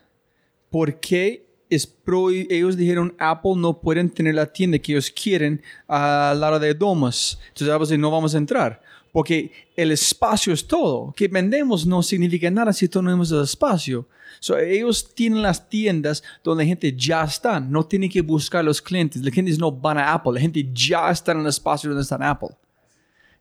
[0.70, 5.62] ¿Por qué es pro, ellos dijeron Apple no pueden tener la tienda que ellos quieren
[5.88, 7.40] al lado de Domus.
[7.50, 8.82] Entonces Apple dice, no vamos a entrar.
[9.12, 11.14] Porque el espacio es todo.
[11.16, 14.08] Que vendemos no significa nada si tenemos el espacio.
[14.40, 17.60] So, ellos tienen las tiendas donde la gente ya está.
[17.60, 19.24] No tiene que buscar los clientes.
[19.24, 20.34] La gente no van a Apple.
[20.34, 22.50] La gente ya está en el espacio donde está Apple.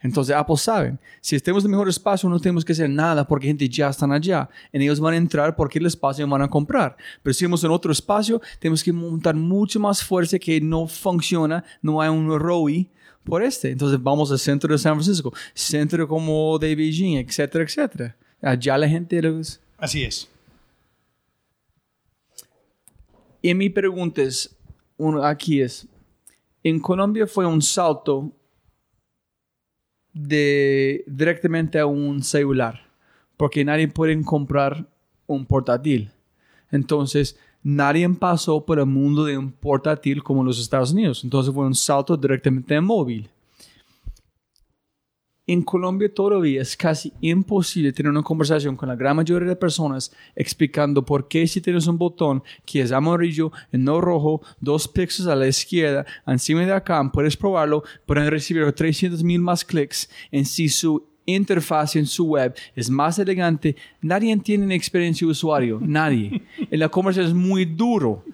[0.01, 3.49] Entonces Apple saben, si estemos en el mejor espacio no tenemos que hacer nada porque
[3.49, 4.49] gente ya están allá.
[4.73, 6.97] En ellos van a entrar porque el espacio van a comprar.
[7.23, 11.65] Pero si estamos en otro espacio, tenemos que montar mucho más fuerza que no funciona,
[11.83, 12.89] no hay un ROI
[13.25, 13.71] por este.
[13.71, 18.17] Entonces vamos al centro de San Francisco, centro como de Beijing, etcétera, etcétera.
[18.41, 19.21] Allá la gente...
[19.79, 20.29] Así es.
[23.41, 24.57] Y mi pregunta es,
[25.23, 25.87] aquí es,
[26.63, 28.33] en Colombia fue un salto
[30.13, 32.81] de directamente a un celular,
[33.37, 34.87] porque nadie puede comprar
[35.27, 36.11] un portátil.
[36.71, 41.23] Entonces, nadie pasó por el mundo de un portátil como los Estados Unidos.
[41.23, 43.31] Entonces fue un salto directamente a móvil
[45.49, 50.13] en Colombia todavía es casi imposible tener una conversación con la gran mayoría de personas
[50.37, 55.33] explicando por qué si tienes un botón que es amarillo y no rojo, dos píxeles
[55.33, 60.45] a la izquierda, encima de acá, puedes probarlo, pueden recibir 300 mil más clics en
[60.45, 65.79] si su interfaz en su web es más elegante, nadie entiende la experiencia de usuario,
[65.81, 66.43] nadie.
[66.71, 68.25] En la conversación es muy duro,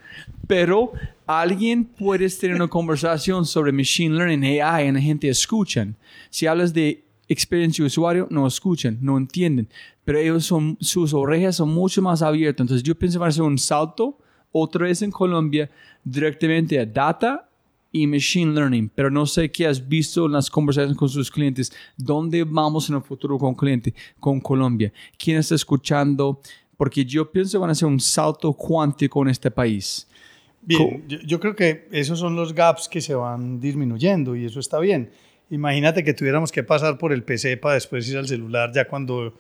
[0.47, 0.93] pero
[1.27, 5.97] alguien puede tener una conversación sobre machine learning, AI, y la gente escuchan.
[6.31, 9.69] Si hablas de experiencia de usuario, no escuchan, no entienden,
[10.05, 12.65] pero ellos son, sus orejas son mucho más abiertas.
[12.65, 14.19] Entonces yo pienso que va a ser un salto
[14.53, 15.71] otra vez en Colombia
[16.05, 17.49] directamente a data
[17.91, 21.73] y machine learning, pero no sé qué has visto en las conversaciones con sus clientes,
[21.97, 26.41] dónde vamos en el futuro con cliente, con Colombia, quién está escuchando,
[26.77, 30.09] porque yo pienso que van a ser un salto cuántico en este país.
[30.67, 34.61] Bien, yo, yo, creo que esos son los gaps que se van disminuyendo y eso
[34.61, 35.11] está bien.
[35.51, 39.35] Imagínate que tuviéramos que pasar por el PC para después ir al celular, ya cuando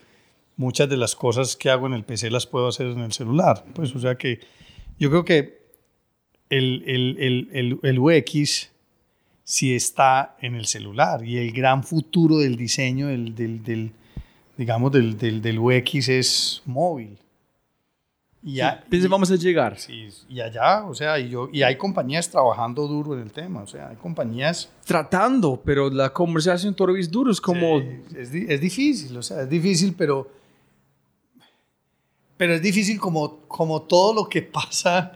[0.56, 3.64] muchas de las cosas que hago en el PC las puedo hacer en el celular.
[3.74, 4.40] Pues, o sea que
[4.98, 5.64] yo creo que
[6.50, 8.70] el, el, el, el UX
[9.44, 11.24] si está en el celular.
[11.24, 13.92] Y el gran futuro del diseño del, del, del
[14.56, 17.18] digamos, del, del, del UX es móvil.
[18.46, 19.78] Y, ya, Piensa, vamos a llegar.
[19.78, 23.62] sí, y allá, o sea, y, yo, y hay compañías trabajando duro en el tema,
[23.62, 24.68] o sea, hay compañías...
[24.84, 27.32] Tratando, pero la conversación todavía es dura.
[27.32, 27.80] Es como...
[27.80, 27.86] Sí,
[28.18, 30.30] es, es difícil, o sea, es difícil, pero...
[32.36, 35.12] Pero es difícil como, como todo lo que pasa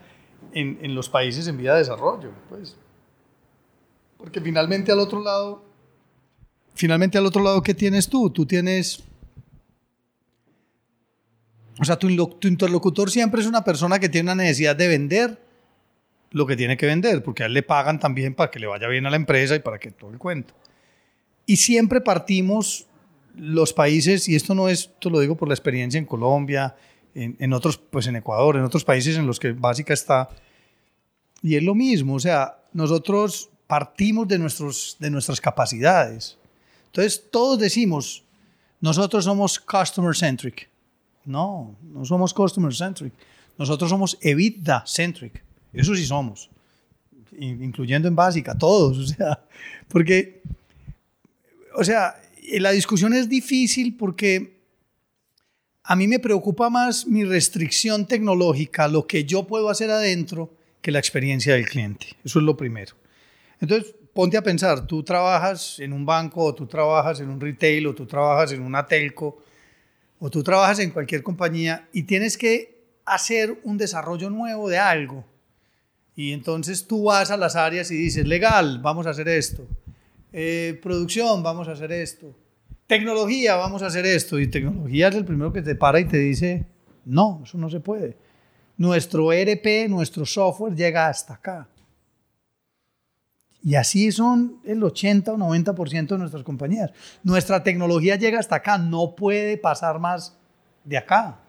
[0.52, 2.76] en, en los países en vía de desarrollo, pues.
[4.16, 5.62] Porque finalmente al otro lado,
[6.74, 8.30] finalmente al otro lado, ¿qué tienes tú?
[8.30, 9.04] Tú tienes...
[11.80, 15.38] O sea, tu, interlocutor siempre es una persona que tiene una necesidad de vender
[16.30, 18.88] lo que tiene que vender, porque a él le pagan también para que le vaya
[18.88, 20.54] bien a la empresa y para que todo el cuento.
[21.46, 22.86] Y siempre partimos
[23.34, 26.76] los países, y esto no es, esto lo digo por la experiencia en Colombia,
[27.14, 30.28] en, en otros, pues en Ecuador, en otros países en los que básica está,
[31.42, 36.36] y es lo mismo, o sea, nosotros partimos de, nuestros, de nuestras capacidades.
[36.86, 38.24] Entonces, todos decimos,
[38.80, 40.68] nosotros somos customer centric.
[41.28, 43.12] No, no somos customer centric.
[43.58, 45.42] Nosotros somos EBITDA centric.
[45.72, 46.48] Eso sí somos.
[47.38, 48.98] In- Incluyendo en básica, todos.
[48.98, 49.40] O sea,
[49.88, 50.40] porque,
[51.74, 52.20] o sea,
[52.58, 54.56] la discusión es difícil porque
[55.84, 60.50] a mí me preocupa más mi restricción tecnológica, lo que yo puedo hacer adentro,
[60.82, 62.06] que la experiencia del cliente.
[62.24, 62.94] Eso es lo primero.
[63.60, 67.86] Entonces, ponte a pensar, tú trabajas en un banco, o tú trabajas en un retail,
[67.88, 69.42] o tú trabajas en una telco,
[70.18, 75.24] o tú trabajas en cualquier compañía y tienes que hacer un desarrollo nuevo de algo.
[76.14, 79.66] Y entonces tú vas a las áreas y dices, legal, vamos a hacer esto.
[80.32, 82.34] Eh, producción, vamos a hacer esto.
[82.86, 84.38] Tecnología, vamos a hacer esto.
[84.40, 86.66] Y tecnología es el primero que te para y te dice,
[87.04, 88.16] no, eso no se puede.
[88.76, 91.68] Nuestro ERP, nuestro software llega hasta acá.
[93.62, 96.92] Y así son el 80 o 90% de nuestras compañías.
[97.22, 100.36] Nuestra tecnología llega hasta acá, no puede pasar más
[100.84, 101.40] de acá.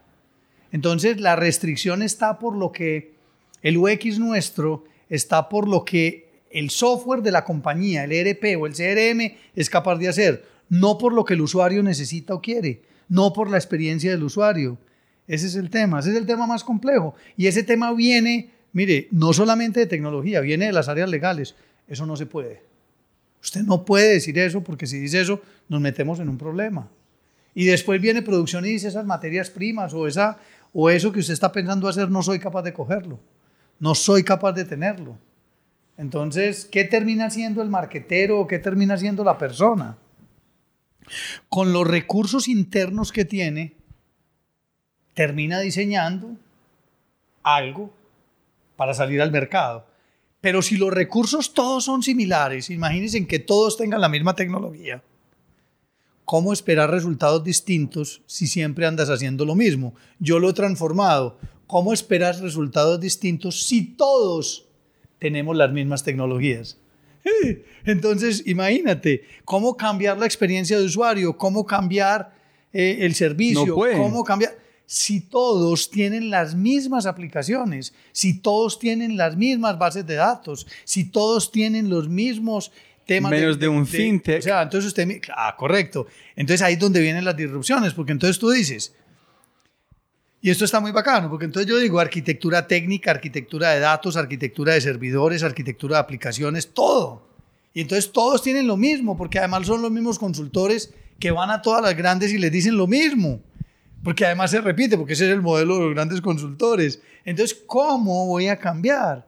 [0.71, 3.15] Entonces la restricción está por lo que
[3.61, 8.65] el UX nuestro está por lo que el software de la compañía, el ERP o
[8.65, 12.81] el CRM es capaz de hacer, no por lo que el usuario necesita o quiere,
[13.07, 14.77] no por la experiencia del usuario.
[15.27, 17.13] Ese es el tema, ese es el tema más complejo.
[17.37, 21.55] Y ese tema viene, mire, no solamente de tecnología, viene de las áreas legales.
[21.89, 22.63] Eso no se puede.
[23.41, 26.89] Usted no puede decir eso porque si dice eso nos metemos en un problema.
[27.55, 30.37] Y después viene producción y dice esas materias primas o, esa,
[30.71, 33.19] o eso que usted está pensando hacer no soy capaz de cogerlo.
[33.79, 35.17] No soy capaz de tenerlo.
[35.97, 39.97] Entonces, ¿qué termina siendo el marquetero o qué termina siendo la persona?
[41.49, 43.73] Con los recursos internos que tiene,
[45.13, 46.37] termina diseñando
[47.43, 47.91] algo
[48.75, 49.88] para salir al mercado.
[50.41, 55.03] Pero si los recursos todos son similares, imagínense que todos tengan la misma tecnología.
[56.23, 59.95] ¿Cómo esperar resultados distintos si siempre andas haciendo lo mismo?
[60.19, 61.37] Yo lo he transformado.
[61.67, 64.67] ¿Cómo esperas resultados distintos si todos
[65.17, 66.77] tenemos las mismas tecnologías?
[67.85, 71.35] Entonces, imagínate, ¿cómo cambiar la experiencia de usuario?
[71.35, 72.33] ¿Cómo cambiar
[72.71, 73.65] eh, el servicio?
[73.65, 73.97] No.
[73.97, 74.55] ¿Cómo cambiar?
[74.91, 81.11] Si todos tienen las mismas aplicaciones, si todos tienen las mismas bases de datos, si
[81.11, 82.71] todos tienen los mismos
[83.05, 84.39] temas Menos de un fintech.
[84.39, 86.07] O sea, entonces usted, ah, correcto.
[86.35, 88.95] Entonces ahí es donde vienen las disrupciones, porque entonces tú dices,
[90.41, 94.73] y esto está muy bacano, porque entonces yo digo arquitectura técnica, arquitectura de datos, arquitectura
[94.73, 97.29] de servidores, arquitectura de aplicaciones, todo.
[97.75, 101.61] Y entonces todos tienen lo mismo, porque además son los mismos consultores que van a
[101.61, 103.43] todas las grandes y les dicen lo mismo.
[104.03, 107.01] Porque además se repite, porque ese es el modelo de los grandes consultores.
[107.25, 109.27] Entonces, ¿cómo voy a cambiar?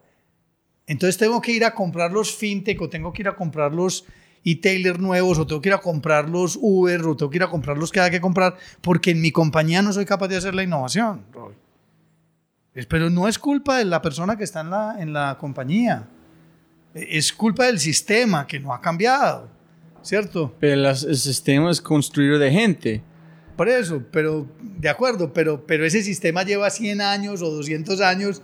[0.88, 4.06] Entonces tengo que ir a comprar los fintech o tengo que ir a comprar los
[4.44, 7.50] e-tailer nuevos o tengo que ir a comprar los Uber o tengo que ir a
[7.50, 10.56] comprar los que haya que comprar porque en mi compañía no soy capaz de hacer
[10.56, 11.24] la innovación.
[12.90, 16.08] Pero no es culpa de la persona que está en la, en la compañía.
[16.94, 19.50] Es culpa del sistema que no ha cambiado.
[20.02, 20.56] ¿Cierto?
[20.60, 23.04] Pero el sistema es construido de gente.
[23.62, 28.42] Por eso, pero de acuerdo, pero, pero ese sistema lleva 100 años o 200 años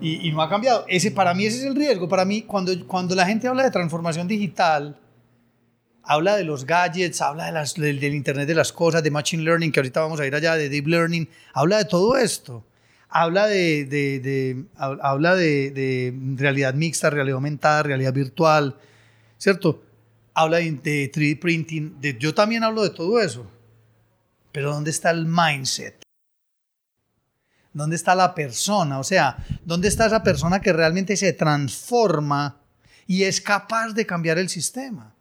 [0.00, 0.84] y, y no ha cambiado.
[0.88, 2.08] Ese, para mí ese es el riesgo.
[2.08, 4.98] Para mí, cuando, cuando la gente habla de transformación digital,
[6.02, 9.44] habla de los gadgets, habla de las, del, del Internet de las cosas, de Machine
[9.44, 12.64] Learning, que ahorita vamos a ir allá, de Deep Learning, habla de todo esto.
[13.10, 18.74] Habla de, de- de- hab- habla de, de realidad mixta, realidad aumentada, realidad virtual,
[19.36, 19.84] ¿cierto?
[20.34, 21.94] Habla de, de 3D printing.
[22.18, 23.48] yo también hablo de todo eso.
[24.52, 26.02] Pero ¿dónde está el mindset?
[27.72, 28.98] ¿Dónde está la persona?
[28.98, 32.62] O sea, ¿dónde está esa persona que realmente se transforma
[33.08, 35.14] y es capaz de cambiar el sistema.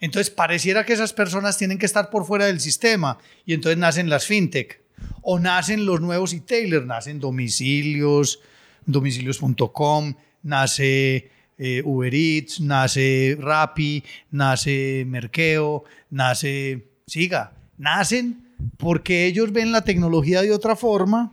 [0.00, 4.10] Entonces pareciera que esas personas tienen que estar por fuera del sistema y entonces nacen
[4.10, 4.82] las fintech
[5.22, 8.40] o nacen los nuevos e-tailers, nacen domicilios,
[8.84, 19.72] domicilios.com, nace eh, Uber Eats, nace Rappi, nace Merkeo, nace Siga, nacen porque ellos ven
[19.72, 21.32] la tecnología de otra forma,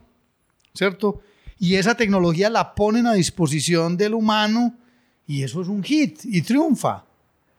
[0.74, 1.22] ¿cierto?
[1.60, 4.76] Y esa tecnología la ponen a disposición del humano
[5.28, 7.06] y eso es un hit y triunfa.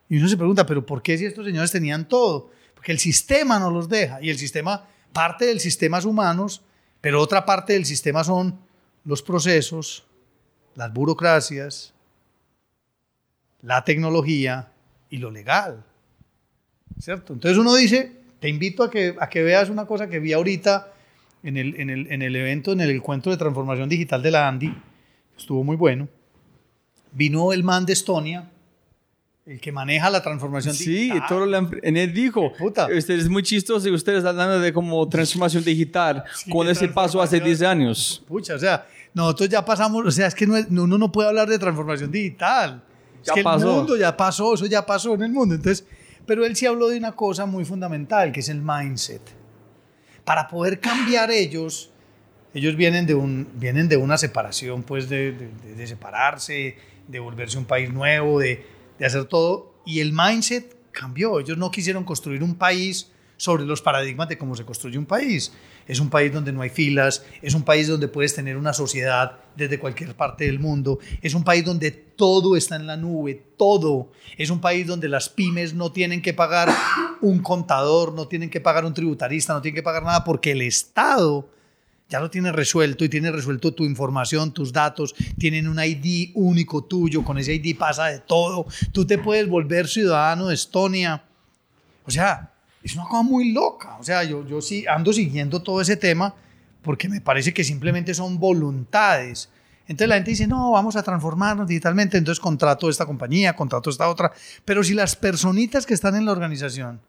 [0.09, 2.51] Y uno se pregunta, pero ¿por qué si estos señores tenían todo?
[2.75, 6.63] Porque el sistema no los deja y el sistema, parte del sistema es humanos,
[7.01, 8.59] pero otra parte del sistema son
[9.05, 10.05] los procesos,
[10.75, 11.95] las burocracias,
[13.63, 14.73] la tecnología
[15.11, 15.85] y lo legal.
[16.99, 17.33] ¿Cierto?
[17.33, 20.93] Entonces uno dice, te invito a que, a que veas una cosa que vi ahorita
[21.43, 24.49] en el, en, el, en el evento, en el encuentro de transformación digital de la
[24.49, 24.75] Andy.
[25.39, 26.09] Estuvo muy bueno.
[27.13, 28.51] Vino el man de Estonia,
[29.47, 31.23] el que maneja la transformación Sí, digital.
[31.29, 32.85] todo lo, en él dijo, Puta.
[32.87, 37.21] ustedes es muy chistoso y ustedes hablando de como transformación digital, Sí, con ese paso
[37.21, 38.23] hace 10 años.
[38.29, 41.29] Pucha, o sea, nosotros ya pasamos, o sea, es que no es- uno no puede
[41.29, 42.85] hablar de transformación digital.
[43.21, 43.69] Es Ya que pasó.
[43.71, 45.55] el mundo ya pasó, eso ya pasó en el mundo.
[45.57, 45.85] Entonces,
[46.31, 49.21] pero él sí habló de una cosa muy fundamental, que es el mindset.
[50.25, 51.91] Para poder cambiar ellos,
[52.55, 55.35] ellos vienen de, un, vienen de una separación, pues de,
[55.89, 56.77] separarse,
[57.09, 58.65] de volverse un país nuevo, de,
[58.97, 59.75] de hacer todo.
[59.85, 61.41] Y el mindset cambió.
[61.41, 65.53] Ellos no quisieron construir un país sobre los paradigmas de cómo se construye un país.
[65.91, 69.41] Es un país donde no hay filas, es un país donde puedes tener una sociedad
[69.57, 74.13] desde cualquier parte del mundo, es un país donde todo está en la nube, todo.
[74.39, 76.73] Es un país donde las pymes no tienen que pagar
[77.21, 80.63] un contador, no tienen que pagar un tributarista, no tienen que pagar nada porque el
[80.63, 81.49] Estado
[82.09, 86.85] ya lo tiene resuelto y tiene resuelto tu información, tus datos, tienen un ID único
[86.85, 91.25] tuyo, con ese ID pasa de todo, tú te puedes volver ciudadano de Estonia.
[92.05, 92.50] O sea,
[92.83, 93.97] es una cosa muy loca.
[93.99, 96.35] O sea, yo, yo sí ando siguiendo todo ese tema
[96.83, 99.51] porque me parece que simplemente son voluntades.
[99.87, 104.09] Entonces la gente dice, no, vamos a transformarnos digitalmente, entonces contrato esta compañía, contrato esta
[104.09, 104.33] otra.
[104.65, 107.01] Pero si las personitas que están en la organización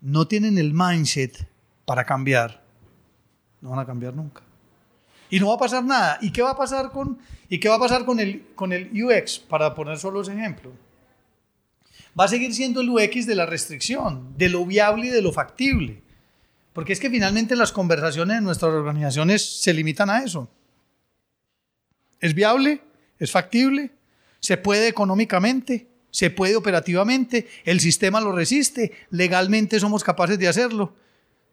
[0.00, 1.48] no tienen el mindset
[1.84, 2.62] para cambiar,
[3.60, 4.42] no van a cambiar nunca.
[5.30, 6.18] Y no va a pasar nada.
[6.20, 7.18] ¿Y qué va a pasar con,
[7.48, 9.40] y qué va a pasar con, el, con el UX?
[9.40, 10.70] Para poner solo ese ejemplo.
[12.18, 15.32] Va a seguir siendo el UX de la restricción, de lo viable y de lo
[15.32, 16.02] factible.
[16.72, 20.48] Porque es que finalmente las conversaciones en nuestras organizaciones se limitan a eso.
[22.20, 22.80] ¿Es viable?
[23.18, 23.92] ¿Es factible?
[24.40, 25.88] ¿Se puede económicamente?
[26.10, 27.48] ¿Se puede operativamente?
[27.64, 28.92] ¿El sistema lo resiste?
[29.10, 30.94] ¿Legalmente somos capaces de hacerlo?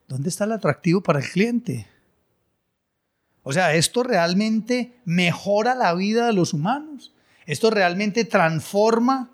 [0.07, 1.87] ¿Dónde está el atractivo para el cliente?
[3.43, 7.13] O sea, ¿esto realmente mejora la vida de los humanos?
[7.45, 9.31] ¿Esto realmente transforma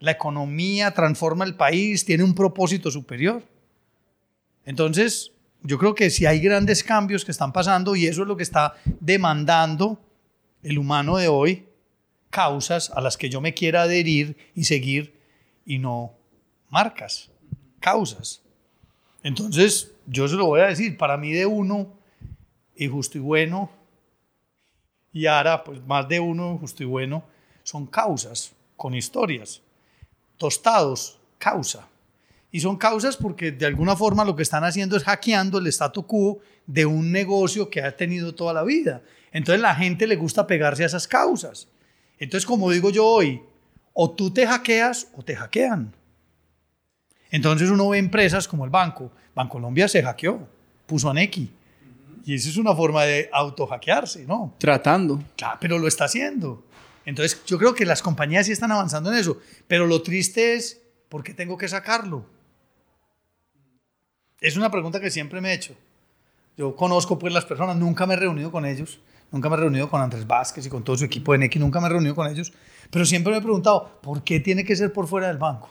[0.00, 3.42] la economía, transforma el país, tiene un propósito superior?
[4.64, 5.32] Entonces,
[5.62, 8.42] yo creo que si hay grandes cambios que están pasando y eso es lo que
[8.42, 10.00] está demandando
[10.62, 11.66] el humano de hoy,
[12.30, 15.14] causas a las que yo me quiera adherir y seguir
[15.66, 16.14] y no
[16.70, 17.30] marcas,
[17.78, 18.42] causas.
[19.22, 21.92] Entonces, yo se lo voy a decir, para mí de uno
[22.74, 23.70] y justo y bueno,
[25.12, 27.24] y ahora pues más de uno justo y bueno,
[27.62, 29.60] son causas con historias.
[30.40, 31.86] Tostados, causa.
[32.50, 36.06] Y son causas porque de alguna forma lo que están haciendo es hackeando el statu
[36.06, 39.02] quo de un negocio que ha tenido toda la vida.
[39.32, 41.68] Entonces la gente le gusta pegarse a esas causas.
[42.18, 43.42] Entonces, como digo yo hoy,
[43.92, 45.94] o tú te hackeas o te hackean.
[47.30, 49.12] Entonces uno ve empresas como el banco.
[49.34, 50.48] Bancolombia se hackeó,
[50.86, 51.50] puso Neki.
[52.24, 54.54] Y eso es una forma de auto-hackearse, ¿no?
[54.56, 55.22] Tratando.
[55.36, 56.64] Claro, pero lo está haciendo.
[57.10, 59.38] Entonces, yo creo que las compañías sí están avanzando en eso.
[59.66, 62.24] Pero lo triste es, ¿por qué tengo que sacarlo?
[64.40, 65.74] Es una pregunta que siempre me he hecho.
[66.56, 69.00] Yo conozco pues las personas, nunca me he reunido con ellos,
[69.32, 71.80] nunca me he reunido con Andrés Vázquez y con todo su equipo de Neki, nunca
[71.80, 72.52] me he reunido con ellos,
[72.90, 75.68] pero siempre me he preguntado, ¿por qué tiene que ser por fuera del banco?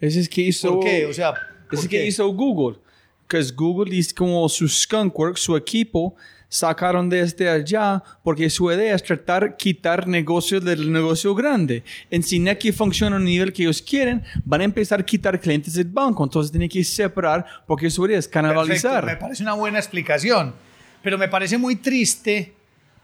[0.00, 0.74] Ese es que hizo.
[0.74, 1.06] ¿Por qué?
[1.06, 1.34] O sea,
[1.68, 1.98] ¿por Ese qué?
[1.98, 2.80] que hizo Google.
[3.28, 6.16] Que Google es como su skunkworks, su equipo,
[6.48, 11.82] sacaron desde allá porque su idea es tratar quitar negocios del negocio grande.
[12.10, 12.40] En si
[12.72, 16.24] funciona a un nivel que ellos quieren, van a empezar a quitar clientes del banco.
[16.24, 19.04] Entonces tienen que separar porque su idea es Perfecto, canalizar.
[19.04, 20.54] me parece una buena explicación,
[21.02, 22.54] pero me parece muy triste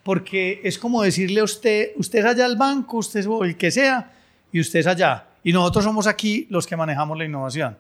[0.03, 3.71] porque es como decirle a usted, usted es allá al banco, usted es el que
[3.71, 4.13] sea,
[4.53, 5.27] y usted es allá.
[5.45, 7.79] Y nosotros somos aquí los que manejamos la innovación.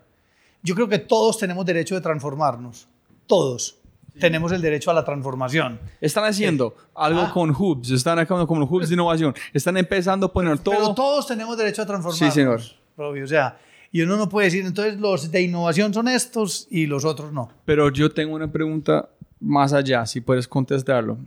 [0.62, 2.88] Yo creo que todos tenemos derecho de transformarnos,
[3.26, 3.79] todos.
[4.20, 5.80] Tenemos el derecho a la transformación.
[6.00, 7.30] Están haciendo algo Ah.
[7.32, 10.74] con hubs, están haciendo como hubs de innovación, están empezando a poner todo.
[10.76, 12.32] Pero todos tenemos derecho a transformarnos.
[12.34, 12.60] Sí, señor.
[12.96, 13.58] Robbie, o sea,
[13.90, 17.48] y uno no puede decir, entonces los de innovación son estos y los otros no.
[17.64, 19.08] Pero yo tengo una pregunta
[19.40, 21.18] más allá, si puedes contestarlo.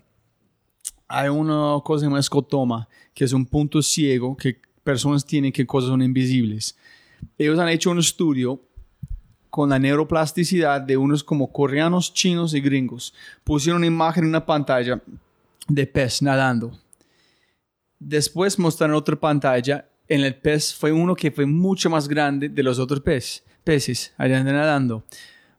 [1.07, 5.51] Hay una cosa que se llama escotoma, que es un punto ciego que personas tienen
[5.51, 6.77] que cosas son invisibles.
[7.37, 8.59] Ellos han hecho un estudio
[9.53, 13.13] con la neuroplasticidad de unos como coreanos, chinos y gringos.
[13.43, 14.99] Pusieron una imagen en una pantalla
[15.67, 16.75] de pez nadando.
[17.99, 19.87] Después mostraron otra pantalla.
[20.07, 24.11] En el pez fue uno que fue mucho más grande de los otros pez, peces
[24.17, 25.03] allá nadando.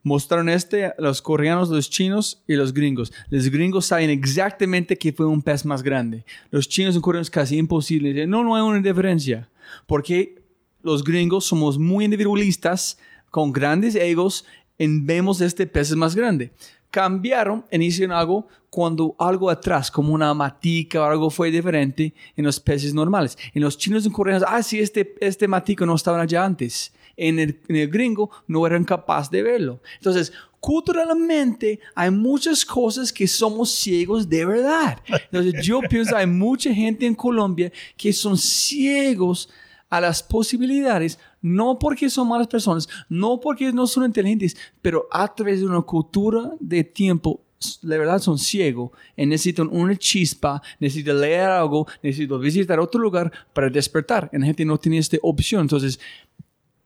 [0.03, 3.13] Mostraron este a los coreanos, los chinos y los gringos.
[3.31, 6.25] Los gringos saben exactamente que fue un pez más grande.
[6.51, 8.27] Los chinos y coreanos casi imposible.
[8.27, 9.49] No, no hay una diferencia.
[9.87, 10.43] Porque
[10.83, 12.99] los gringos somos muy individualistas,
[13.35, 14.45] con grandes egos,
[14.79, 16.53] en vemos este pez más grande.
[16.93, 22.45] Cambiaron en hicieron algo cuando algo atrás, como una matica o algo fue diferente en
[22.45, 23.37] los peces normales.
[23.53, 26.95] En los chinos y coreanos, ah, sí, este, este matica no estaba allá antes.
[27.17, 29.81] En el, en el gringo no eran capaces de verlo.
[29.97, 35.01] Entonces, culturalmente hay muchas cosas que somos ciegos de verdad.
[35.09, 39.49] Entonces, yo pienso hay mucha gente en Colombia que son ciegos
[39.97, 45.33] a las posibilidades, no porque son malas personas, no porque no son inteligentes, pero a
[45.33, 47.41] través de una cultura de tiempo,
[47.83, 53.31] la verdad son ciegos y necesitan una chispa, necesitan leer algo, necesitan visitar otro lugar
[53.53, 54.29] para despertar.
[54.33, 55.63] La gente no tiene esta opción.
[55.63, 56.01] Entonces,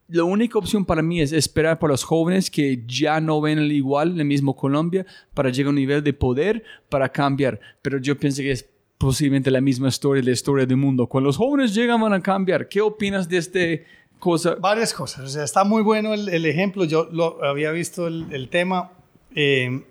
[0.07, 3.71] la única opción para mí es esperar para los jóvenes que ya no ven el
[3.71, 7.59] igual el mismo Colombia para llegar a un nivel de poder para cambiar.
[7.81, 8.69] Pero yo pienso que es
[8.99, 11.07] posiblemente la misma historia, la historia del mundo.
[11.07, 12.67] Cuando los jóvenes llegan van a cambiar.
[12.67, 13.85] ¿Qué opinas de este
[14.19, 14.55] cosa?
[14.55, 15.25] Varias cosas.
[15.25, 16.83] O sea, está muy bueno el, ejemplo.
[16.83, 18.91] Yo lo había visto el, el tema.
[19.33, 19.83] Eh,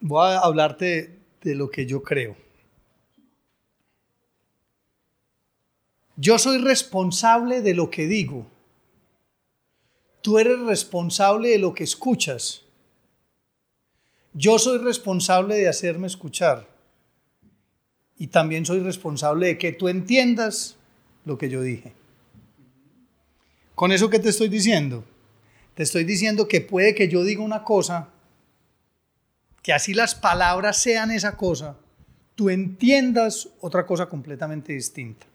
[0.00, 2.36] voy a hablarte de lo que yo creo.
[6.16, 8.46] Yo soy responsable de lo que digo.
[10.20, 12.62] Tú eres responsable de lo que escuchas.
[14.34, 16.71] Yo soy responsable de hacerme escuchar.
[18.18, 20.76] Y también soy responsable de que tú entiendas
[21.24, 21.92] lo que yo dije.
[23.74, 25.04] ¿Con eso qué te estoy diciendo?
[25.74, 28.10] Te estoy diciendo que puede que yo diga una cosa,
[29.62, 31.76] que así las palabras sean esa cosa,
[32.34, 35.26] tú entiendas otra cosa completamente distinta.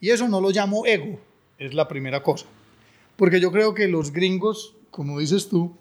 [0.00, 1.18] Y eso no lo llamo ego,
[1.58, 2.46] es la primera cosa.
[3.16, 5.76] Porque yo creo que los gringos, como dices tú,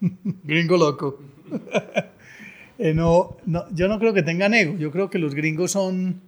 [0.44, 1.18] gringo loco,
[2.78, 6.20] eh, no, no, yo no creo que tengan ego, yo creo que los gringos son,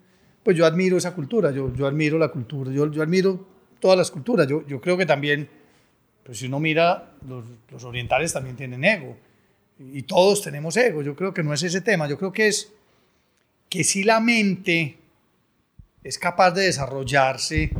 [0.42, 3.46] pues yo admiro esa cultura, yo, yo admiro la cultura, yo, yo admiro
[3.80, 5.48] todas las culturas, yo, yo creo que también,
[6.24, 9.16] pues si uno mira, los, los orientales también tienen ego,
[9.78, 12.72] y todos tenemos ego, yo creo que no es ese tema, yo creo que es
[13.68, 14.96] que si la mente
[16.06, 17.72] es capaz de desarrollarse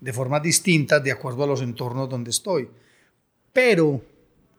[0.00, 2.68] de formas distintas de acuerdo a los entornos donde estoy.
[3.52, 4.00] Pero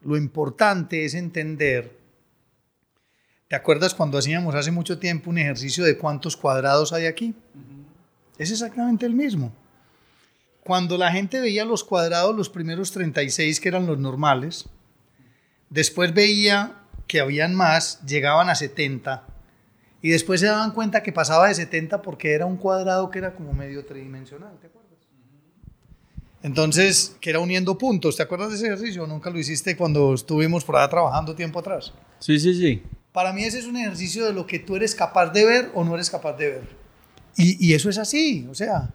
[0.02, 1.97] lo importante es entender,
[3.48, 7.34] ¿te acuerdas cuando hacíamos hace mucho tiempo un ejercicio de cuántos cuadrados hay aquí?
[8.38, 9.52] Es exactamente el mismo.
[10.62, 14.66] Cuando la gente veía los cuadrados, los primeros 36 que eran los normales,
[15.70, 16.76] después veía
[17.06, 19.24] que habían más, llegaban a 70
[20.02, 23.34] y después se daban cuenta que pasaba de 70 porque era un cuadrado que era
[23.34, 24.88] como medio tridimensional, ¿te acuerdas?
[26.42, 29.06] Entonces, que era uniendo puntos, ¿te acuerdas de ese ejercicio?
[29.06, 31.92] Nunca lo hiciste cuando estuvimos por allá trabajando tiempo atrás.
[32.20, 32.82] Sí, sí, sí.
[33.12, 35.84] Para mí ese es un ejercicio de lo que tú eres capaz de ver o
[35.84, 36.78] no eres capaz de ver.
[37.36, 38.92] Y, eso es así, o sea,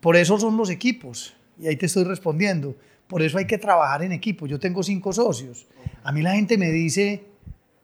[0.00, 1.34] por eso son los equipos.
[1.58, 2.76] Y ahí te estoy respondiendo.
[3.06, 4.46] Por eso hay que trabajar en equipo.
[4.46, 5.66] Yo tengo cinco socios.
[6.04, 7.24] A mí la gente me dice,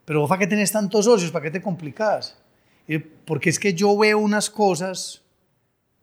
[0.04, 1.30] pero vos, ¿para qué tenés tantos socios?
[1.30, 2.36] ¿Para qué te complicas?
[3.24, 5.22] Porque es que yo veo unas cosas,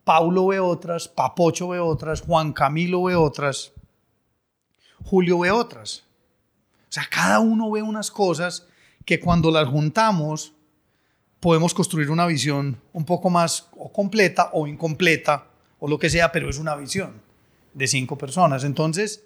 [0.02, 3.72] Paulo ve otras, Papocho ve otras, Juan Camilo ve otras,
[5.04, 6.04] Julio ve otras.
[6.88, 8.66] O sea, cada uno ve unas cosas
[9.04, 10.52] que cuando las juntamos
[11.40, 15.48] podemos construir una visión un poco más o completa o incompleta
[15.80, 17.20] o lo que sea, pero es una visión
[17.74, 18.62] de cinco personas.
[18.62, 19.24] Entonces,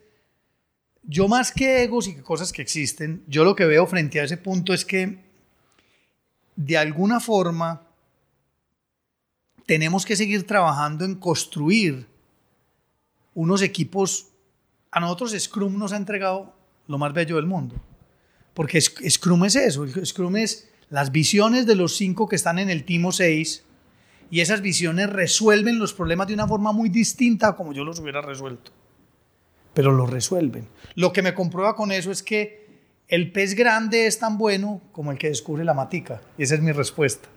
[1.03, 4.39] yo más que egos y cosas que existen, yo lo que veo frente a ese
[4.39, 5.19] punto es que
[6.57, 7.83] de alguna forma
[9.67, 12.07] tenemos que seguir trabajando en construir
[13.35, 14.29] unos equipos.
[14.91, 16.55] A nosotros Scrum nos ha entregado
[16.89, 17.75] lo más bello del mundo.
[18.57, 22.85] Porque Scrum es eso, Scrum es las visiones de los cinco que están en el
[22.85, 23.65] Timo 6
[24.31, 28.01] y esas visiones resuelven los problemas de una forma muy distinta a como yo los
[28.01, 28.73] hubiera resuelto.
[29.75, 30.67] Pero los resuelven.
[30.95, 32.67] Lo que me comprueba con eso es que
[33.09, 36.23] el pez grande es tan bueno como el que descubre la matica.
[36.39, 37.29] Y esa es mi respuesta.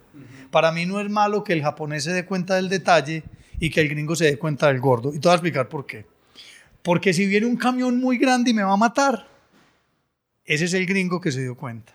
[0.52, 3.24] Para mí no es malo que el japonés se dé cuenta del detalle
[3.60, 5.14] y que el gringo se dé cuenta del gordo.
[5.14, 6.06] Y te voy a explicar por qué.
[6.82, 9.28] Porque si viene un camión muy grande y me va a matar,
[10.49, 11.93] ese es el gringo que se dio cuenta.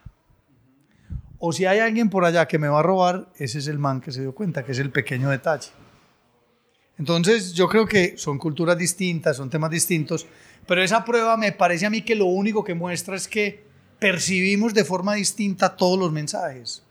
[1.40, 4.01] O si hay alguien por allá que me va a robar, ese es el man
[4.01, 5.70] que se dio cuenta, que es el pequeño detalle.
[6.97, 10.24] Entonces yo creo que son culturas distintas, son temas distintos,
[10.68, 13.64] pero esa prueba me parece a mí que lo único que muestra es que
[13.98, 16.85] percibimos de forma distinta todos los mensajes,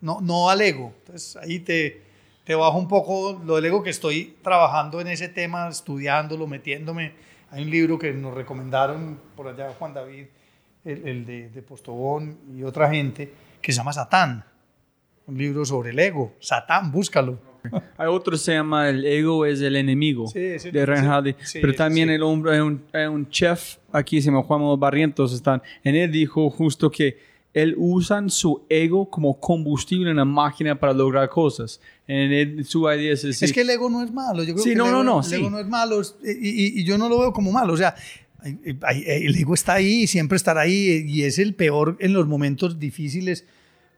[0.00, 0.94] no, no al ego.
[1.00, 2.00] Entonces ahí te,
[2.44, 7.14] te bajo un poco lo del ego que estoy trabajando en ese tema, estudiándolo, metiéndome.
[7.50, 10.26] Hay un libro que nos recomendaron por allá Juan David,
[10.84, 14.44] el, el de, de Postobón y otra gente, que se llama Satán,
[15.26, 16.34] un libro sobre el ego.
[16.40, 17.38] Satán, búscalo.
[17.98, 21.36] Hay otro que se llama El ego es el enemigo Sí, de Reinhardt.
[21.44, 25.94] sí, Pero también el hombre, hay un, chef aquí, se llama Juan Barrientos, están, en
[25.94, 27.18] él dijo justo que
[27.52, 31.80] él usan su ego como combustible en la máquina para lograr cosas.
[32.06, 34.42] En él, su idea es decir, Es que el ego no es malo.
[34.44, 35.34] Yo creo Sí, que no, el no, ego, no, el sí.
[35.34, 37.74] ego no es malo es- y, y- y yo no lo veo como malo.
[37.74, 37.94] O sea,
[38.44, 43.44] el ego está ahí, siempre estará ahí y es el peor en los momentos difíciles,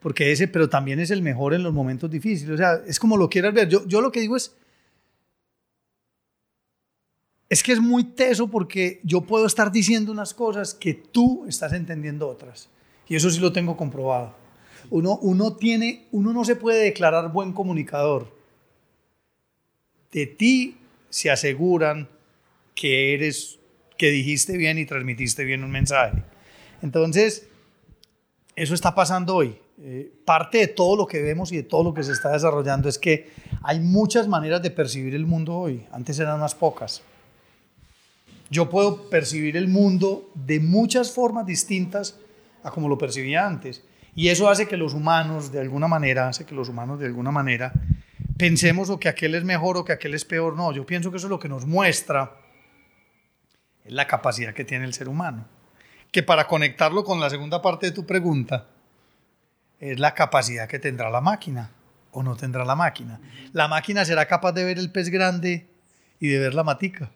[0.01, 2.55] porque ese, pero también es el mejor en los momentos difíciles.
[2.55, 3.69] O sea, es como lo quieras ver.
[3.69, 4.55] Yo, yo lo que digo es,
[7.48, 11.73] es que es muy teso porque yo puedo estar diciendo unas cosas que tú estás
[11.73, 12.69] entendiendo otras.
[13.09, 14.35] Y eso sí lo tengo comprobado.
[14.90, 18.43] Uno, uno, tiene, uno no se puede declarar buen comunicador
[20.12, 20.77] de ti
[21.10, 22.09] se aseguran
[22.74, 23.59] que eres,
[23.97, 26.23] que dijiste bien y transmitiste bien un mensaje.
[26.82, 27.47] Entonces,
[28.56, 29.56] eso está pasando hoy.
[29.81, 32.89] Eh, parte de todo lo que vemos y de todo lo que se está desarrollando
[32.89, 33.31] es que
[33.62, 35.86] hay muchas maneras de percibir el mundo hoy.
[35.93, 37.02] Antes eran más pocas.
[38.51, 42.19] Yo puedo percibir el mundo de muchas formas distintas
[42.62, 43.82] a como lo percibía antes.
[44.14, 47.31] Y eso hace que los humanos, de alguna manera, hace que los humanos, de alguna
[47.31, 47.73] manera,
[48.36, 50.55] pensemos o que aquel es mejor o que aquel es peor.
[50.55, 52.41] No, yo pienso que eso es lo que nos muestra
[53.84, 55.46] es la capacidad que tiene el ser humano.
[56.10, 58.66] Que para conectarlo con la segunda parte de tu pregunta,
[59.80, 61.70] es la capacidad que tendrá la máquina
[62.12, 63.20] o no tendrá la máquina.
[63.52, 65.66] La máquina será capaz de ver el pez grande
[66.20, 67.10] y de ver la matica.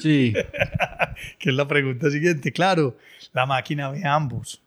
[0.00, 0.32] sí,
[1.38, 2.52] Que es la pregunta siguiente.
[2.52, 2.96] Claro,
[3.32, 4.62] la máquina ve ambos.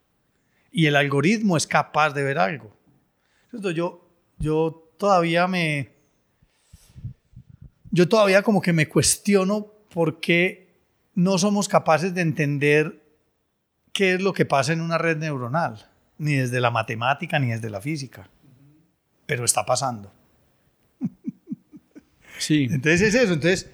[0.71, 2.75] Y el algoritmo es capaz de ver algo.
[3.45, 5.91] Entonces, yo, yo todavía me...
[7.91, 10.60] Yo todavía como que me cuestiono por qué
[11.15, 13.01] no somos capaces de entender
[13.93, 15.87] qué es lo que pasa en una red neuronal.
[16.17, 18.29] Ni desde la matemática, ni desde la física.
[19.25, 20.11] Pero está pasando.
[22.37, 22.67] sí.
[22.69, 23.33] Entonces es eso.
[23.33, 23.69] Entonces,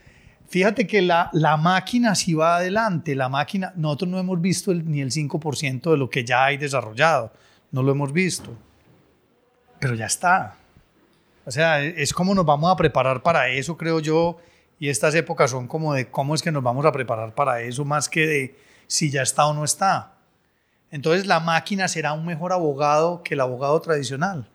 [0.47, 3.15] fíjate que la, la máquina sí va adelante.
[3.15, 6.57] La máquina, nosotros no hemos visto el- ni el 5% de lo que ya hay
[6.57, 7.31] desarrollado.
[7.71, 8.55] No lo hemos visto.
[9.79, 10.55] Pero ya está.
[11.45, 14.37] O sea, es como nos vamos a preparar para eso, creo yo.
[14.79, 17.83] Y estas épocas son como de cómo es que nos vamos a preparar para eso,
[17.85, 20.13] más que de si ya está o no está.
[20.91, 24.49] Entonces la máquina será un mejor abogado que el abogado tradicional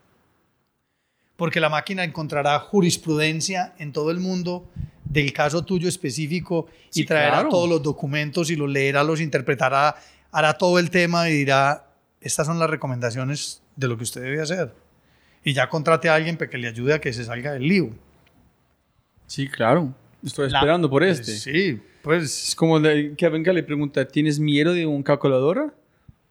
[1.43, 4.71] porque la máquina encontrará jurisprudencia en todo el mundo
[5.05, 7.49] del caso tuyo específico y Sí, traerá claro.
[7.49, 9.97] todos los documentos y los leerá, los interpretará,
[10.31, 11.87] hará todo el tema y dirá,
[12.21, 14.73] estas son las recomendaciones de lo que usted debe hacer.
[15.43, 17.91] Y ya contrate a alguien para que le ayude a que se salga del lío.
[19.27, 19.93] Sí, claro.
[20.25, 21.33] Estoy La- esperando por este.
[21.33, 25.73] Sí, pues Es como de, que venga le pregunta, ¿tienes miedo de un calculadora?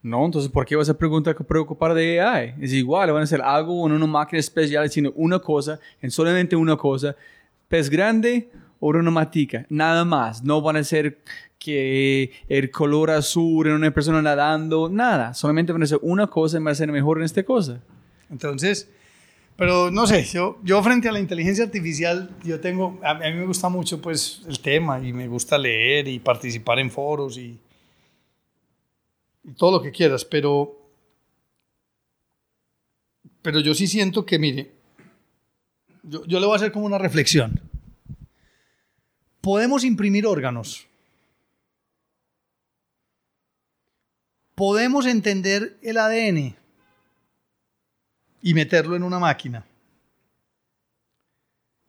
[0.04, 2.56] No, entonces ¿por qué vas a preguntar preocupar de AI?
[2.60, 6.56] Es igual, van a hacer algo en una máquina especial haciendo una cosa, en solamente
[6.56, 7.16] una cosa,
[7.68, 8.50] pez grande
[8.80, 10.44] o una matica, nada más.
[10.44, 11.20] No van a ser
[11.60, 15.36] que el color azul en una persona nadando, nada.
[15.36, 17.80] Solamente van a hacer una cosa y van a ser mejor en esta cosa.
[18.32, 18.90] Entonces,
[19.62, 23.46] pero no sé, yo, yo frente a la inteligencia artificial, yo tengo, a, mí me
[23.46, 27.60] gusta mucho pues el tema y me gusta leer y participar en foros y,
[29.58, 30.76] todo lo que quieras, pero,
[33.44, 34.72] pero yo sí siento que, mire,
[36.02, 37.62] yo le voy a hacer como una reflexión.
[39.42, 40.88] Podemos imprimir órganos.
[44.56, 46.61] Podemos entender el ADN
[48.42, 49.66] y meterlo en una máquina.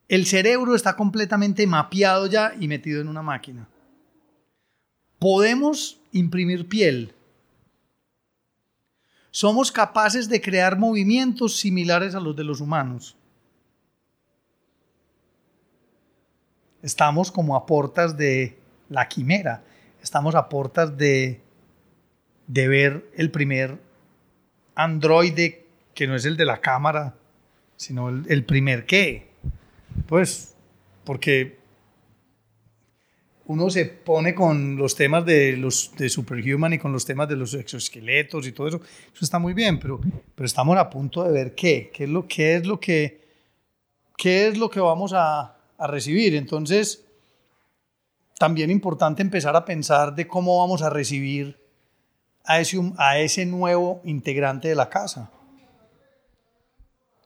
[0.08, 3.66] El cerebro está completamente mapeado ya y metido en una máquina.
[5.18, 7.14] Podemos imprimir piel.
[9.30, 13.16] Somos capaces de crear movimientos similares a los de los humanos.
[16.82, 18.58] Estamos como a portas de
[18.90, 19.64] la quimera.
[20.02, 21.40] Estamos a portas de
[22.46, 23.78] de ver el primer
[24.74, 25.61] androide
[25.94, 27.14] que no es el de la cámara,
[27.76, 29.28] sino el, el primer qué.
[30.06, 30.54] Pues,
[31.04, 31.62] porque
[33.46, 37.36] uno se pone con los temas de los de Superhuman y con los temas de
[37.36, 38.80] los exoesqueletos y todo eso,
[39.12, 40.00] eso está muy bien, pero,
[40.34, 43.20] pero estamos a punto de ver qué, qué es lo, qué es lo que,
[44.16, 46.34] qué es lo que vamos a, a recibir.
[46.34, 47.04] Entonces,
[48.38, 51.58] también importante empezar a pensar de cómo vamos a recibir
[52.44, 55.30] a ese, a ese nuevo integrante de la casa.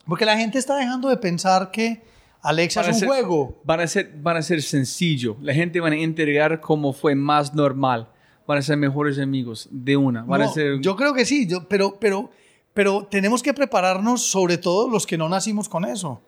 [0.07, 2.03] Porque la gente está dejando de pensar que
[2.43, 3.61] Alexa Van a es un ser- juego.
[3.65, 5.37] Van a ser, van a ser sencillo.
[5.43, 8.09] La gente van a entregar como fue más normal.
[8.47, 10.23] Van a ser mejores amigos de una.
[10.23, 10.81] Van a No, ser.
[10.81, 12.31] Yo creo que sí, yo, pero, pero,
[12.73, 16.23] pero tenemos que prepararnos, sobre todo los que no nacimos con eso.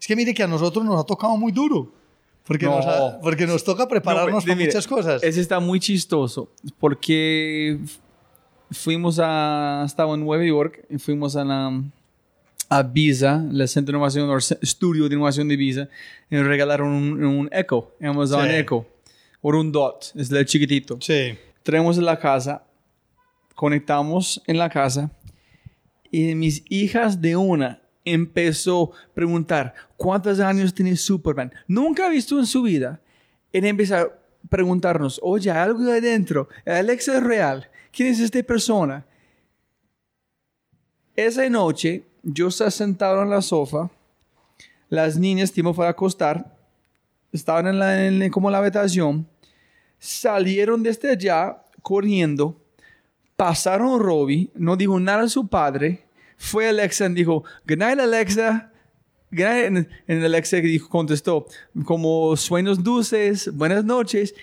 [0.00, 1.92] Es que mire que a nosotros nos ha tocado muy duro.
[2.46, 2.76] Porque, No.
[2.76, 5.20] nos, ha- porque nos toca No, prepararnos de- para muchas cosas.
[5.24, 7.80] Ese está muy chistoso porque
[8.70, 9.82] fuimos a.
[9.84, 11.82] Estaba en Nueva York y fuimos a la.
[12.68, 15.88] A Visa, el centro de innovación, o estudio de innovación de Visa,
[16.30, 18.54] y nos regalaron un, un Echo, Amazon Sí.
[18.54, 18.86] Echo,
[19.40, 20.98] o un Dot, es el chiquitito.
[21.00, 21.38] Sí.
[21.62, 22.64] traemos en la casa,
[23.54, 25.10] conectamos en la casa
[26.10, 31.52] y mis hijas de una empezó a preguntar cuántos años tiene Superman.
[31.66, 33.00] Nunca ha visto en su vida.
[33.52, 34.08] Y empezó a
[34.48, 36.48] preguntarnos, oye, algo de adentro.
[36.64, 37.68] Alexa es real.
[37.90, 39.04] ¿Quién es esta persona?
[41.16, 43.88] Esa noche yo estaba sentado en la sofá.
[44.88, 46.56] Las niñas, Timo fue a acostar.
[47.32, 49.26] Estaban en la, en la- como la habitación
[49.98, 52.60] salieron desde allá corriendo,
[53.36, 56.04] pasaron Robbie, no dijo nada a su padre,
[56.36, 58.70] fue Alexa y dijo, good night Alexa,
[59.30, 60.58] night", en Alexa
[60.88, 61.46] contestó,
[61.84, 64.34] como sueños dulces, buenas noches,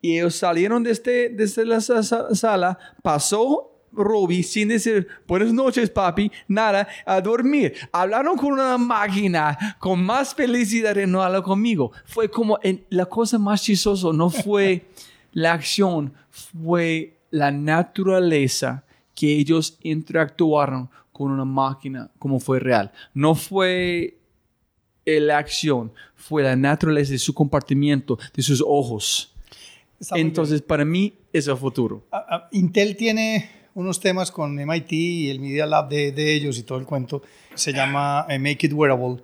[0.00, 5.90] y ellos salieron desde, desde la sa- sa- sala, pasó Robbie sin decir buenas noches
[5.90, 7.74] papi, nada, a dormir.
[7.92, 11.92] Hablaron con una máquina con más felicidad y no habló conmigo.
[12.06, 14.86] Fue como en- la cosa más chistosa, no fue
[15.32, 22.90] la acción, fue la naturaleza que ellos interactuaron con una máquina como fue real.
[23.14, 24.16] No fue
[25.04, 29.34] la acción, fue la naturaleza de su comportamiento, de sus ojos.
[30.14, 32.04] Entonces, para mí, es el futuro.
[32.10, 36.62] A- a- Intel tiene unos temas con MIT y el Media Lab de, ellos y
[36.62, 37.22] todo el cuento.
[37.54, 39.22] Se llama eh, Make It Wearable.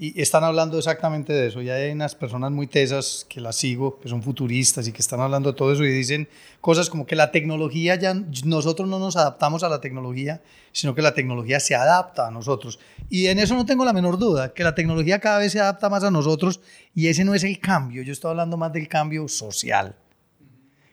[0.00, 1.60] Y están hablando exactamente de eso.
[1.60, 5.20] Y hay unas personas muy tesas que las sigo, que son futuristas y que están
[5.20, 6.28] hablando de todo eso y dicen
[6.60, 8.14] cosas como que la tecnología ya,
[8.44, 12.78] nosotros no nos adaptamos a la tecnología, sino que la tecnología se adapta a nosotros.
[13.08, 15.88] Y en eso no tengo la menor duda, que la tecnología cada vez se adapta
[15.88, 16.60] más a nosotros
[16.94, 18.04] y ese no es el cambio.
[18.04, 19.96] Yo estoy hablando más del cambio social.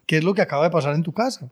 [0.07, 1.51] ¿Qué es lo que acaba de pasar en tu casa?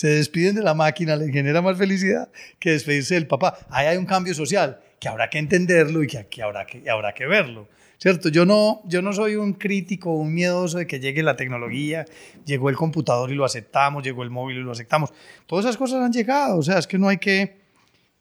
[0.00, 3.58] Se despiden de la máquina, le genera más felicidad que despedirse del papá.
[3.68, 7.12] Ahí hay un cambio social que habrá que entenderlo y que, que habrá, que habrá
[7.12, 7.68] que verlo.
[7.98, 8.30] ¿Cierto?
[8.30, 12.06] Yo no, yo no soy un crítico, un miedoso de que llegue la tecnología,
[12.46, 15.12] llegó el computador y lo aceptamos, llegó el móvil y lo aceptamos.
[15.44, 17.60] Todas esas cosas han llegado, o sea, es que no hay que,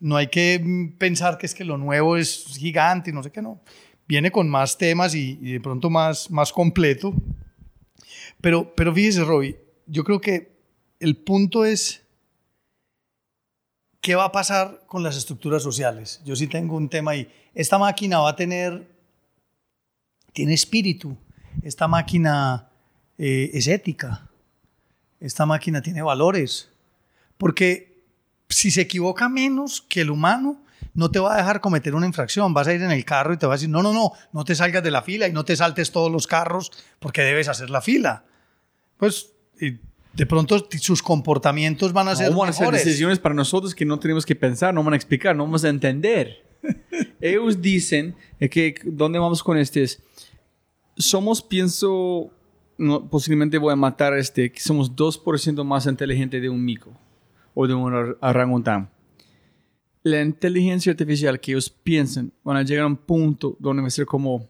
[0.01, 0.61] no hay que
[0.97, 3.61] pensar que es que lo nuevo es gigante y no sé qué, no.
[4.05, 7.13] Viene con más temas y, y de pronto más, más completo.
[8.41, 9.55] Pero, pero fíjese, Robbie,
[9.87, 10.58] yo creo que
[10.99, 12.03] el punto es
[14.01, 16.21] qué va a pasar con las estructuras sociales.
[16.25, 17.31] Yo sí tengo un tema ahí.
[17.53, 18.87] Esta máquina va a tener,
[20.33, 21.17] tiene espíritu.
[21.63, 22.69] Esta máquina
[23.17, 24.29] eh, es ética.
[25.19, 26.69] Esta máquina tiene valores.
[27.37, 28.03] Porque
[28.49, 30.63] si se equivoca menos que el humano,
[30.93, 32.53] no te va a dejar cometer una infracción.
[32.53, 34.43] Vas a ir en el carro y te va a decir, no, no, no, no
[34.43, 37.69] te salgas de la fila y no te saltes todos los carros porque debes hacer
[37.69, 38.25] la fila.
[38.97, 39.31] Pues
[40.13, 42.83] de pronto sus comportamientos van a ser No van a ser mejores.
[42.85, 45.69] decisiones para nosotros que no tenemos que pensar, no van a explicar, no vamos a
[45.69, 46.43] entender.
[47.21, 48.15] Ellos dicen
[48.51, 49.83] que, ¿dónde vamos con este?
[49.83, 50.01] Es,
[50.97, 52.31] somos, pienso,
[52.77, 56.91] no, posiblemente voy a matar a este, que somos 2% más inteligente de un mico
[57.53, 58.89] o de un or- orangután.
[60.03, 63.91] La inteligencia artificial que ellos piensan van a llegar a un punto donde va a
[63.91, 64.48] ser como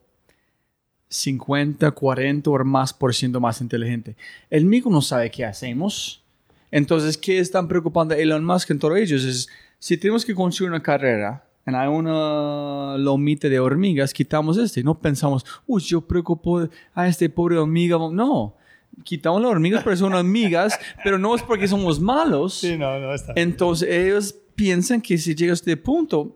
[1.09, 4.15] 50, 40 o más por ciento más inteligente.
[4.49, 6.23] El mico no sabe qué hacemos.
[6.71, 9.23] Entonces, ¿qué están preocupando Elon Musk en todos ellos?
[9.23, 9.49] Es,
[9.79, 14.83] si tenemos que construir una carrera en una lomita de hormigas, quitamos este.
[14.83, 17.97] No pensamos, uy, yo preocupo a este pobre hormiga.
[18.11, 18.55] No,
[19.03, 22.55] quitamos las hormigas porque son hormigas, pero no es porque somos malos.
[22.55, 23.33] Sí, no, no está.
[23.35, 26.35] Entonces, ellos piensan que si llega a este punto,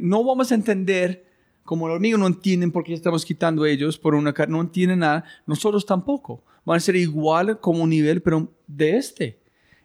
[0.00, 1.26] no vamos a entender,
[1.64, 5.00] como los hormigas no entienden por qué estamos quitando ellos por una carne, no entienden
[5.00, 6.42] nada, nosotros tampoco.
[6.64, 9.38] Van a ser igual como un nivel, pero de este.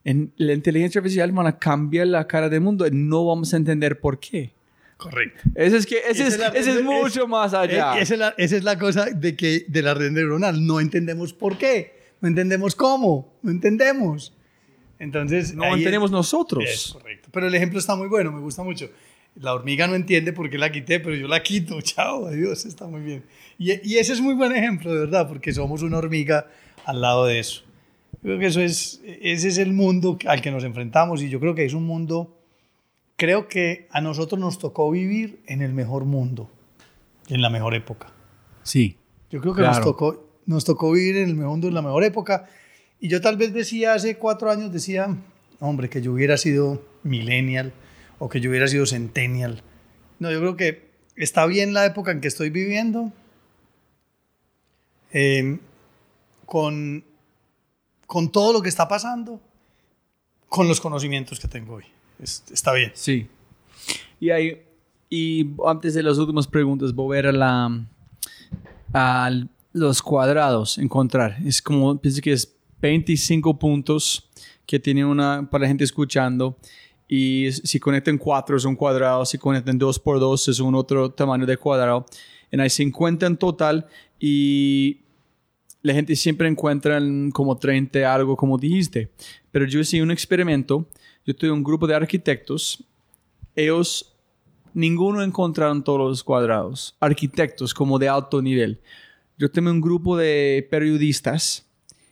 [0.06, 3.58] En la inteligencia artificial van a cambiar la cara del mundo y no vamos a
[3.58, 4.52] entender por qué.
[4.98, 5.42] Correcto.
[5.56, 7.98] Ese es, que, ese es, es la- ese es es- mucho más allá.
[7.98, 10.66] Eh, Esa es, la, esa es la cosa de que de la red neuronal.
[10.66, 11.94] No entendemos por qué.
[12.22, 13.32] No entendemos cómo.
[13.42, 14.34] No entendemos.
[15.00, 15.54] Entonces.
[15.56, 16.64] no entendemos nosotros.
[16.68, 17.30] Es correcto.
[17.32, 18.90] Pero el ejemplo está muy bueno, me gusta mucho.
[19.36, 21.80] La hormiga no entiende por qué la quité, pero yo la quito.
[21.84, 23.24] Chao, adiós, está muy bien.
[23.58, 26.48] Y, y ese es muy buen ejemplo, de verdad, porque somos una hormiga
[26.86, 27.64] al lado de eso.
[28.22, 31.56] Creo que eso es, ese es el mundo al que nos enfrentamos y yo creo
[31.56, 32.38] que es un mundo,
[33.16, 36.50] creo que a nosotros nos tocó vivir en el mejor mundo,
[37.30, 38.12] en la mejor época.
[38.64, 38.98] Sí.
[39.30, 42.04] Yo creo que nos, tocó, nos tocó vivir en el mejor mundo, en la mejor
[42.04, 42.50] época.
[43.00, 45.16] Y yo tal vez decía hace cuatro años, decía,
[45.60, 47.72] hombre, que yo hubiera sido millennial
[48.20, 49.64] o que yo hubiera sido centennial.
[50.20, 53.12] No, yo creo que está bien la época en que estoy viviendo.
[55.12, 55.58] eh,
[56.46, 57.04] con,
[58.08, 59.40] con todo lo que está pasando,
[60.48, 61.86] con los conocimientos que tengo hoy.
[62.22, 62.92] Es- está bien.
[62.96, 63.28] Sí.
[64.20, 64.30] Y,
[65.10, 67.86] y antes de las últimas preguntas, voy a ver a, la,
[68.94, 69.32] a
[69.74, 71.38] los cuadrados, encontrar.
[71.46, 74.30] Es como, pienso que es 25 puntos
[74.66, 76.58] que tiene una para la gente escuchando.
[77.12, 81.10] Y si conectan cuatro es un cuadrado, si conectan dos por dos es un otro
[81.10, 82.06] tamaño de cuadrado.
[82.52, 83.88] Y hay 50 en total
[84.20, 85.00] y
[85.82, 87.02] la gente siempre encuentra
[87.34, 89.12] como 30 algo como dijiste.
[89.50, 90.88] Pero yo hice un experimento.
[91.26, 92.84] Yo tuve un grupo de arquitectos.
[93.56, 94.16] Ellos,
[94.76, 96.96] ninguno encontraron todos los cuadrados.
[97.00, 98.80] Arquitectos como de alto nivel.
[99.36, 101.66] Yo tuve un grupo de periodistas.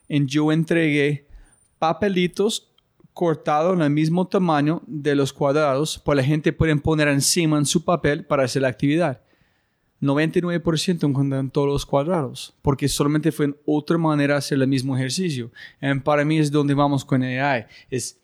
[0.10, 1.28] Y yo entregué
[1.78, 2.74] papelitos
[3.18, 6.00] cortados en el mismo tamaño de los cuadrados.
[6.06, 9.24] Pues la gente puede poner encima en su papel para hacer la actividad.
[10.04, 15.52] 99% encuentran todos los cuadrados, porque solamente fue otra manera hacer el mismo ejercicio.
[15.82, 18.22] Y para mí es donde vamos con AI, es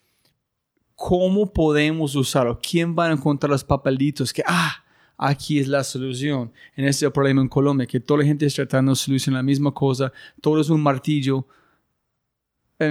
[0.94, 4.84] cómo podemos usarlo, quién va a encontrar los papelitos que, ah,
[5.18, 6.54] aquí es la solución.
[6.76, 9.74] En este problema en Colombia, que toda la gente está tratando de solucionar la misma
[9.74, 11.48] cosa, todo es un martillo.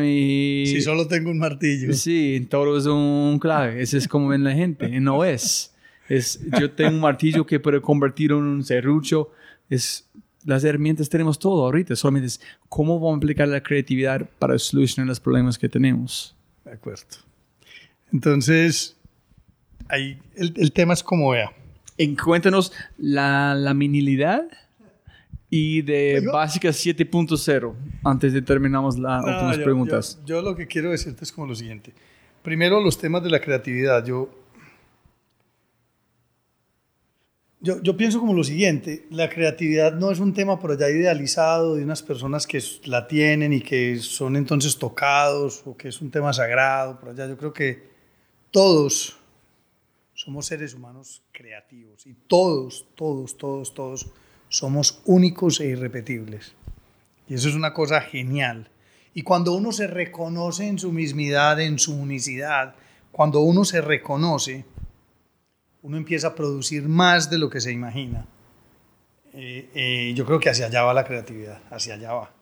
[0.04, 1.92] Y- Si solo tengo un martillo.
[1.92, 3.82] Sí, todo es un clave.
[3.82, 4.88] Ese es como ven la gente.
[5.00, 5.74] No es.
[6.08, 6.40] es.
[6.60, 9.30] Yo tengo un martillo que puede convertir en un serrucho.
[9.70, 10.08] Es,
[10.44, 11.94] las herramientas tenemos todo ahorita.
[11.96, 16.34] Solamente es cómo vamos a aplicar la creatividad para solucionar los problemas que tenemos.
[16.64, 17.02] De acuerdo.
[18.12, 18.96] Entonces,
[19.88, 21.52] ahí el, el tema es como vea.
[21.98, 24.44] Encuéntanos la laminilidad
[25.54, 26.32] y de Oiga.
[26.32, 27.74] básica 7.0
[28.04, 30.18] antes de terminamos las No, últimas yo- preguntas.
[30.24, 31.92] Yo, yo lo que quiero decirte es como lo siguiente.
[32.42, 34.02] Primero, los temas de la creatividad.
[34.06, 34.30] Yo,
[37.60, 39.06] yo, yo pienso como lo siguiente.
[39.10, 43.52] La creatividad no es un tema por allá idealizado de unas personas que la tienen
[43.52, 47.28] y que son entonces tocados o que es un tema sagrado por allá.
[47.28, 47.90] Yo creo que
[48.50, 49.18] todos
[50.14, 54.10] somos seres humanos creativos y todos, todos, todos, todos
[54.52, 56.52] somos únicos e irrepetibles.
[57.26, 58.68] Y eso es una cosa genial.
[59.14, 62.74] Y cuando uno se reconoce en su mismidad, en su unicidad,
[63.10, 64.66] cuando uno se reconoce,
[65.80, 68.26] uno empieza a producir más de lo que se imagina.
[69.32, 72.34] Eh, eh, yo creo que hacia allá va la creatividad, hacia allá va.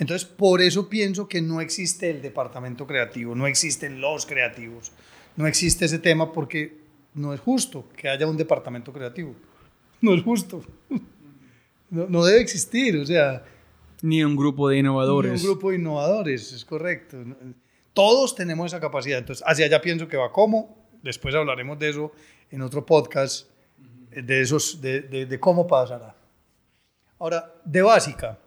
[0.00, 4.90] Entonces, por eso pienso que no existe el departamento creativo, no existen los creativos,
[5.36, 6.76] no existe ese tema porque
[7.14, 9.36] no es justo que haya un departamento creativo.
[10.00, 10.64] No es justo.
[11.92, 13.44] No, no debe existir, o sea,
[14.02, 15.40] Ni un grupo de innovadores.
[15.42, 17.18] un grupo de innovadores, es correcto.
[17.92, 19.18] Todos tenemos esa capacidad.
[19.18, 20.76] Entonces, hacia allá pienso que va como.
[21.02, 22.12] Después hablaremos de eso
[22.50, 23.48] en otro podcast,
[24.10, 26.16] de, esos, de, de- de cómo pasará.
[27.18, 28.38] Ahora, de básica.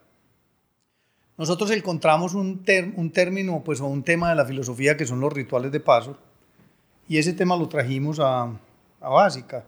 [1.38, 2.64] Nosotros encontramos un,
[2.96, 6.16] un término pues, o un tema de la filosofía que son los rituales de paso.
[7.08, 8.44] Y ese tema lo trajimos a,
[9.00, 9.64] a básica.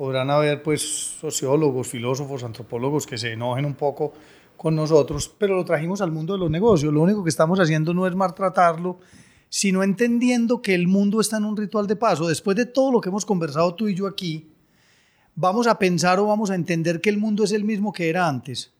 [0.00, 0.80] Podrán haber pues
[1.20, 4.14] sociólogos, filósofos, antropólogos que se enojen un poco
[4.56, 6.90] con nosotros, pero lo trajimos al mundo de los negocios.
[6.90, 8.98] Lo único que estamos haciendo no es maltratarlo,
[9.50, 12.26] sino entendiendo que el mundo está en un ritual de paso.
[12.26, 14.50] Después de todo lo que hemos conversado tú y yo aquí,
[15.34, 18.26] vamos a pensar o vamos a entender que el mundo es el mismo que era
[18.26, 18.72] antes.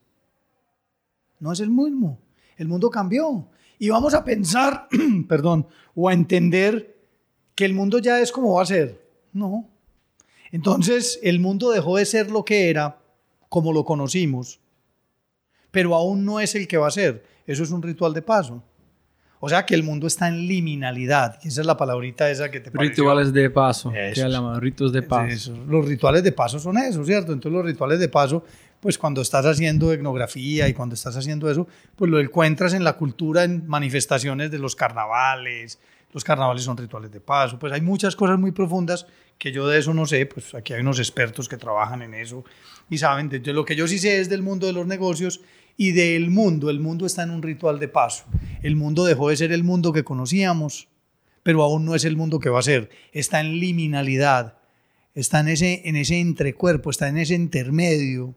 [1.38, 2.18] No es el mismo.
[2.56, 3.46] El mundo cambió.
[3.78, 4.88] Y vamos a pensar,
[5.28, 6.96] perdón, o a entender
[7.54, 9.06] que el mundo ya es como va a ser.
[9.34, 9.69] No.
[10.52, 12.98] Entonces, el mundo dejó de ser lo que era,
[13.48, 14.60] como lo conocimos,
[15.70, 17.24] pero aún no es el que va a ser.
[17.46, 18.62] Eso es un ritual de paso.
[19.42, 21.38] O sea que el mundo está en liminalidad.
[21.42, 23.04] Y esa es la palabrita esa que te pareció.
[23.04, 23.90] Rituales de paso.
[23.94, 25.32] Eso que ritos de paso.
[25.32, 25.56] Eso.
[25.66, 27.32] Los rituales de paso son eso, ¿cierto?
[27.32, 28.44] Entonces los rituales de paso,
[28.80, 31.66] pues cuando estás haciendo etnografía y cuando estás haciendo eso,
[31.96, 35.78] pues lo encuentras en la cultura, en manifestaciones de los carnavales,
[36.12, 39.06] los carnavales son rituales de paso, pues hay muchas cosas muy profundas
[39.38, 42.44] que yo de eso no sé, pues aquí hay unos expertos que trabajan en eso
[42.88, 45.40] y saben, de, lo que yo sí sé es del mundo de los negocios
[45.76, 48.24] y del mundo, el mundo está en un ritual de paso,
[48.62, 50.88] el mundo dejó de ser el mundo que conocíamos,
[51.42, 54.58] pero aún no es el mundo que va a ser, está en liminalidad,
[55.14, 58.34] está en ese, en ese entrecuerpo, está en ese intermedio,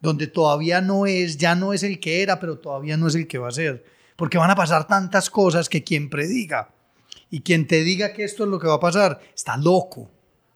[0.00, 3.26] donde todavía no es, ya no es el que era, pero todavía no es el
[3.26, 3.84] que va a ser,
[4.16, 6.73] porque van a pasar tantas cosas que quien prediga
[7.34, 10.08] y quien te diga que esto es lo que va a pasar, está loco,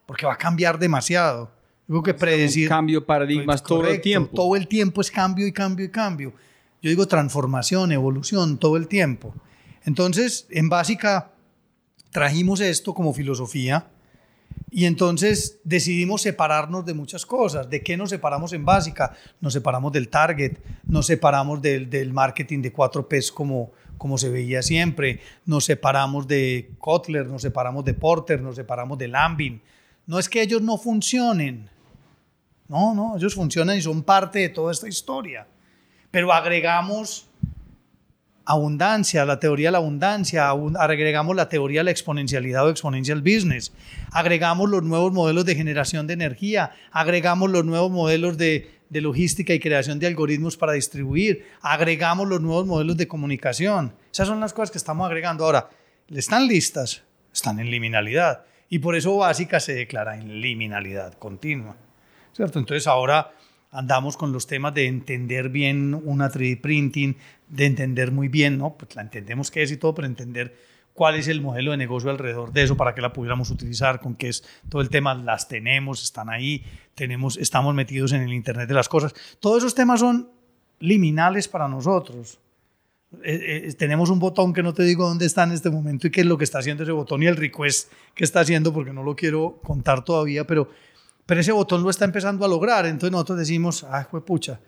[0.06, 1.50] porque va a cambiar demasiado.
[1.88, 2.66] Digo que predecir...
[2.66, 4.30] Un cambio paradigmas todo el tiempo.
[4.32, 6.34] Todo el tiempo es cambio y cambio y cambio.
[6.80, 9.34] Yo digo transformación, evolución, todo el tiempo.
[9.86, 11.32] Entonces, en básica,
[12.12, 13.88] trajimos esto como filosofía
[14.70, 17.68] y entonces decidimos separarnos de muchas cosas.
[17.68, 19.16] ¿De qué nos separamos en básica?
[19.40, 24.62] Nos separamos del target, nos separamos del, del marketing de 4Ps como, como se veía
[24.62, 29.60] siempre, nos separamos de Kotler, nos separamos de Porter, nos separamos de Lambin.
[30.06, 31.68] No es que ellos no funcionen,
[32.68, 35.46] no, no, ellos funcionan y son parte de toda esta historia.
[36.10, 37.26] Pero agregamos
[38.48, 40.48] abundancia, la teoría de la abundancia,
[40.78, 43.72] agregamos la teoría de la exponencialidad o exponential business,
[44.10, 49.52] agregamos los nuevos modelos de generación de energía, agregamos los nuevos modelos de, de logística
[49.52, 53.92] y creación de algoritmos para distribuir, agregamos los nuevos modelos de comunicación.
[54.12, 55.44] Esas son las cosas que estamos agregando.
[55.44, 55.70] Ahora,
[56.08, 57.02] ¿están listas?
[57.32, 58.44] Están en liminalidad.
[58.70, 61.76] Y por eso básica se declara en liminalidad continua.
[62.38, 62.60] ¿cierto?
[62.60, 63.32] Entonces ahora
[63.72, 67.16] andamos con los temas de entender bien una 3D printing,
[67.48, 68.76] de entender muy bien, ¿no?
[68.78, 70.56] Pues la entendemos qué es y todo, pero entender
[70.98, 74.16] cuál es el modelo de negocio alrededor de eso para que la pudiéramos utilizar, con
[74.16, 76.64] qué es todo el tema, las tenemos, están ahí,
[76.96, 79.14] tenemos, estamos metidos en el Internet de las cosas.
[79.38, 80.28] Todos esos temas son
[80.80, 82.40] liminales para nosotros.
[83.22, 86.10] Eh, eh, tenemos un botón que no te digo dónde está en este momento y
[86.10, 88.92] qué es lo que está haciendo ese botón y el request que está haciendo porque
[88.92, 90.68] no lo quiero contar todavía, pero,
[91.26, 92.86] pero ese botón lo está empezando a lograr.
[92.86, 94.58] Entonces nosotros decimos, ah, pucha,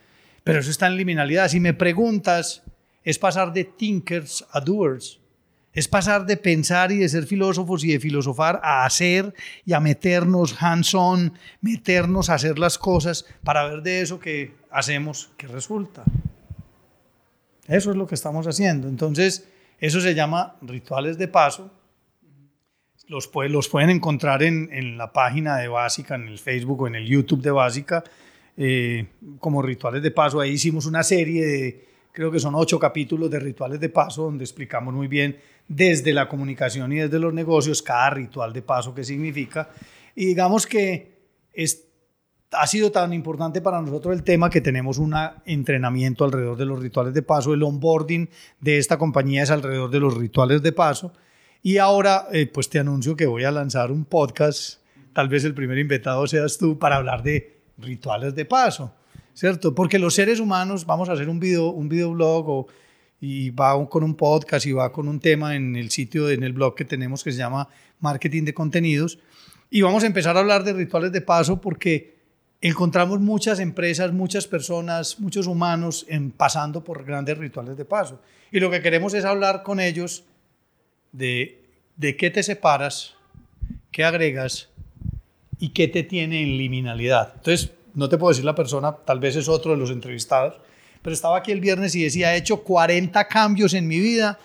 [0.44, 1.48] pero eso está en liminalidad.
[1.48, 2.62] Si me preguntas,
[3.02, 5.20] es pasar de thinkers a doers.
[5.72, 9.32] Es pasar de pensar y de ser filósofos y de filosofar a hacer
[9.64, 15.30] y a meternos hands-on, meternos a hacer las cosas para ver de eso que hacemos
[15.36, 16.02] qué resulta.
[17.68, 18.88] Eso es lo que estamos haciendo.
[18.88, 19.48] Entonces,
[19.78, 21.70] eso se llama rituales de paso.
[23.06, 26.96] Los, los pueden encontrar en, en la página de Básica, en el Facebook o en
[26.96, 28.02] el YouTube de Básica,
[28.56, 29.06] eh,
[29.38, 30.40] como rituales de paso.
[30.40, 34.44] Ahí hicimos una serie de, creo que son ocho capítulos de rituales de paso, donde
[34.44, 35.38] explicamos muy bien
[35.70, 39.70] desde la comunicación y desde los negocios cada ritual de paso qué significa.
[40.16, 41.20] Y digamos que
[41.52, 41.86] es,
[42.50, 45.14] ha sido tan importante para nosotros el tema que tenemos un
[45.46, 47.54] entrenamiento alrededor de los rituales de paso.
[47.54, 48.28] El onboarding
[48.58, 51.12] de esta compañía es alrededor de los rituales de paso.
[51.62, 54.80] Y ahora, eh, pues te anuncio que voy a lanzar un podcast.
[55.12, 58.92] Tal vez el primer invitado seas tú para hablar de rituales de paso,
[59.34, 59.72] ¿cierto?
[59.72, 62.66] Porque los seres humanos, vamos a hacer un video, un videoblog o,
[63.20, 66.52] y va con un podcast y va con un tema en el sitio, en el
[66.52, 67.68] blog que tenemos que se llama
[68.00, 69.18] Marketing de Contenidos.
[69.68, 72.16] Y vamos a empezar a hablar de rituales de paso porque
[72.60, 78.20] encontramos muchas empresas, muchas personas, muchos humanos en, pasando por grandes rituales de paso.
[78.50, 80.24] Y lo que queremos es hablar con ellos
[81.12, 81.62] de,
[81.96, 83.14] de qué te separas,
[83.90, 84.70] qué agregas
[85.58, 87.34] y qué te tiene en liminalidad.
[87.36, 90.60] Entonces, no te puedo decir la persona, tal vez es otro de los entrevistados,
[91.02, 94.38] pero estaba aquí el viernes y decía, he hecho 40 cambios en mi vida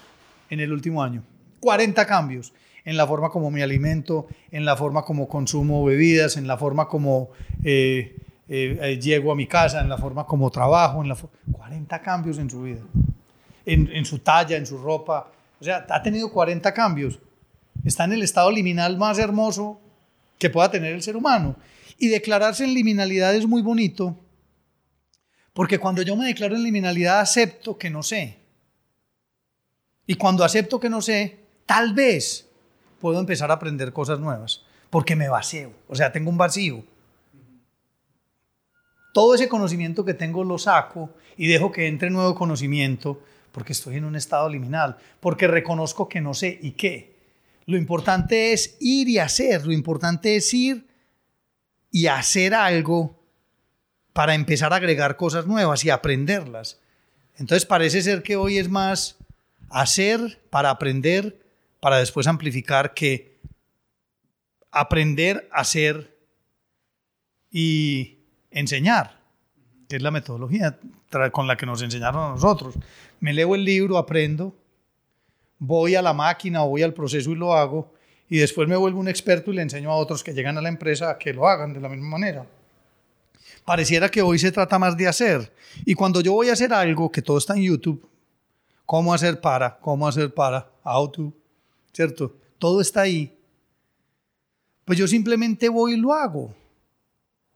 [0.50, 1.24] en el último año.
[1.60, 2.54] 40 cambios
[2.86, 6.88] en la forma como me alimento, en la forma como consumo bebidas, en la forma
[6.88, 7.30] como
[7.64, 8.16] eh,
[8.48, 12.02] eh, eh, llego a mi casa, en la forma como trabajo, en la fo- 40
[12.04, 12.82] cambios en su vida,
[13.66, 15.32] en, en su talla, en su ropa.
[15.60, 17.18] O sea, ha tenido 40 cambios.
[17.84, 19.80] Está en el estado liminal más hermoso
[20.38, 21.56] que pueda tener el ser humano.
[21.98, 24.16] Y declararse en liminalidad es muy bonito,
[25.56, 28.40] porque cuando yo me declaro en liminalidad acepto que no sé.
[30.06, 32.50] Y cuando acepto que no sé, tal vez
[33.00, 36.84] puedo empezar a aprender cosas nuevas, porque me vacío, o sea, tengo un vacío.
[39.14, 43.22] Todo ese conocimiento que tengo lo saco y dejo que entre nuevo conocimiento,
[43.54, 47.16] porque estoy en un estado liminal, porque reconozco que no sé y qué.
[47.66, 50.86] Lo importante es ir y hacer, lo importante es ir
[51.92, 53.25] y hacer algo
[54.16, 56.80] para empezar a agregar cosas nuevas y aprenderlas.
[57.36, 59.18] Entonces parece ser que hoy es más
[59.70, 61.38] hacer para aprender,
[61.82, 63.38] para después amplificar que
[64.72, 66.18] aprender, hacer
[67.52, 68.20] y
[68.52, 69.20] enseñar,
[69.90, 70.80] que es la metodología
[71.34, 72.76] con la que nos enseñaron a nosotros.
[73.20, 74.56] Me leo el libro, aprendo,
[75.60, 77.94] voy a la máquina o voy al proceso y lo hago,
[78.30, 80.70] y después me vuelvo un experto y le enseño a otros que llegan a la
[80.70, 82.46] empresa a que lo hagan de la misma manera.
[83.66, 85.52] Pareciera que hoy se trata más de hacer.
[85.86, 88.08] Y cuando yo voy a hacer algo, que todo está en YouTube,
[88.86, 91.34] cómo hacer para, cómo hacer para, how to,
[91.92, 92.36] ¿cierto?
[92.60, 93.36] Todo está ahí.
[94.86, 96.54] Pues yo simplemente voy y lo hago.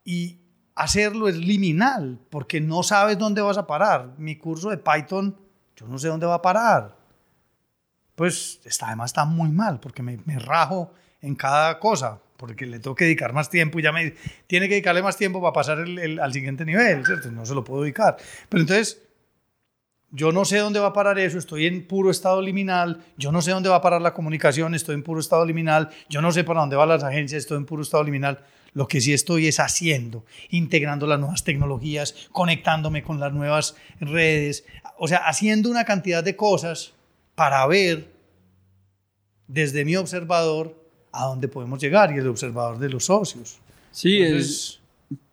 [0.04, 0.40] Y
[0.74, 4.14] hacerlo es liminal, porque no sabes dónde vas a parar.
[4.18, 5.36] Mi curso de Python,
[5.76, 6.96] yo no sé dónde va a parar.
[8.16, 12.80] Pues está, además está muy mal, porque me, me rajo en cada cosa, porque le
[12.80, 14.14] tengo que dedicar más tiempo y ya me
[14.46, 17.30] tiene que dedicarle más tiempo para pasar el, el, al siguiente nivel, ¿cierto?
[17.30, 18.16] No se lo puedo dedicar.
[18.48, 19.02] Pero entonces,
[20.10, 23.42] yo no sé dónde va a parar eso, estoy en puro estado liminal, yo no
[23.42, 26.42] sé dónde va a parar la comunicación, estoy en puro estado liminal, yo no sé
[26.42, 28.42] para dónde van las agencias, estoy en puro estado liminal.
[28.72, 34.64] Lo que sí estoy es haciendo, integrando las nuevas tecnologías, conectándome con las nuevas redes,
[34.96, 36.94] o sea, haciendo una cantidad de cosas
[37.34, 38.08] para ver
[39.46, 40.79] desde mi observador
[41.12, 43.58] a dónde podemos llegar y el observador de los socios.
[43.90, 44.80] Sí, Entonces,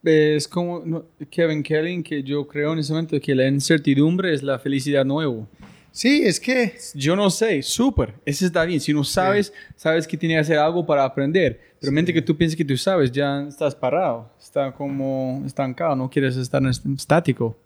[0.04, 4.34] es, es, como no, Kevin Kelly, que yo creo en ese momento que la incertidumbre
[4.34, 5.48] es la felicidad nuevo.
[5.92, 6.76] Sí, es que...
[6.94, 8.80] Yo no sé, súper, eso está bien.
[8.80, 9.54] Si no sabes, sí.
[9.76, 11.60] sabes que tienes que hacer algo para aprender.
[11.80, 11.96] Pero sí.
[11.96, 16.36] mente que tú piensas que tú sabes, ya estás parado, está como estancado, no quieres
[16.38, 17.58] estar estático.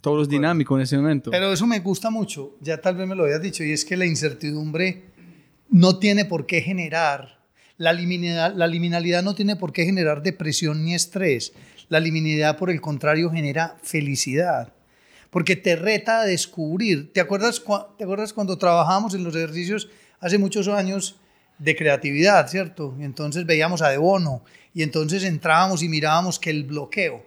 [0.00, 1.30] Todo es dinámico en ese momento.
[1.30, 3.96] Pero eso me gusta mucho, ya tal vez me lo habías dicho, y es que
[3.96, 5.04] la incertidumbre
[5.70, 7.37] no tiene por qué generar,
[7.78, 11.52] la liminalidad, no tiene por qué generar depresión ni estrés.
[11.88, 14.72] La liminalidad, por el contrario, genera felicidad
[15.30, 17.12] porque te reta a descubrir.
[17.12, 17.62] ¿Te acuerdas,
[17.96, 19.88] ¿Te acuerdas cuando trabajábamos en los ejercicios
[20.20, 21.16] hace muchos años
[21.58, 22.94] de creatividad, cierto?
[22.98, 24.42] Y entonces veíamos a De Bono
[24.74, 27.24] y entonces entrábamos y mirábamos que el bloqueo,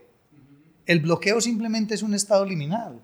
[0.86, 3.00] el bloqueo simplemente es un estado liminal.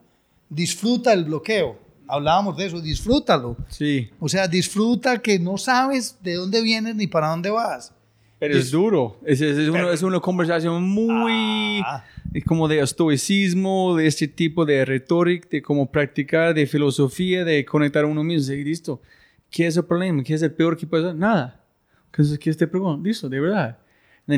[0.49, 1.86] Disfruta el bloqueo.
[2.07, 3.57] Hablábamos de eso, disfrútalo.
[3.69, 4.09] Sí.
[4.19, 7.93] O sea, disfruta que no sabes de dónde vienes ni para dónde vas.
[8.39, 9.19] Pero es, es duro.
[9.25, 12.03] Es, es, es, una, es, una, conversación muy ah.
[12.45, 18.03] como de estoicismo, de este tipo de retórica, de cómo practicar, de filosofía, de conectar
[18.03, 18.53] a uno mismo.
[18.53, 19.01] Y listo.
[19.49, 20.23] ¿Qué es el problema?
[20.23, 21.15] ¿Qué es el peor que puede ser?
[21.15, 21.63] Nada.
[22.11, 23.01] ¿Qué es, qué es este problema?
[23.03, 23.77] Listo, de verdad.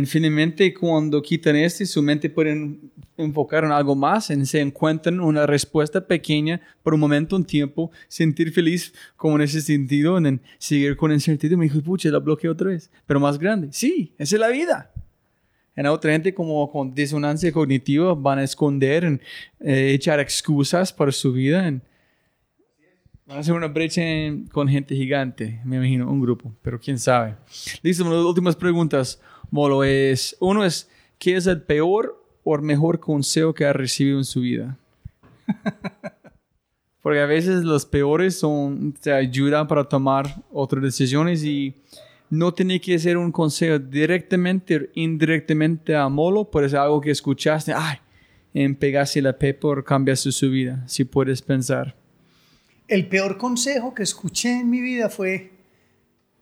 [0.05, 2.77] Finalmente, cuando quitan este, su mente puede
[3.17, 7.91] enfocar en algo más, en se encuentran una respuesta pequeña por un momento, un tiempo,
[8.07, 11.67] sentir feliz como en ese sentido, en seguir con incertidumbre.
[11.67, 13.69] Me dijo, pucha, la bloqueé otra vez, pero más grande.
[13.71, 14.91] Sí, esa es la vida.
[15.75, 19.21] En otra gente como con disonancia cognitiva van a esconder, en,
[19.59, 21.67] eh, echar excusas para su vida.
[21.67, 21.81] En,
[23.25, 26.99] van a hacer una brecha en, con gente gigante, me imagino, un grupo, pero quién
[26.99, 27.37] sabe.
[27.81, 29.19] Listo, las últimas preguntas.
[29.51, 34.17] Molo, es, uno es, ¿qué es el peor o el mejor consejo que ha recibido
[34.17, 34.77] en su vida?
[37.01, 41.73] Porque a veces los peores son, te ayudan para tomar otras decisiones y
[42.29, 47.11] no tiene que ser un consejo directamente o indirectamente a Molo, pero es algo que
[47.11, 47.97] escuchaste, ay,
[48.53, 51.95] en pegarse la pepa o cambiaste su vida, si puedes pensar.
[52.87, 55.51] El peor consejo que escuché en mi vida fue,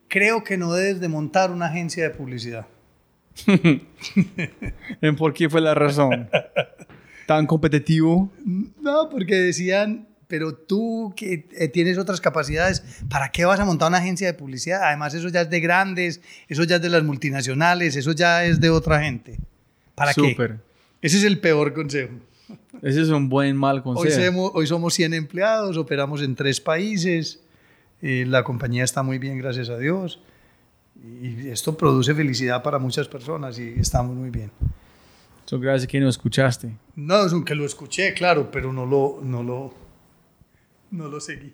[0.08, 2.68] creo que no debes de montar una agencia de publicidad.
[5.18, 6.30] ¿Por qué fue la razón?
[7.26, 8.32] ¿Tan competitivo?
[8.82, 11.38] No, porque decían, pero tú que
[11.74, 14.84] tienes otras capacidades, ¿para qué vas a montar una agencia de publicidad?
[14.84, 18.60] Además, eso ya es de grandes, eso ya es de las multinacionales, eso ya es
[18.60, 19.40] de otra gente.
[19.96, 20.56] ¿Para Super.
[20.56, 21.08] qué?
[21.08, 22.14] Ese es el peor consejo.
[22.82, 24.20] Ese es un buen mal consejo.
[24.20, 27.42] Hoy somos, hoy somos 100 empleados, operamos en tres países,
[28.02, 30.22] eh, la compañía está muy bien, gracias a Dios.
[31.04, 34.52] Y esto produce felicidad para muchas personas y estamos muy bien.
[35.46, 36.76] So, gracias que no escuchaste.
[36.96, 39.74] No, es que lo escuché, claro, pero no lo, no lo,
[40.92, 41.54] no lo seguí.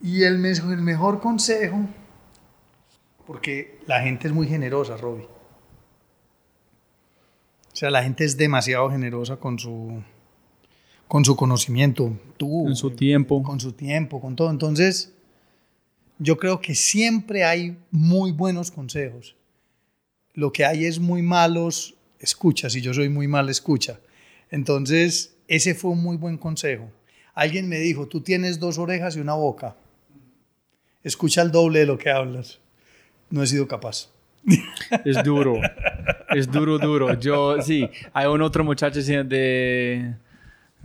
[0.00, 1.86] Y el, el mejor consejo,
[3.26, 5.28] porque la gente es muy generosa, Robbie.
[7.72, 10.02] O sea, la gente es demasiado generosa con su,
[11.06, 12.18] con su conocimiento.
[12.36, 13.42] Tú, en su tiempo.
[13.42, 14.50] Con su tiempo, con todo.
[14.50, 15.14] Entonces,
[16.22, 19.34] yo creo que siempre hay muy buenos consejos.
[20.34, 23.98] Lo que hay es muy malos escuchas y yo soy muy mal escucha.
[24.50, 26.88] Entonces, ese fue un muy buen consejo.
[27.34, 29.76] Alguien me dijo, tú tienes dos orejas y una boca.
[31.02, 32.60] Escucha el doble de lo que hablas.
[33.28, 34.08] No he sido capaz.
[35.04, 35.60] Es duro.
[36.30, 37.18] Es duro, duro.
[37.18, 40.14] Yo, sí, hay un otro muchacho de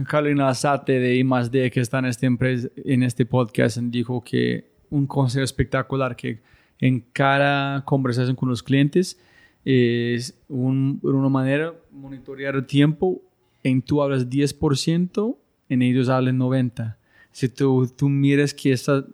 [0.08, 5.44] Carolina Sate de I+D que está en este, en este podcast dijo que un consejo
[5.44, 6.40] espectacular que
[6.80, 9.20] en cada conversación con los clientes
[9.66, 13.22] es un, una manera monitorear el tiempo.
[13.64, 15.36] En tú hablas 10%,
[15.70, 16.96] en ellos hablan 90%.
[17.32, 19.06] Si tú, tú miras que está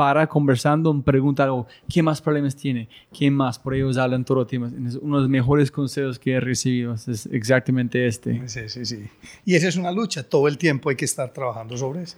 [0.00, 2.88] para conversando, pregunta algo, ¿qué más problemas tiene?
[3.12, 3.58] ¿Qué más?
[3.58, 4.68] Por ellos hablan todo el tiempo.
[4.88, 6.94] Es uno de los mejores consejos que he recibido.
[6.94, 8.48] Es exactamente este.
[8.48, 9.04] Sí, sí, sí.
[9.44, 10.22] Y esa es una lucha.
[10.22, 12.16] Todo el tiempo hay que estar trabajando sobre eso.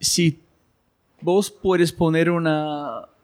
[0.00, 0.38] Si
[1.22, 2.48] vos puedes poner un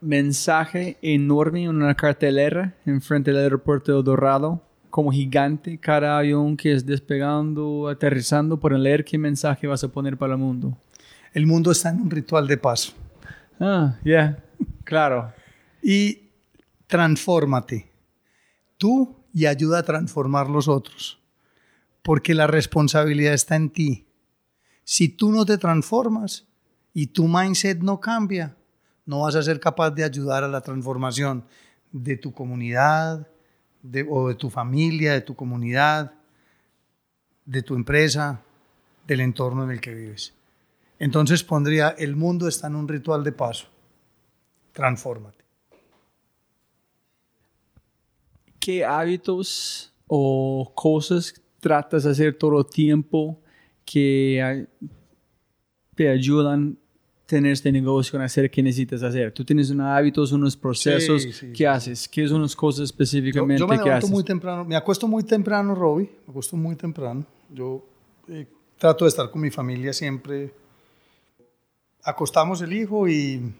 [0.00, 6.72] mensaje enorme en una cartelera enfrente del aeropuerto de Dorado, como gigante, cada avión que
[6.72, 10.78] es despegando, aterrizando, para leer qué mensaje vas a poner para el mundo.
[11.34, 12.92] El mundo está en un ritual de paso.
[13.60, 14.42] Ah, ya,
[14.84, 15.32] claro.
[15.82, 16.30] Y
[16.86, 17.90] transfórmate.
[18.78, 21.20] Tú y ayuda a transformar los otros.
[22.02, 24.06] Porque la responsabilidad está en ti.
[24.84, 26.47] Si tú no te transformas
[26.98, 28.56] y tu mindset no cambia,
[29.06, 31.44] no vas a ser capaz de ayudar a la transformación
[31.92, 33.24] de tu comunidad
[34.10, 36.12] o de tu familia, de tu comunidad,
[37.44, 38.42] de tu empresa,
[39.06, 40.34] del entorno en el que vives.
[40.98, 43.68] Entonces pondría, el mundo está en un ritual de paso.
[44.72, 45.44] Transfórmate.
[48.58, 53.40] ¿Qué hábitos o cosas tratas de hacer todo el tiempo
[53.84, 54.66] que
[55.94, 56.76] te ayudan
[57.28, 59.32] tener este negocio, a hacer qué necesitas hacer?
[59.32, 61.26] Tú tienes unos hábitos, unos procesos.
[61.54, 62.08] ¿Qué haces?
[62.08, 64.10] ¿Qué son unas cosas específicamente yo, yo me que haces?
[64.10, 64.64] muy temprano.
[64.64, 66.10] Me acuesto muy temprano, Robbie.
[66.26, 67.26] Me acuesto muy temprano.
[67.50, 67.84] Yo
[68.28, 68.46] eh,
[68.78, 70.54] trato de estar con mi familia siempre
[72.02, 73.52] acostamos el hijo y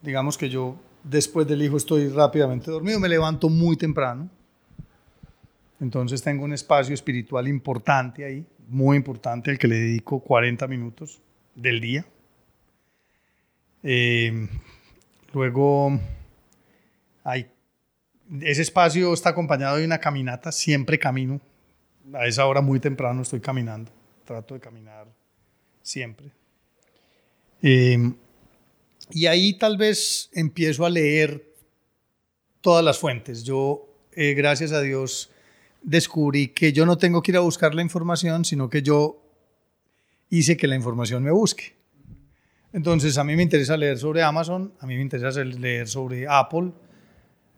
[0.00, 4.30] digamos que yo después del hijo estoy rápidamente dormido, me levanto muy temprano.
[5.80, 11.20] Entonces tengo un espacio espiritual importante ahí, muy importante, al que le dedico 40 minutos
[11.56, 12.06] del día.
[13.82, 14.48] Eh,
[15.32, 15.98] luego,
[17.24, 17.50] hay,
[18.42, 21.40] ese espacio está acompañado de una caminata, siempre camino.
[22.12, 23.90] A esa hora muy temprano estoy caminando,
[24.24, 25.08] trato de caminar
[25.82, 26.30] siempre.
[27.62, 28.12] Eh,
[29.10, 31.42] y ahí tal vez empiezo a leer
[32.60, 33.44] todas las fuentes.
[33.44, 35.30] Yo, eh, gracias a Dios,
[35.82, 39.25] descubrí que yo no tengo que ir a buscar la información, sino que yo
[40.30, 41.74] hice que la información me busque.
[42.72, 46.72] Entonces, a mí me interesa leer sobre Amazon, a mí me interesa leer sobre Apple,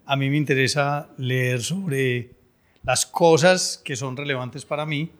[0.04, 2.30] a mí me interesa leer sobre
[2.82, 5.10] las cosas que son relevantes para mí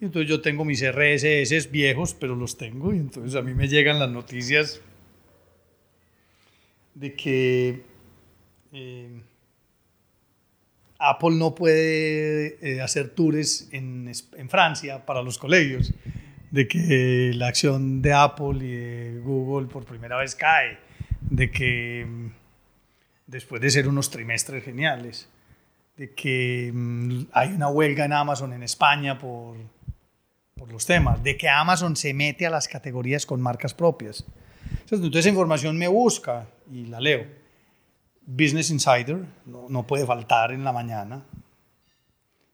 [0.00, 2.92] y entonces yo tengo mis RSS viejos, pero los tengo.
[2.92, 4.80] Y entonces a mí me llegan las noticias
[6.94, 7.82] de que
[8.72, 9.20] eh,
[10.98, 15.92] Apple no puede eh, hacer tours en, en, Francia para los colegios,
[16.56, 20.78] de que la acción de Apple y de Google por primera vez cae,
[21.20, 22.30] de que mm,
[23.26, 25.28] después de ser unos trimestres geniales,
[25.96, 29.56] de que mm, hay una huelga en Amazon en España por
[30.56, 34.24] por los temas, de que Amazon se mete a las categorías con marcas propias.
[34.90, 37.26] Entonces, esa información me busca y la leo.
[38.24, 41.22] Business Insider, no, no puede faltar en la mañana.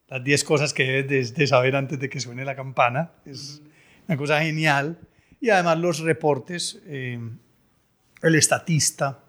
[0.08, 3.12] Las 10 cosas que debes de, saber antes de que suene la campana.
[3.24, 3.62] Es
[4.08, 4.98] una cosa genial.
[5.40, 7.18] Y además los reportes, eh,
[8.22, 9.24] el estatista,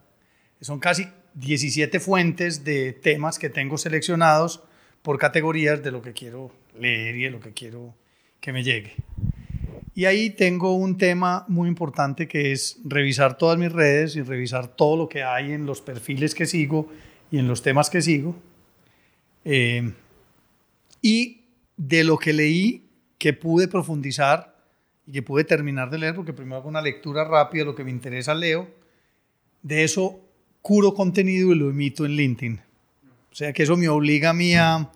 [0.62, 4.64] son casi 17 fuentes de temas que tengo seleccionados
[5.02, 7.96] por categorías de lo que quiero leer y de lo que quiero
[8.40, 8.94] que me llegue.
[9.96, 14.68] Y ahí tengo un tema muy importante que es revisar todas mis redes y revisar
[14.68, 16.92] todo lo que hay en los perfiles que sigo
[17.30, 18.36] y en los temas que sigo.
[19.46, 19.94] Eh,
[21.02, 21.42] y
[21.78, 22.90] de lo que leí,
[23.20, 24.53] que pude profundizar
[25.06, 27.92] y que pude terminar de leer, porque primero hago una lectura rápida, lo que me
[27.92, 28.68] interesa leo.
[29.62, 30.20] De eso
[30.62, 32.62] curo contenido y lo emito en LinkedIn.
[33.32, 34.90] O sea que eso me obliga a mí a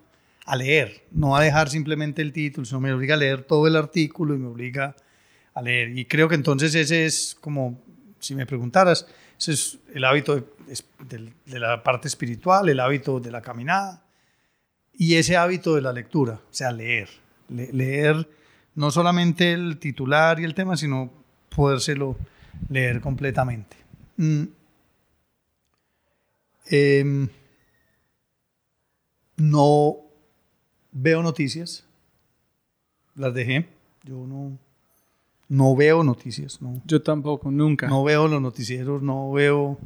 [0.56, 4.34] leer, no a dejar simplemente el título, sino me obliga a leer todo el artículo
[4.34, 4.96] y me obliga
[5.54, 5.96] a leer.
[5.98, 7.82] Y creo que entonces ese es como,
[8.18, 9.06] si me preguntaras,
[9.38, 14.02] ese es el hábito de, la parte espiritual, el hábito de la caminada
[14.94, 17.08] y ese hábito de la lectura, o sea, leer.
[17.48, 18.28] leer
[18.78, 21.10] no solamente el titular y el tema, sino
[21.48, 22.16] podérselo
[22.68, 23.76] leer completamente.
[24.16, 24.44] Mm.
[26.66, 27.28] Em,
[29.36, 29.96] no
[30.92, 31.84] veo noticias,
[33.16, 33.68] las dejé.
[34.04, 34.56] Yo no,
[35.48, 36.62] no veo noticias.
[36.62, 36.80] No.
[36.86, 37.88] Yo tampoco, nunca.
[37.88, 39.76] No veo los noticieros, no veo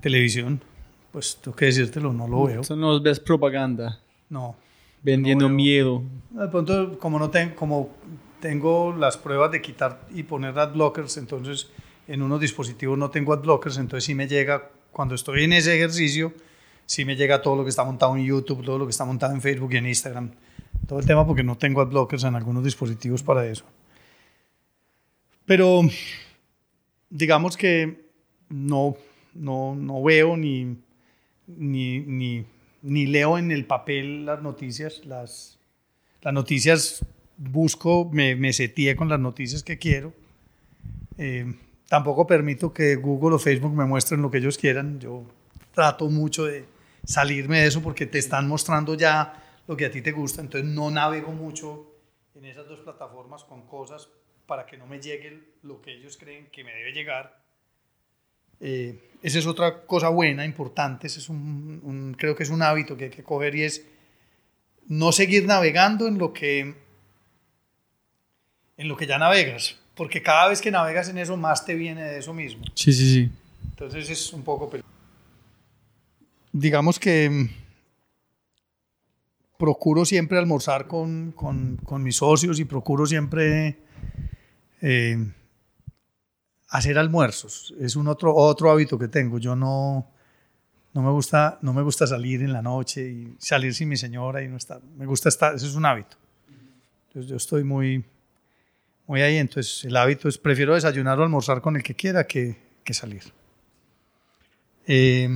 [0.00, 0.62] televisión.
[1.12, 2.62] Pues tengo que decírtelo, no lo veo.
[2.74, 4.00] no ves propaganda.
[4.30, 4.56] No.
[5.02, 6.02] Vendiendo miedo.
[6.30, 7.90] De pronto, como, no tengo, como
[8.40, 11.70] tengo las pruebas de quitar y poner adblockers, entonces
[12.06, 16.32] en unos dispositivos no tengo adblockers, entonces sí me llega, cuando estoy en ese ejercicio,
[16.86, 19.34] sí me llega todo lo que está montado en YouTube, todo lo que está montado
[19.34, 20.30] en Facebook y en Instagram.
[20.86, 23.64] todo el tema porque no tengo adblockers en algunos dispositivos para eso.
[25.44, 25.82] Pero
[27.10, 28.08] digamos que
[28.48, 28.96] no,
[29.34, 30.76] no, no veo ni,
[31.46, 32.44] ni, ni,
[32.82, 35.04] ni leo en el papel las noticias.
[35.04, 35.58] Las,
[36.24, 37.04] noticias
[37.36, 40.12] busco, me, me seteé con las noticias que quiero.
[41.16, 41.54] Eh,
[41.88, 45.00] tampoco permito que Google o Facebook me muestren lo que ellos quieran.
[45.00, 45.24] Yo
[45.72, 46.64] trato mucho de
[47.04, 50.40] salirme de eso porque te están mostrando ya lo que a ti te gusta.
[50.40, 51.92] Entonces no navego mucho
[52.34, 54.08] en esas dos plataformas con cosas
[54.46, 57.47] para que no me llegue lo que ellos creen que me debe llegar.
[58.60, 61.06] Eh, esa es otra cosa buena, importante.
[61.06, 63.84] Ese es un, un- creo que es un hábito que hay que coger y es
[64.86, 66.74] no seguir navegando en lo que
[68.76, 72.02] en lo que ya navegas, porque cada vez que navegas en eso más te viene
[72.04, 72.64] de eso mismo.
[72.74, 73.30] Sí, sí, sí.
[73.70, 74.94] Entonces es un poco peligroso.
[76.52, 77.48] Digamos que mm,
[79.58, 83.78] procuro siempre almorzar con, con- con mis socios y procuro siempre
[84.80, 85.16] eh,
[86.68, 87.74] hacer almuerzos.
[87.80, 89.38] Es un otro, otro hábito que tengo.
[89.38, 90.06] Yo no,
[90.94, 94.42] no, me gusta, no me gusta salir en la noche y salir sin mi señora
[94.42, 94.80] y no estar.
[94.96, 96.16] Me gusta estar, eso es un hábito.
[97.08, 98.04] Entonces yo estoy muy,
[99.06, 99.36] muy ahí.
[99.36, 103.22] Entonces el hábito es, prefiero desayunar o almorzar con el que quiera que, que salir.
[104.86, 105.28] Eh,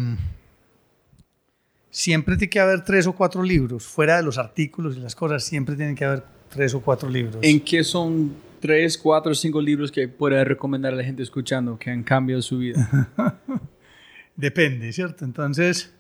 [1.90, 5.44] siempre tiene que haber tres o cuatro libros, fuera de los artículos y las cosas,
[5.44, 7.36] siempre tienen que haber tres o cuatro libros.
[7.42, 11.90] ¿En qué son tres, cuatro, cinco libros que puede recomendar a la gente escuchando que
[11.90, 13.10] han cambiado su vida?
[14.36, 15.24] Depende, ¿cierto?
[15.26, 15.92] Entonces,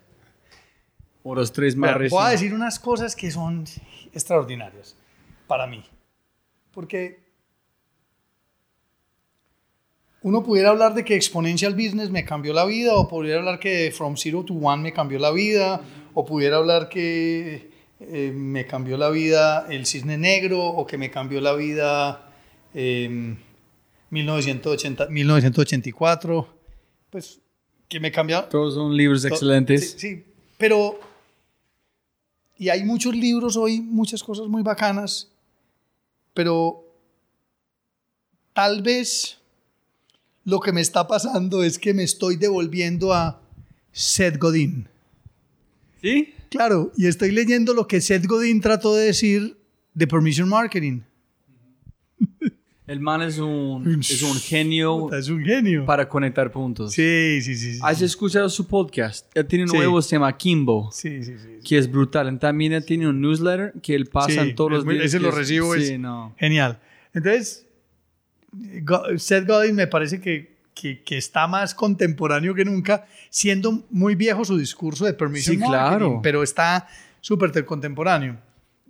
[1.24, 2.40] O los tres más Vea, voy a recientes.
[2.40, 3.64] decir unas cosas que son
[4.14, 4.96] extraordinarias
[5.46, 5.82] para mí.
[6.72, 7.20] Porque
[10.22, 13.92] uno pudiera hablar de que Exponential Business me cambió la vida, o pudiera hablar que
[13.94, 15.80] From Zero to One me cambió la vida,
[16.14, 17.70] o pudiera hablar que
[18.00, 22.31] eh, me cambió la vida El Cisne Negro, o que me cambió la vida
[22.74, 23.36] eh,
[24.10, 26.58] 1980, 1984.
[27.10, 27.40] Pues
[27.88, 29.92] que me cambió, Todos son libros excelentes.
[29.92, 30.24] Sí, sí,
[30.56, 30.98] pero...
[32.56, 35.30] Y hay muchos libros hoy, muchas cosas muy bacanas,
[36.32, 36.84] pero
[38.52, 39.38] tal vez
[40.44, 43.42] lo que me está pasando es que me estoy devolviendo a
[43.92, 44.88] Seth Godin.
[46.00, 46.34] ¿Sí?
[46.50, 49.58] Claro, y estoy leyendo lo que Seth Godin trató de decir
[49.94, 51.00] de Permission Marketing.
[52.86, 55.86] El man es un, es un genio Es un genio.
[55.86, 56.92] para conectar puntos.
[56.92, 57.74] Sí, sí, sí.
[57.74, 59.26] sí, ¿Has escuchado su podcast?
[59.36, 59.76] Él tiene un Sí.
[59.76, 61.48] nuevo, se llama Kimbo, sí, sí, sí.
[61.64, 62.36] que es brutal.
[62.40, 65.04] También él tiene un newsletter que él pasa Sí, en todos es los días.
[65.06, 66.34] ese lo es- recibo, Sí, es- no.
[66.36, 66.80] Genial.
[67.14, 67.66] Entonces,
[69.16, 74.44] Seth Godin me parece que, que, que está más contemporáneo que nunca, siendo muy viejo
[74.44, 76.20] su discurso de permission Sí, claro.
[76.22, 76.88] pero está
[77.20, 78.38] súper contemporáneo.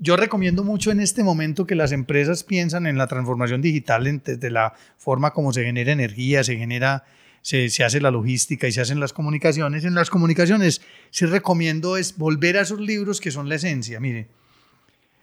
[0.02, 4.50] Yo recomiendo mucho en este momento que las empresas piensan en la transformación digital desde
[4.50, 7.04] la forma como se genera energía, se genera,
[7.40, 9.84] se, se hace la logística y se hacen las comunicaciones.
[9.84, 14.00] En las comunicaciones sí recomiendo es volver a esos libros que son la esencia.
[14.00, 14.26] Mire,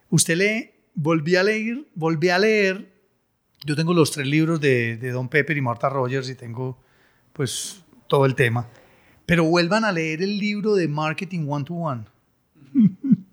[0.10, 3.00] usted lee, volví a leer, volví a leer
[3.66, 6.78] yo tengo los tres libros de, de Don Pepper y Martha Rogers y tengo
[7.34, 8.68] pues todo el tema.
[9.26, 12.06] Pero vuelvan a leer el libro de Marketing One to One.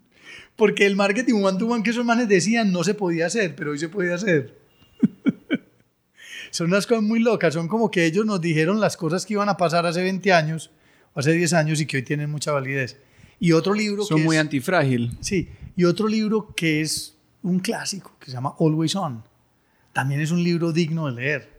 [0.57, 3.71] Porque el marketing one to one que esos manes decían no se podía hacer, pero
[3.71, 4.57] hoy se puede hacer.
[6.51, 9.49] son unas cosas muy locas, son como que ellos nos dijeron las cosas que iban
[9.49, 10.71] a pasar hace 20 años,
[11.13, 12.97] o hace 10 años y que hoy tienen mucha validez.
[13.39, 15.15] Y otro libro Son que muy es- antifrágil.
[15.21, 19.23] Sí, y otro libro que es un clásico, que se llama Always On.
[19.93, 21.57] También es un libro digno de leer.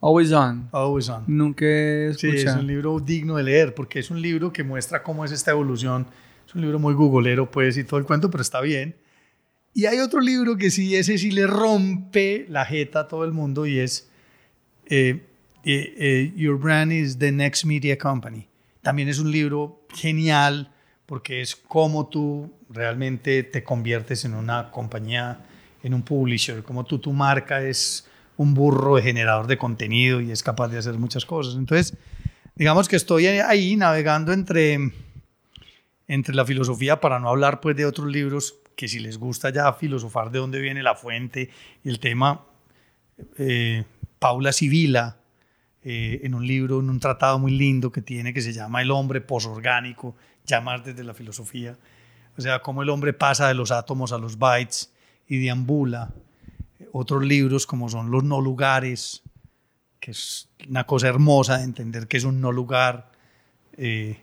[0.00, 0.68] Always on.
[0.72, 1.24] Always On.
[1.26, 5.02] Nunca he Sí, es un libro digno de leer, porque es un libro que muestra
[5.02, 6.06] cómo es esta evolución.
[6.48, 8.96] Es un libro muy googolero, pues, y todo el cuento, pero está bien.
[9.74, 13.32] Y hay otro libro que sí, ese sí le rompe la jeta a todo el
[13.32, 14.08] mundo, y es
[14.86, 15.26] eh,
[15.64, 18.48] eh, eh, Your Brand is the Next Media Company.
[18.80, 20.72] También es un libro genial,
[21.04, 25.44] porque es cómo tú realmente te conviertes en una compañía,
[25.82, 28.08] en un publisher, cómo tú, tu marca es
[28.38, 31.56] un burro generador de contenido y es capaz de hacer muchas cosas.
[31.56, 31.94] Entonces,
[32.56, 34.92] digamos que estoy ahí navegando entre,
[36.08, 39.72] entre la filosofía, para no hablar pues de otros libros que si les gusta ya
[39.72, 41.50] filosofar de dónde viene la fuente
[41.84, 42.44] el tema,
[43.36, 43.84] eh,
[44.18, 45.18] Paula Sibila,
[45.82, 48.90] eh, en un libro, en un tratado muy lindo que tiene que se llama El
[48.90, 51.76] hombre posorgánico, ya más desde la filosofía,
[52.36, 54.92] o sea, cómo el hombre pasa de los átomos a los bytes
[55.26, 56.12] y deambula.
[56.92, 59.22] Otros libros como son Los no lugares,
[59.98, 63.10] que es una cosa hermosa de entender que es un no lugar.
[63.76, 64.20] Eh,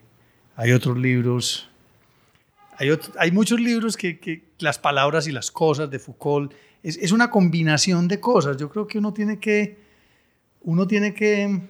[0.56, 1.70] hay otros libros.
[2.77, 6.53] Hay, muchos libros que, las palabras y las cosas de Foucault
[6.84, 8.57] es, es una combinación de cosas.
[8.57, 9.77] Yo creo que uno tiene que,
[10.61, 11.61] uno tiene que,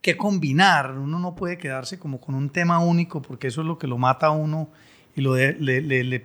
[0.00, 0.98] que combinar.
[0.98, 3.98] Uno no puede quedarse como con un tema único porque eso es lo que lo
[3.98, 4.70] mata a uno
[5.16, 6.22] y lo de- le, le-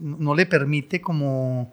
[0.00, 1.72] no le permite como,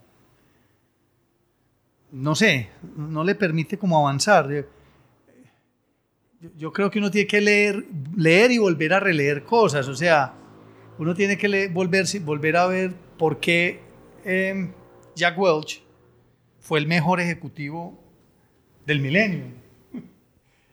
[2.12, 4.50] no sé, no le permite como avanzar.
[4.52, 7.86] Yo, yo creo que uno tiene que leer,
[8.16, 9.88] leer y volver a releer cosas.
[9.88, 10.34] O sea,
[11.00, 13.80] uno tiene que volverse, volver a ver por qué
[14.26, 14.70] eh,
[15.16, 15.82] Jack Welch
[16.60, 17.98] fue el mejor ejecutivo
[18.86, 19.46] del milenio.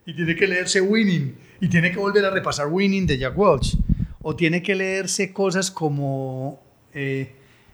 [0.08, 1.36] Y tiene que leerse Winning.
[1.60, 3.76] Y tiene que volver a repasar Winning de Jack Welch.
[4.22, 6.62] O tiene que leerse cosas como
[6.94, 7.32] eh,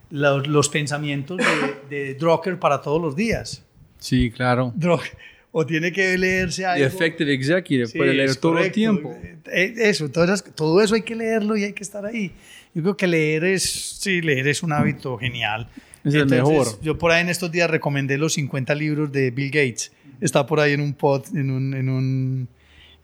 [0.08, 1.44] los, los pensamientos de,
[1.90, 3.66] de Drucker para todos los días.
[3.98, 4.72] Sí, claro.
[4.74, 5.10] Drucker.
[5.54, 6.86] O tiene que leerse The algo...
[6.86, 9.14] Effective Executive, Sí, puede leer todo el tiempo.
[9.52, 12.32] Eh, Eso, esas- todo eso hay que leerlo y hay que estar ahí.
[12.74, 13.62] Yo creo que leer es,
[14.00, 15.68] sí, leer es un hábito genial.
[16.04, 16.66] Es el mejor.
[16.82, 19.92] Yo por ahí en estos días recomendé los 50 libros de Bill Gates.
[20.22, 22.48] Está por ahí en un pod, en un, en un,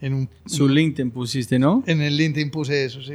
[0.00, 1.84] en un, Su LinkedIn pusiste, ¿no?
[1.86, 3.14] en el LinkedIn puse eso, sí.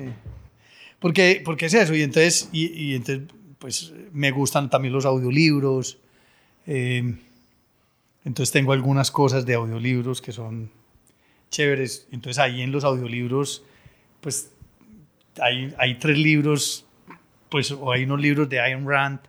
[0.99, 3.25] Porque, porque es eso, y entonces, y, y entonces,
[3.59, 5.97] pues me gustan también los audiolibros.
[6.67, 7.15] eh,
[8.25, 10.71] entonces tengo algunas cosas de audiolibros que son
[11.49, 12.07] chéveres.
[12.11, 13.63] Entonces ahí en los audiolibros,
[14.21, 14.51] pues
[15.39, 16.85] hay, hay tres libros,
[17.49, 19.19] pues, o hay unos libros de Ayn Rand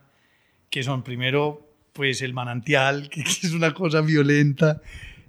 [0.69, 4.81] que son primero, pues El Manantial, que, que es una cosa violenta,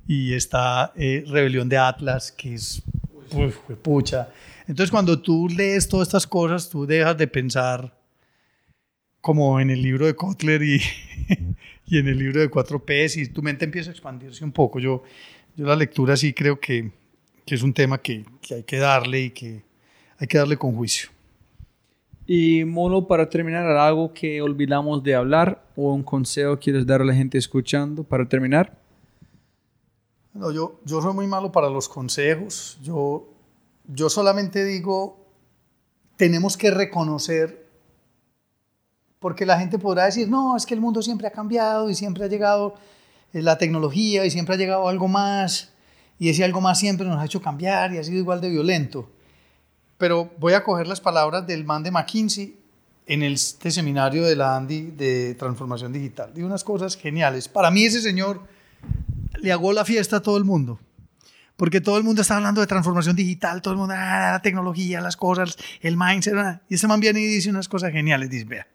[0.09, 2.83] y está eh, Rebelión de Atlas, que es,
[3.33, 4.29] uf, pucha.
[4.69, 7.97] Entonces cuando tú lees todas estas cosas, tú dejas de pensar
[9.21, 10.81] como en el libro de Kotler y,
[11.87, 14.79] y en el libro de 4Ps y tu mente empieza a expandirse un poco.
[14.79, 15.03] Yo,
[15.57, 16.91] yo la lectura sí creo que,
[17.45, 19.63] que es un tema que, que hay que darle y que
[20.19, 21.11] hay que darle con juicio.
[22.27, 27.05] Y Mono, para terminar, algo que olvidamos de hablar o un consejo quieres dar a
[27.05, 28.77] la gente escuchando para terminar.
[30.35, 32.79] No, yo, yo soy muy malo para los consejos.
[32.83, 33.29] Yo,
[33.87, 35.25] yo solamente digo,
[36.17, 37.66] tenemos que reconocer,
[39.27, 42.23] porque la gente podrá decir, no, es que el mundo siempre ha cambiado y siempre
[42.23, 42.77] ha llegado
[43.33, 45.73] eh, la tecnología y siempre ha llegado algo más,
[46.17, 49.11] y ese algo más siempre nos ha hecho cambiar y ha sido igual de violento.
[49.99, 52.57] Pero voy a coger las palabras del man de McKinsey
[53.05, 56.31] en este seminario de la Andy de transformación digital.
[56.33, 57.49] Digo unas cosas geniales.
[57.49, 58.43] Para mí ese señor
[59.43, 60.79] le hago la fiesta a todo el mundo.
[61.57, 65.01] Porque todo el mundo está hablando de transformación digital, todo el mundo, ah, la tecnología,
[65.01, 66.35] las cosas, el mindset.
[66.37, 66.61] ah.
[66.69, 68.31] Y este man viene y dice unas cosas geniales.
[68.31, 68.69] Dice, vea,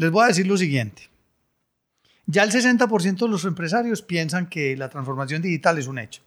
[0.00, 1.10] les voy a decir lo siguiente.
[2.24, 6.22] Ya el 60% de los empresarios piensan que la transformación digital es un hecho.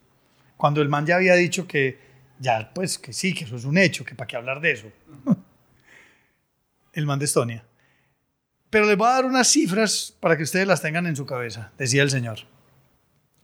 [0.58, 1.98] Cuando el man ya había dicho que
[2.38, 4.92] ya, pues que sí, que eso es un hecho, que para qué hablar de eso.
[6.94, 7.66] El man de Estonia.
[8.70, 11.72] Pero les voy a dar unas cifras para que ustedes las tengan en su cabeza,
[11.76, 12.42] decía el señor.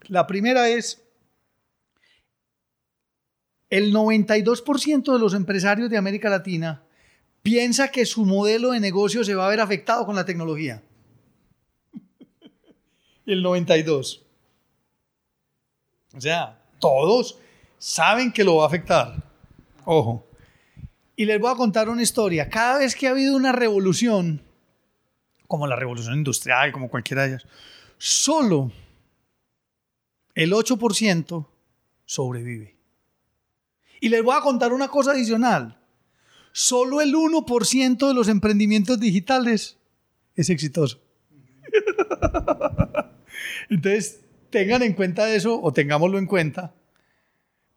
[0.03, 1.01] La primera es,
[3.72, 6.83] el 92% de los empresarios de América Latina
[7.42, 10.82] piensa que su modelo de negocio se va a ver afectado con la tecnología.
[13.26, 14.26] El 92.
[16.16, 17.38] O sea, todos
[17.77, 19.24] saben que lo va a afectar.
[19.85, 20.27] Ojo.
[21.16, 22.50] Y les voy a contar una historia.
[22.50, 24.42] Cada vez que ha habido una revolución,
[25.48, 27.45] como la revolución industrial, como cualquiera de ellas,
[27.98, 28.72] solo
[30.34, 31.45] el 8%
[32.06, 32.77] sobrevive.
[34.00, 35.78] Y les voy a contar una cosa adicional.
[36.52, 39.78] Solo el 1% de los emprendimientos digitales
[40.36, 41.02] es exitoso.
[43.69, 46.74] Entonces, tengan en cuenta eso o tengámoslo en cuenta,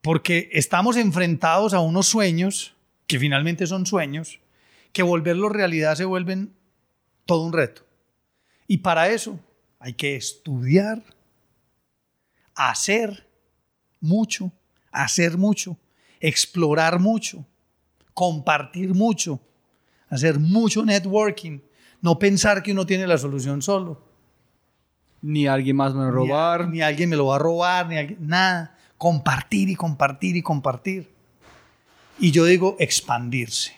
[0.01, 2.75] porque estamos enfrentados a unos sueños,
[3.07, 4.41] que finalmente son sueños,
[4.93, 6.55] que volverlos realidad se vuelven
[7.27, 7.87] todo un reto.
[8.67, 9.39] Y para eso
[9.79, 11.03] hay que estudiar,
[12.55, 13.27] hacer
[14.01, 14.53] mucho,
[14.91, 15.77] hacer mucho,
[16.21, 17.47] explorar mucho,
[18.15, 19.41] compartir mucho,
[20.09, 21.61] hacer mucho networking,
[22.01, 24.03] no pensar que uno tiene la solución solo.
[25.23, 26.67] Ni alguien más me va a robar.
[26.69, 28.77] Ni, ni alguien me lo va a robar, ni alguien- nada.
[28.99, 31.11] Compartir y compartir y compartir.
[32.19, 33.73] Y yo digo expandirse.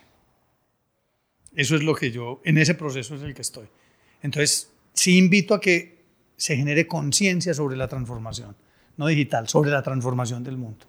[1.54, 3.68] Eso es lo que yo, en ese proceso es el que estoy.
[4.22, 6.02] Entonces, sí invito a que
[6.36, 8.56] se genere conciencia sobre la transformación,
[8.96, 10.86] no digital, sobre la transformación del mundo.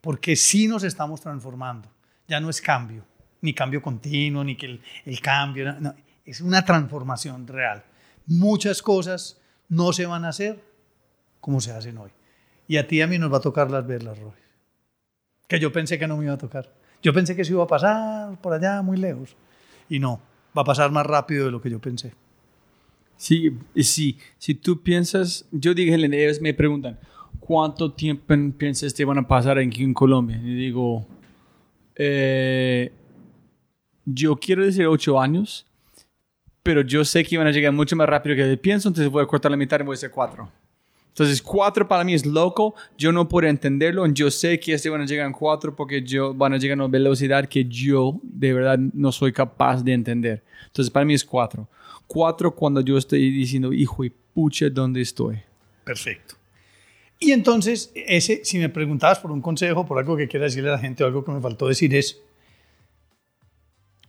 [0.00, 1.88] Porque sí nos estamos transformando.
[2.28, 3.04] Ya no es cambio,
[3.40, 5.74] ni cambio continuo, ni que el, cambio,
[6.24, 7.82] es una transformación real.
[8.26, 10.62] Muchas cosas no se van a hacer
[11.40, 12.10] como se hacen hoy.
[12.66, 14.32] Y a ti y a mí nos va a tocar las verlas, Roy.
[15.48, 16.70] Que yo pensé que no me iba a tocar.
[17.02, 19.34] Yo pensé que eso iba a pasar por allá, muy lejos.
[19.88, 20.20] Y no,
[20.56, 22.12] va a pasar más rápido de lo que yo pensé.
[23.16, 25.96] Sí, sí, si tú piensas, yo dije,
[26.40, 26.98] me preguntan,
[27.40, 30.36] ¿cuánto tiempo piensas que van a pasar aquí en Colombia?
[30.36, 31.06] Y digo,
[31.98, 32.92] eh,
[34.04, 35.66] yo quiero decir ocho años,
[36.62, 39.26] pero yo sé que van a llegar mucho más rápido que pienso, entonces voy a
[39.26, 40.50] cortar la mitad y voy a decir cuatro.
[41.18, 42.76] Entonces, cuatro para mí es loco.
[42.96, 44.06] Yo no puedo entenderlo.
[44.06, 46.84] Yo sé que este van a llegar en cuatro porque yo, van a llegar a
[46.84, 50.44] una velocidad que yo de verdad no soy capaz de entender.
[50.66, 51.68] Entonces, para mí es cuatro.
[52.06, 55.40] Cuatro cuando yo estoy diciendo, hijo y pucha, ¿dónde estoy?
[55.82, 56.37] Perfecto.
[57.20, 60.72] Y entonces, ese, si me preguntabas por un consejo, por algo que quiera decirle a
[60.74, 62.18] la gente o algo que me faltó decir, es,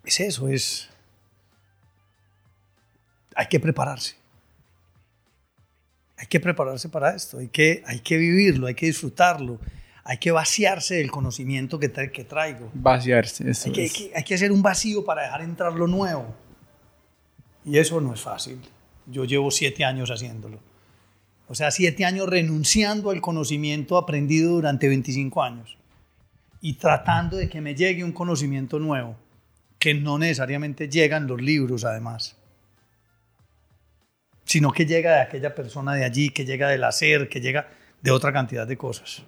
[0.04, 0.90] es eso, es,
[3.36, 4.16] hay que prepararse.
[6.18, 9.58] Hay que prepararse para esto, hay que, hay que vivirlo, hay que disfrutarlo,
[10.04, 12.70] hay que vaciarse del conocimiento que, tra- que traigo.
[12.74, 13.94] Vaciarse, eso Hay que, hay, es.
[13.94, 16.36] que, hay que hacer un vacío para dejar entrar lo nuevo.
[17.66, 18.60] Y eso no es fácil.
[19.08, 20.60] Yo llevo siete años haciéndolo.
[21.50, 25.78] O sea, siete años renunciando al conocimiento aprendido durante 25 años
[26.62, 29.16] y tratando de que me llegue un conocimiento nuevo,
[29.80, 32.38] que no necesariamente llegan los libros además,
[34.46, 37.68] sino que llega de aquella persona de allí, que llega del hacer, que llega
[38.00, 39.24] de otra cantidad de cosas.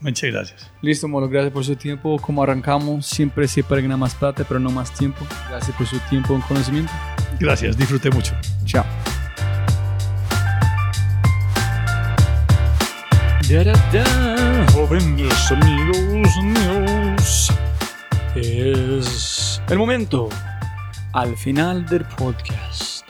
[0.00, 0.70] Muchas gracias.
[0.82, 2.18] Listo, Molo, gracias por su tiempo.
[2.18, 5.26] Como arrancamos, siempre se puede ganar más plata, pero no más tiempo.
[5.48, 6.92] Gracias por su tiempo y conocimiento.
[7.40, 8.34] Gracias, disfruté mucho.
[8.66, 8.84] Chao.
[14.74, 17.50] Jóvenes amigos míos,
[18.34, 20.28] es el momento
[21.14, 23.06] Al final del podcast,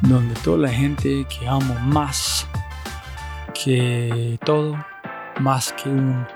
[0.00, 2.44] donde toda la gente que amo más
[3.54, 4.84] que todo,
[5.38, 6.26] más que un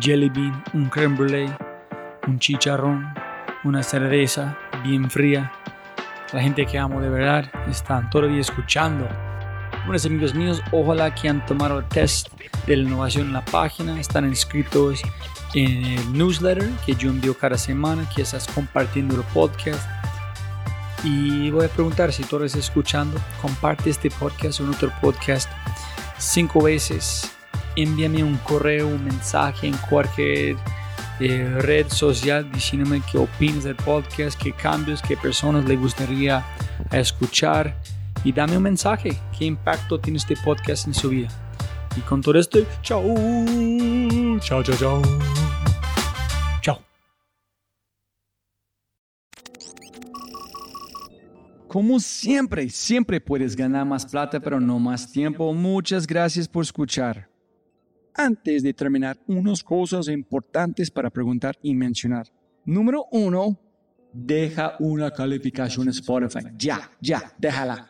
[0.00, 1.56] jelly bean, un creme brulee,
[2.26, 3.14] un chicharrón,
[3.62, 5.52] una cerveza bien fría,
[6.32, 9.29] la gente que amo de verdad están todavía escuchando.
[9.86, 12.28] Buenos amigos míos, ojalá que han tomado el test
[12.66, 15.00] de la innovación en la página, están inscritos
[15.54, 19.80] en el newsletter que yo envío cada semana, que estás compartiendo el podcast.
[21.02, 25.50] Y voy a preguntar si tú estás escuchando, comparte este podcast o otro podcast
[26.18, 27.32] cinco veces.
[27.74, 30.56] Envíame un correo, un mensaje en cualquier
[31.20, 36.44] eh, red social diciéndome qué opinas del podcast, qué cambios, qué personas le gustaría
[36.92, 37.74] escuchar.
[38.22, 41.28] Y dame un mensaje, qué impacto tiene este podcast en su vida.
[41.96, 43.02] Y con todo esto, chao.
[44.40, 45.02] Chao, chao, chao.
[46.60, 46.78] Chao.
[51.66, 55.52] Como siempre, siempre puedes ganar más plata, pero no más tiempo.
[55.54, 57.28] Muchas gracias por escuchar.
[58.14, 62.26] Antes de terminar, unas cosas importantes para preguntar y mencionar.
[62.64, 63.58] Número uno,
[64.12, 66.46] deja una calificación en Spotify.
[66.58, 67.89] Ya, ya, déjala.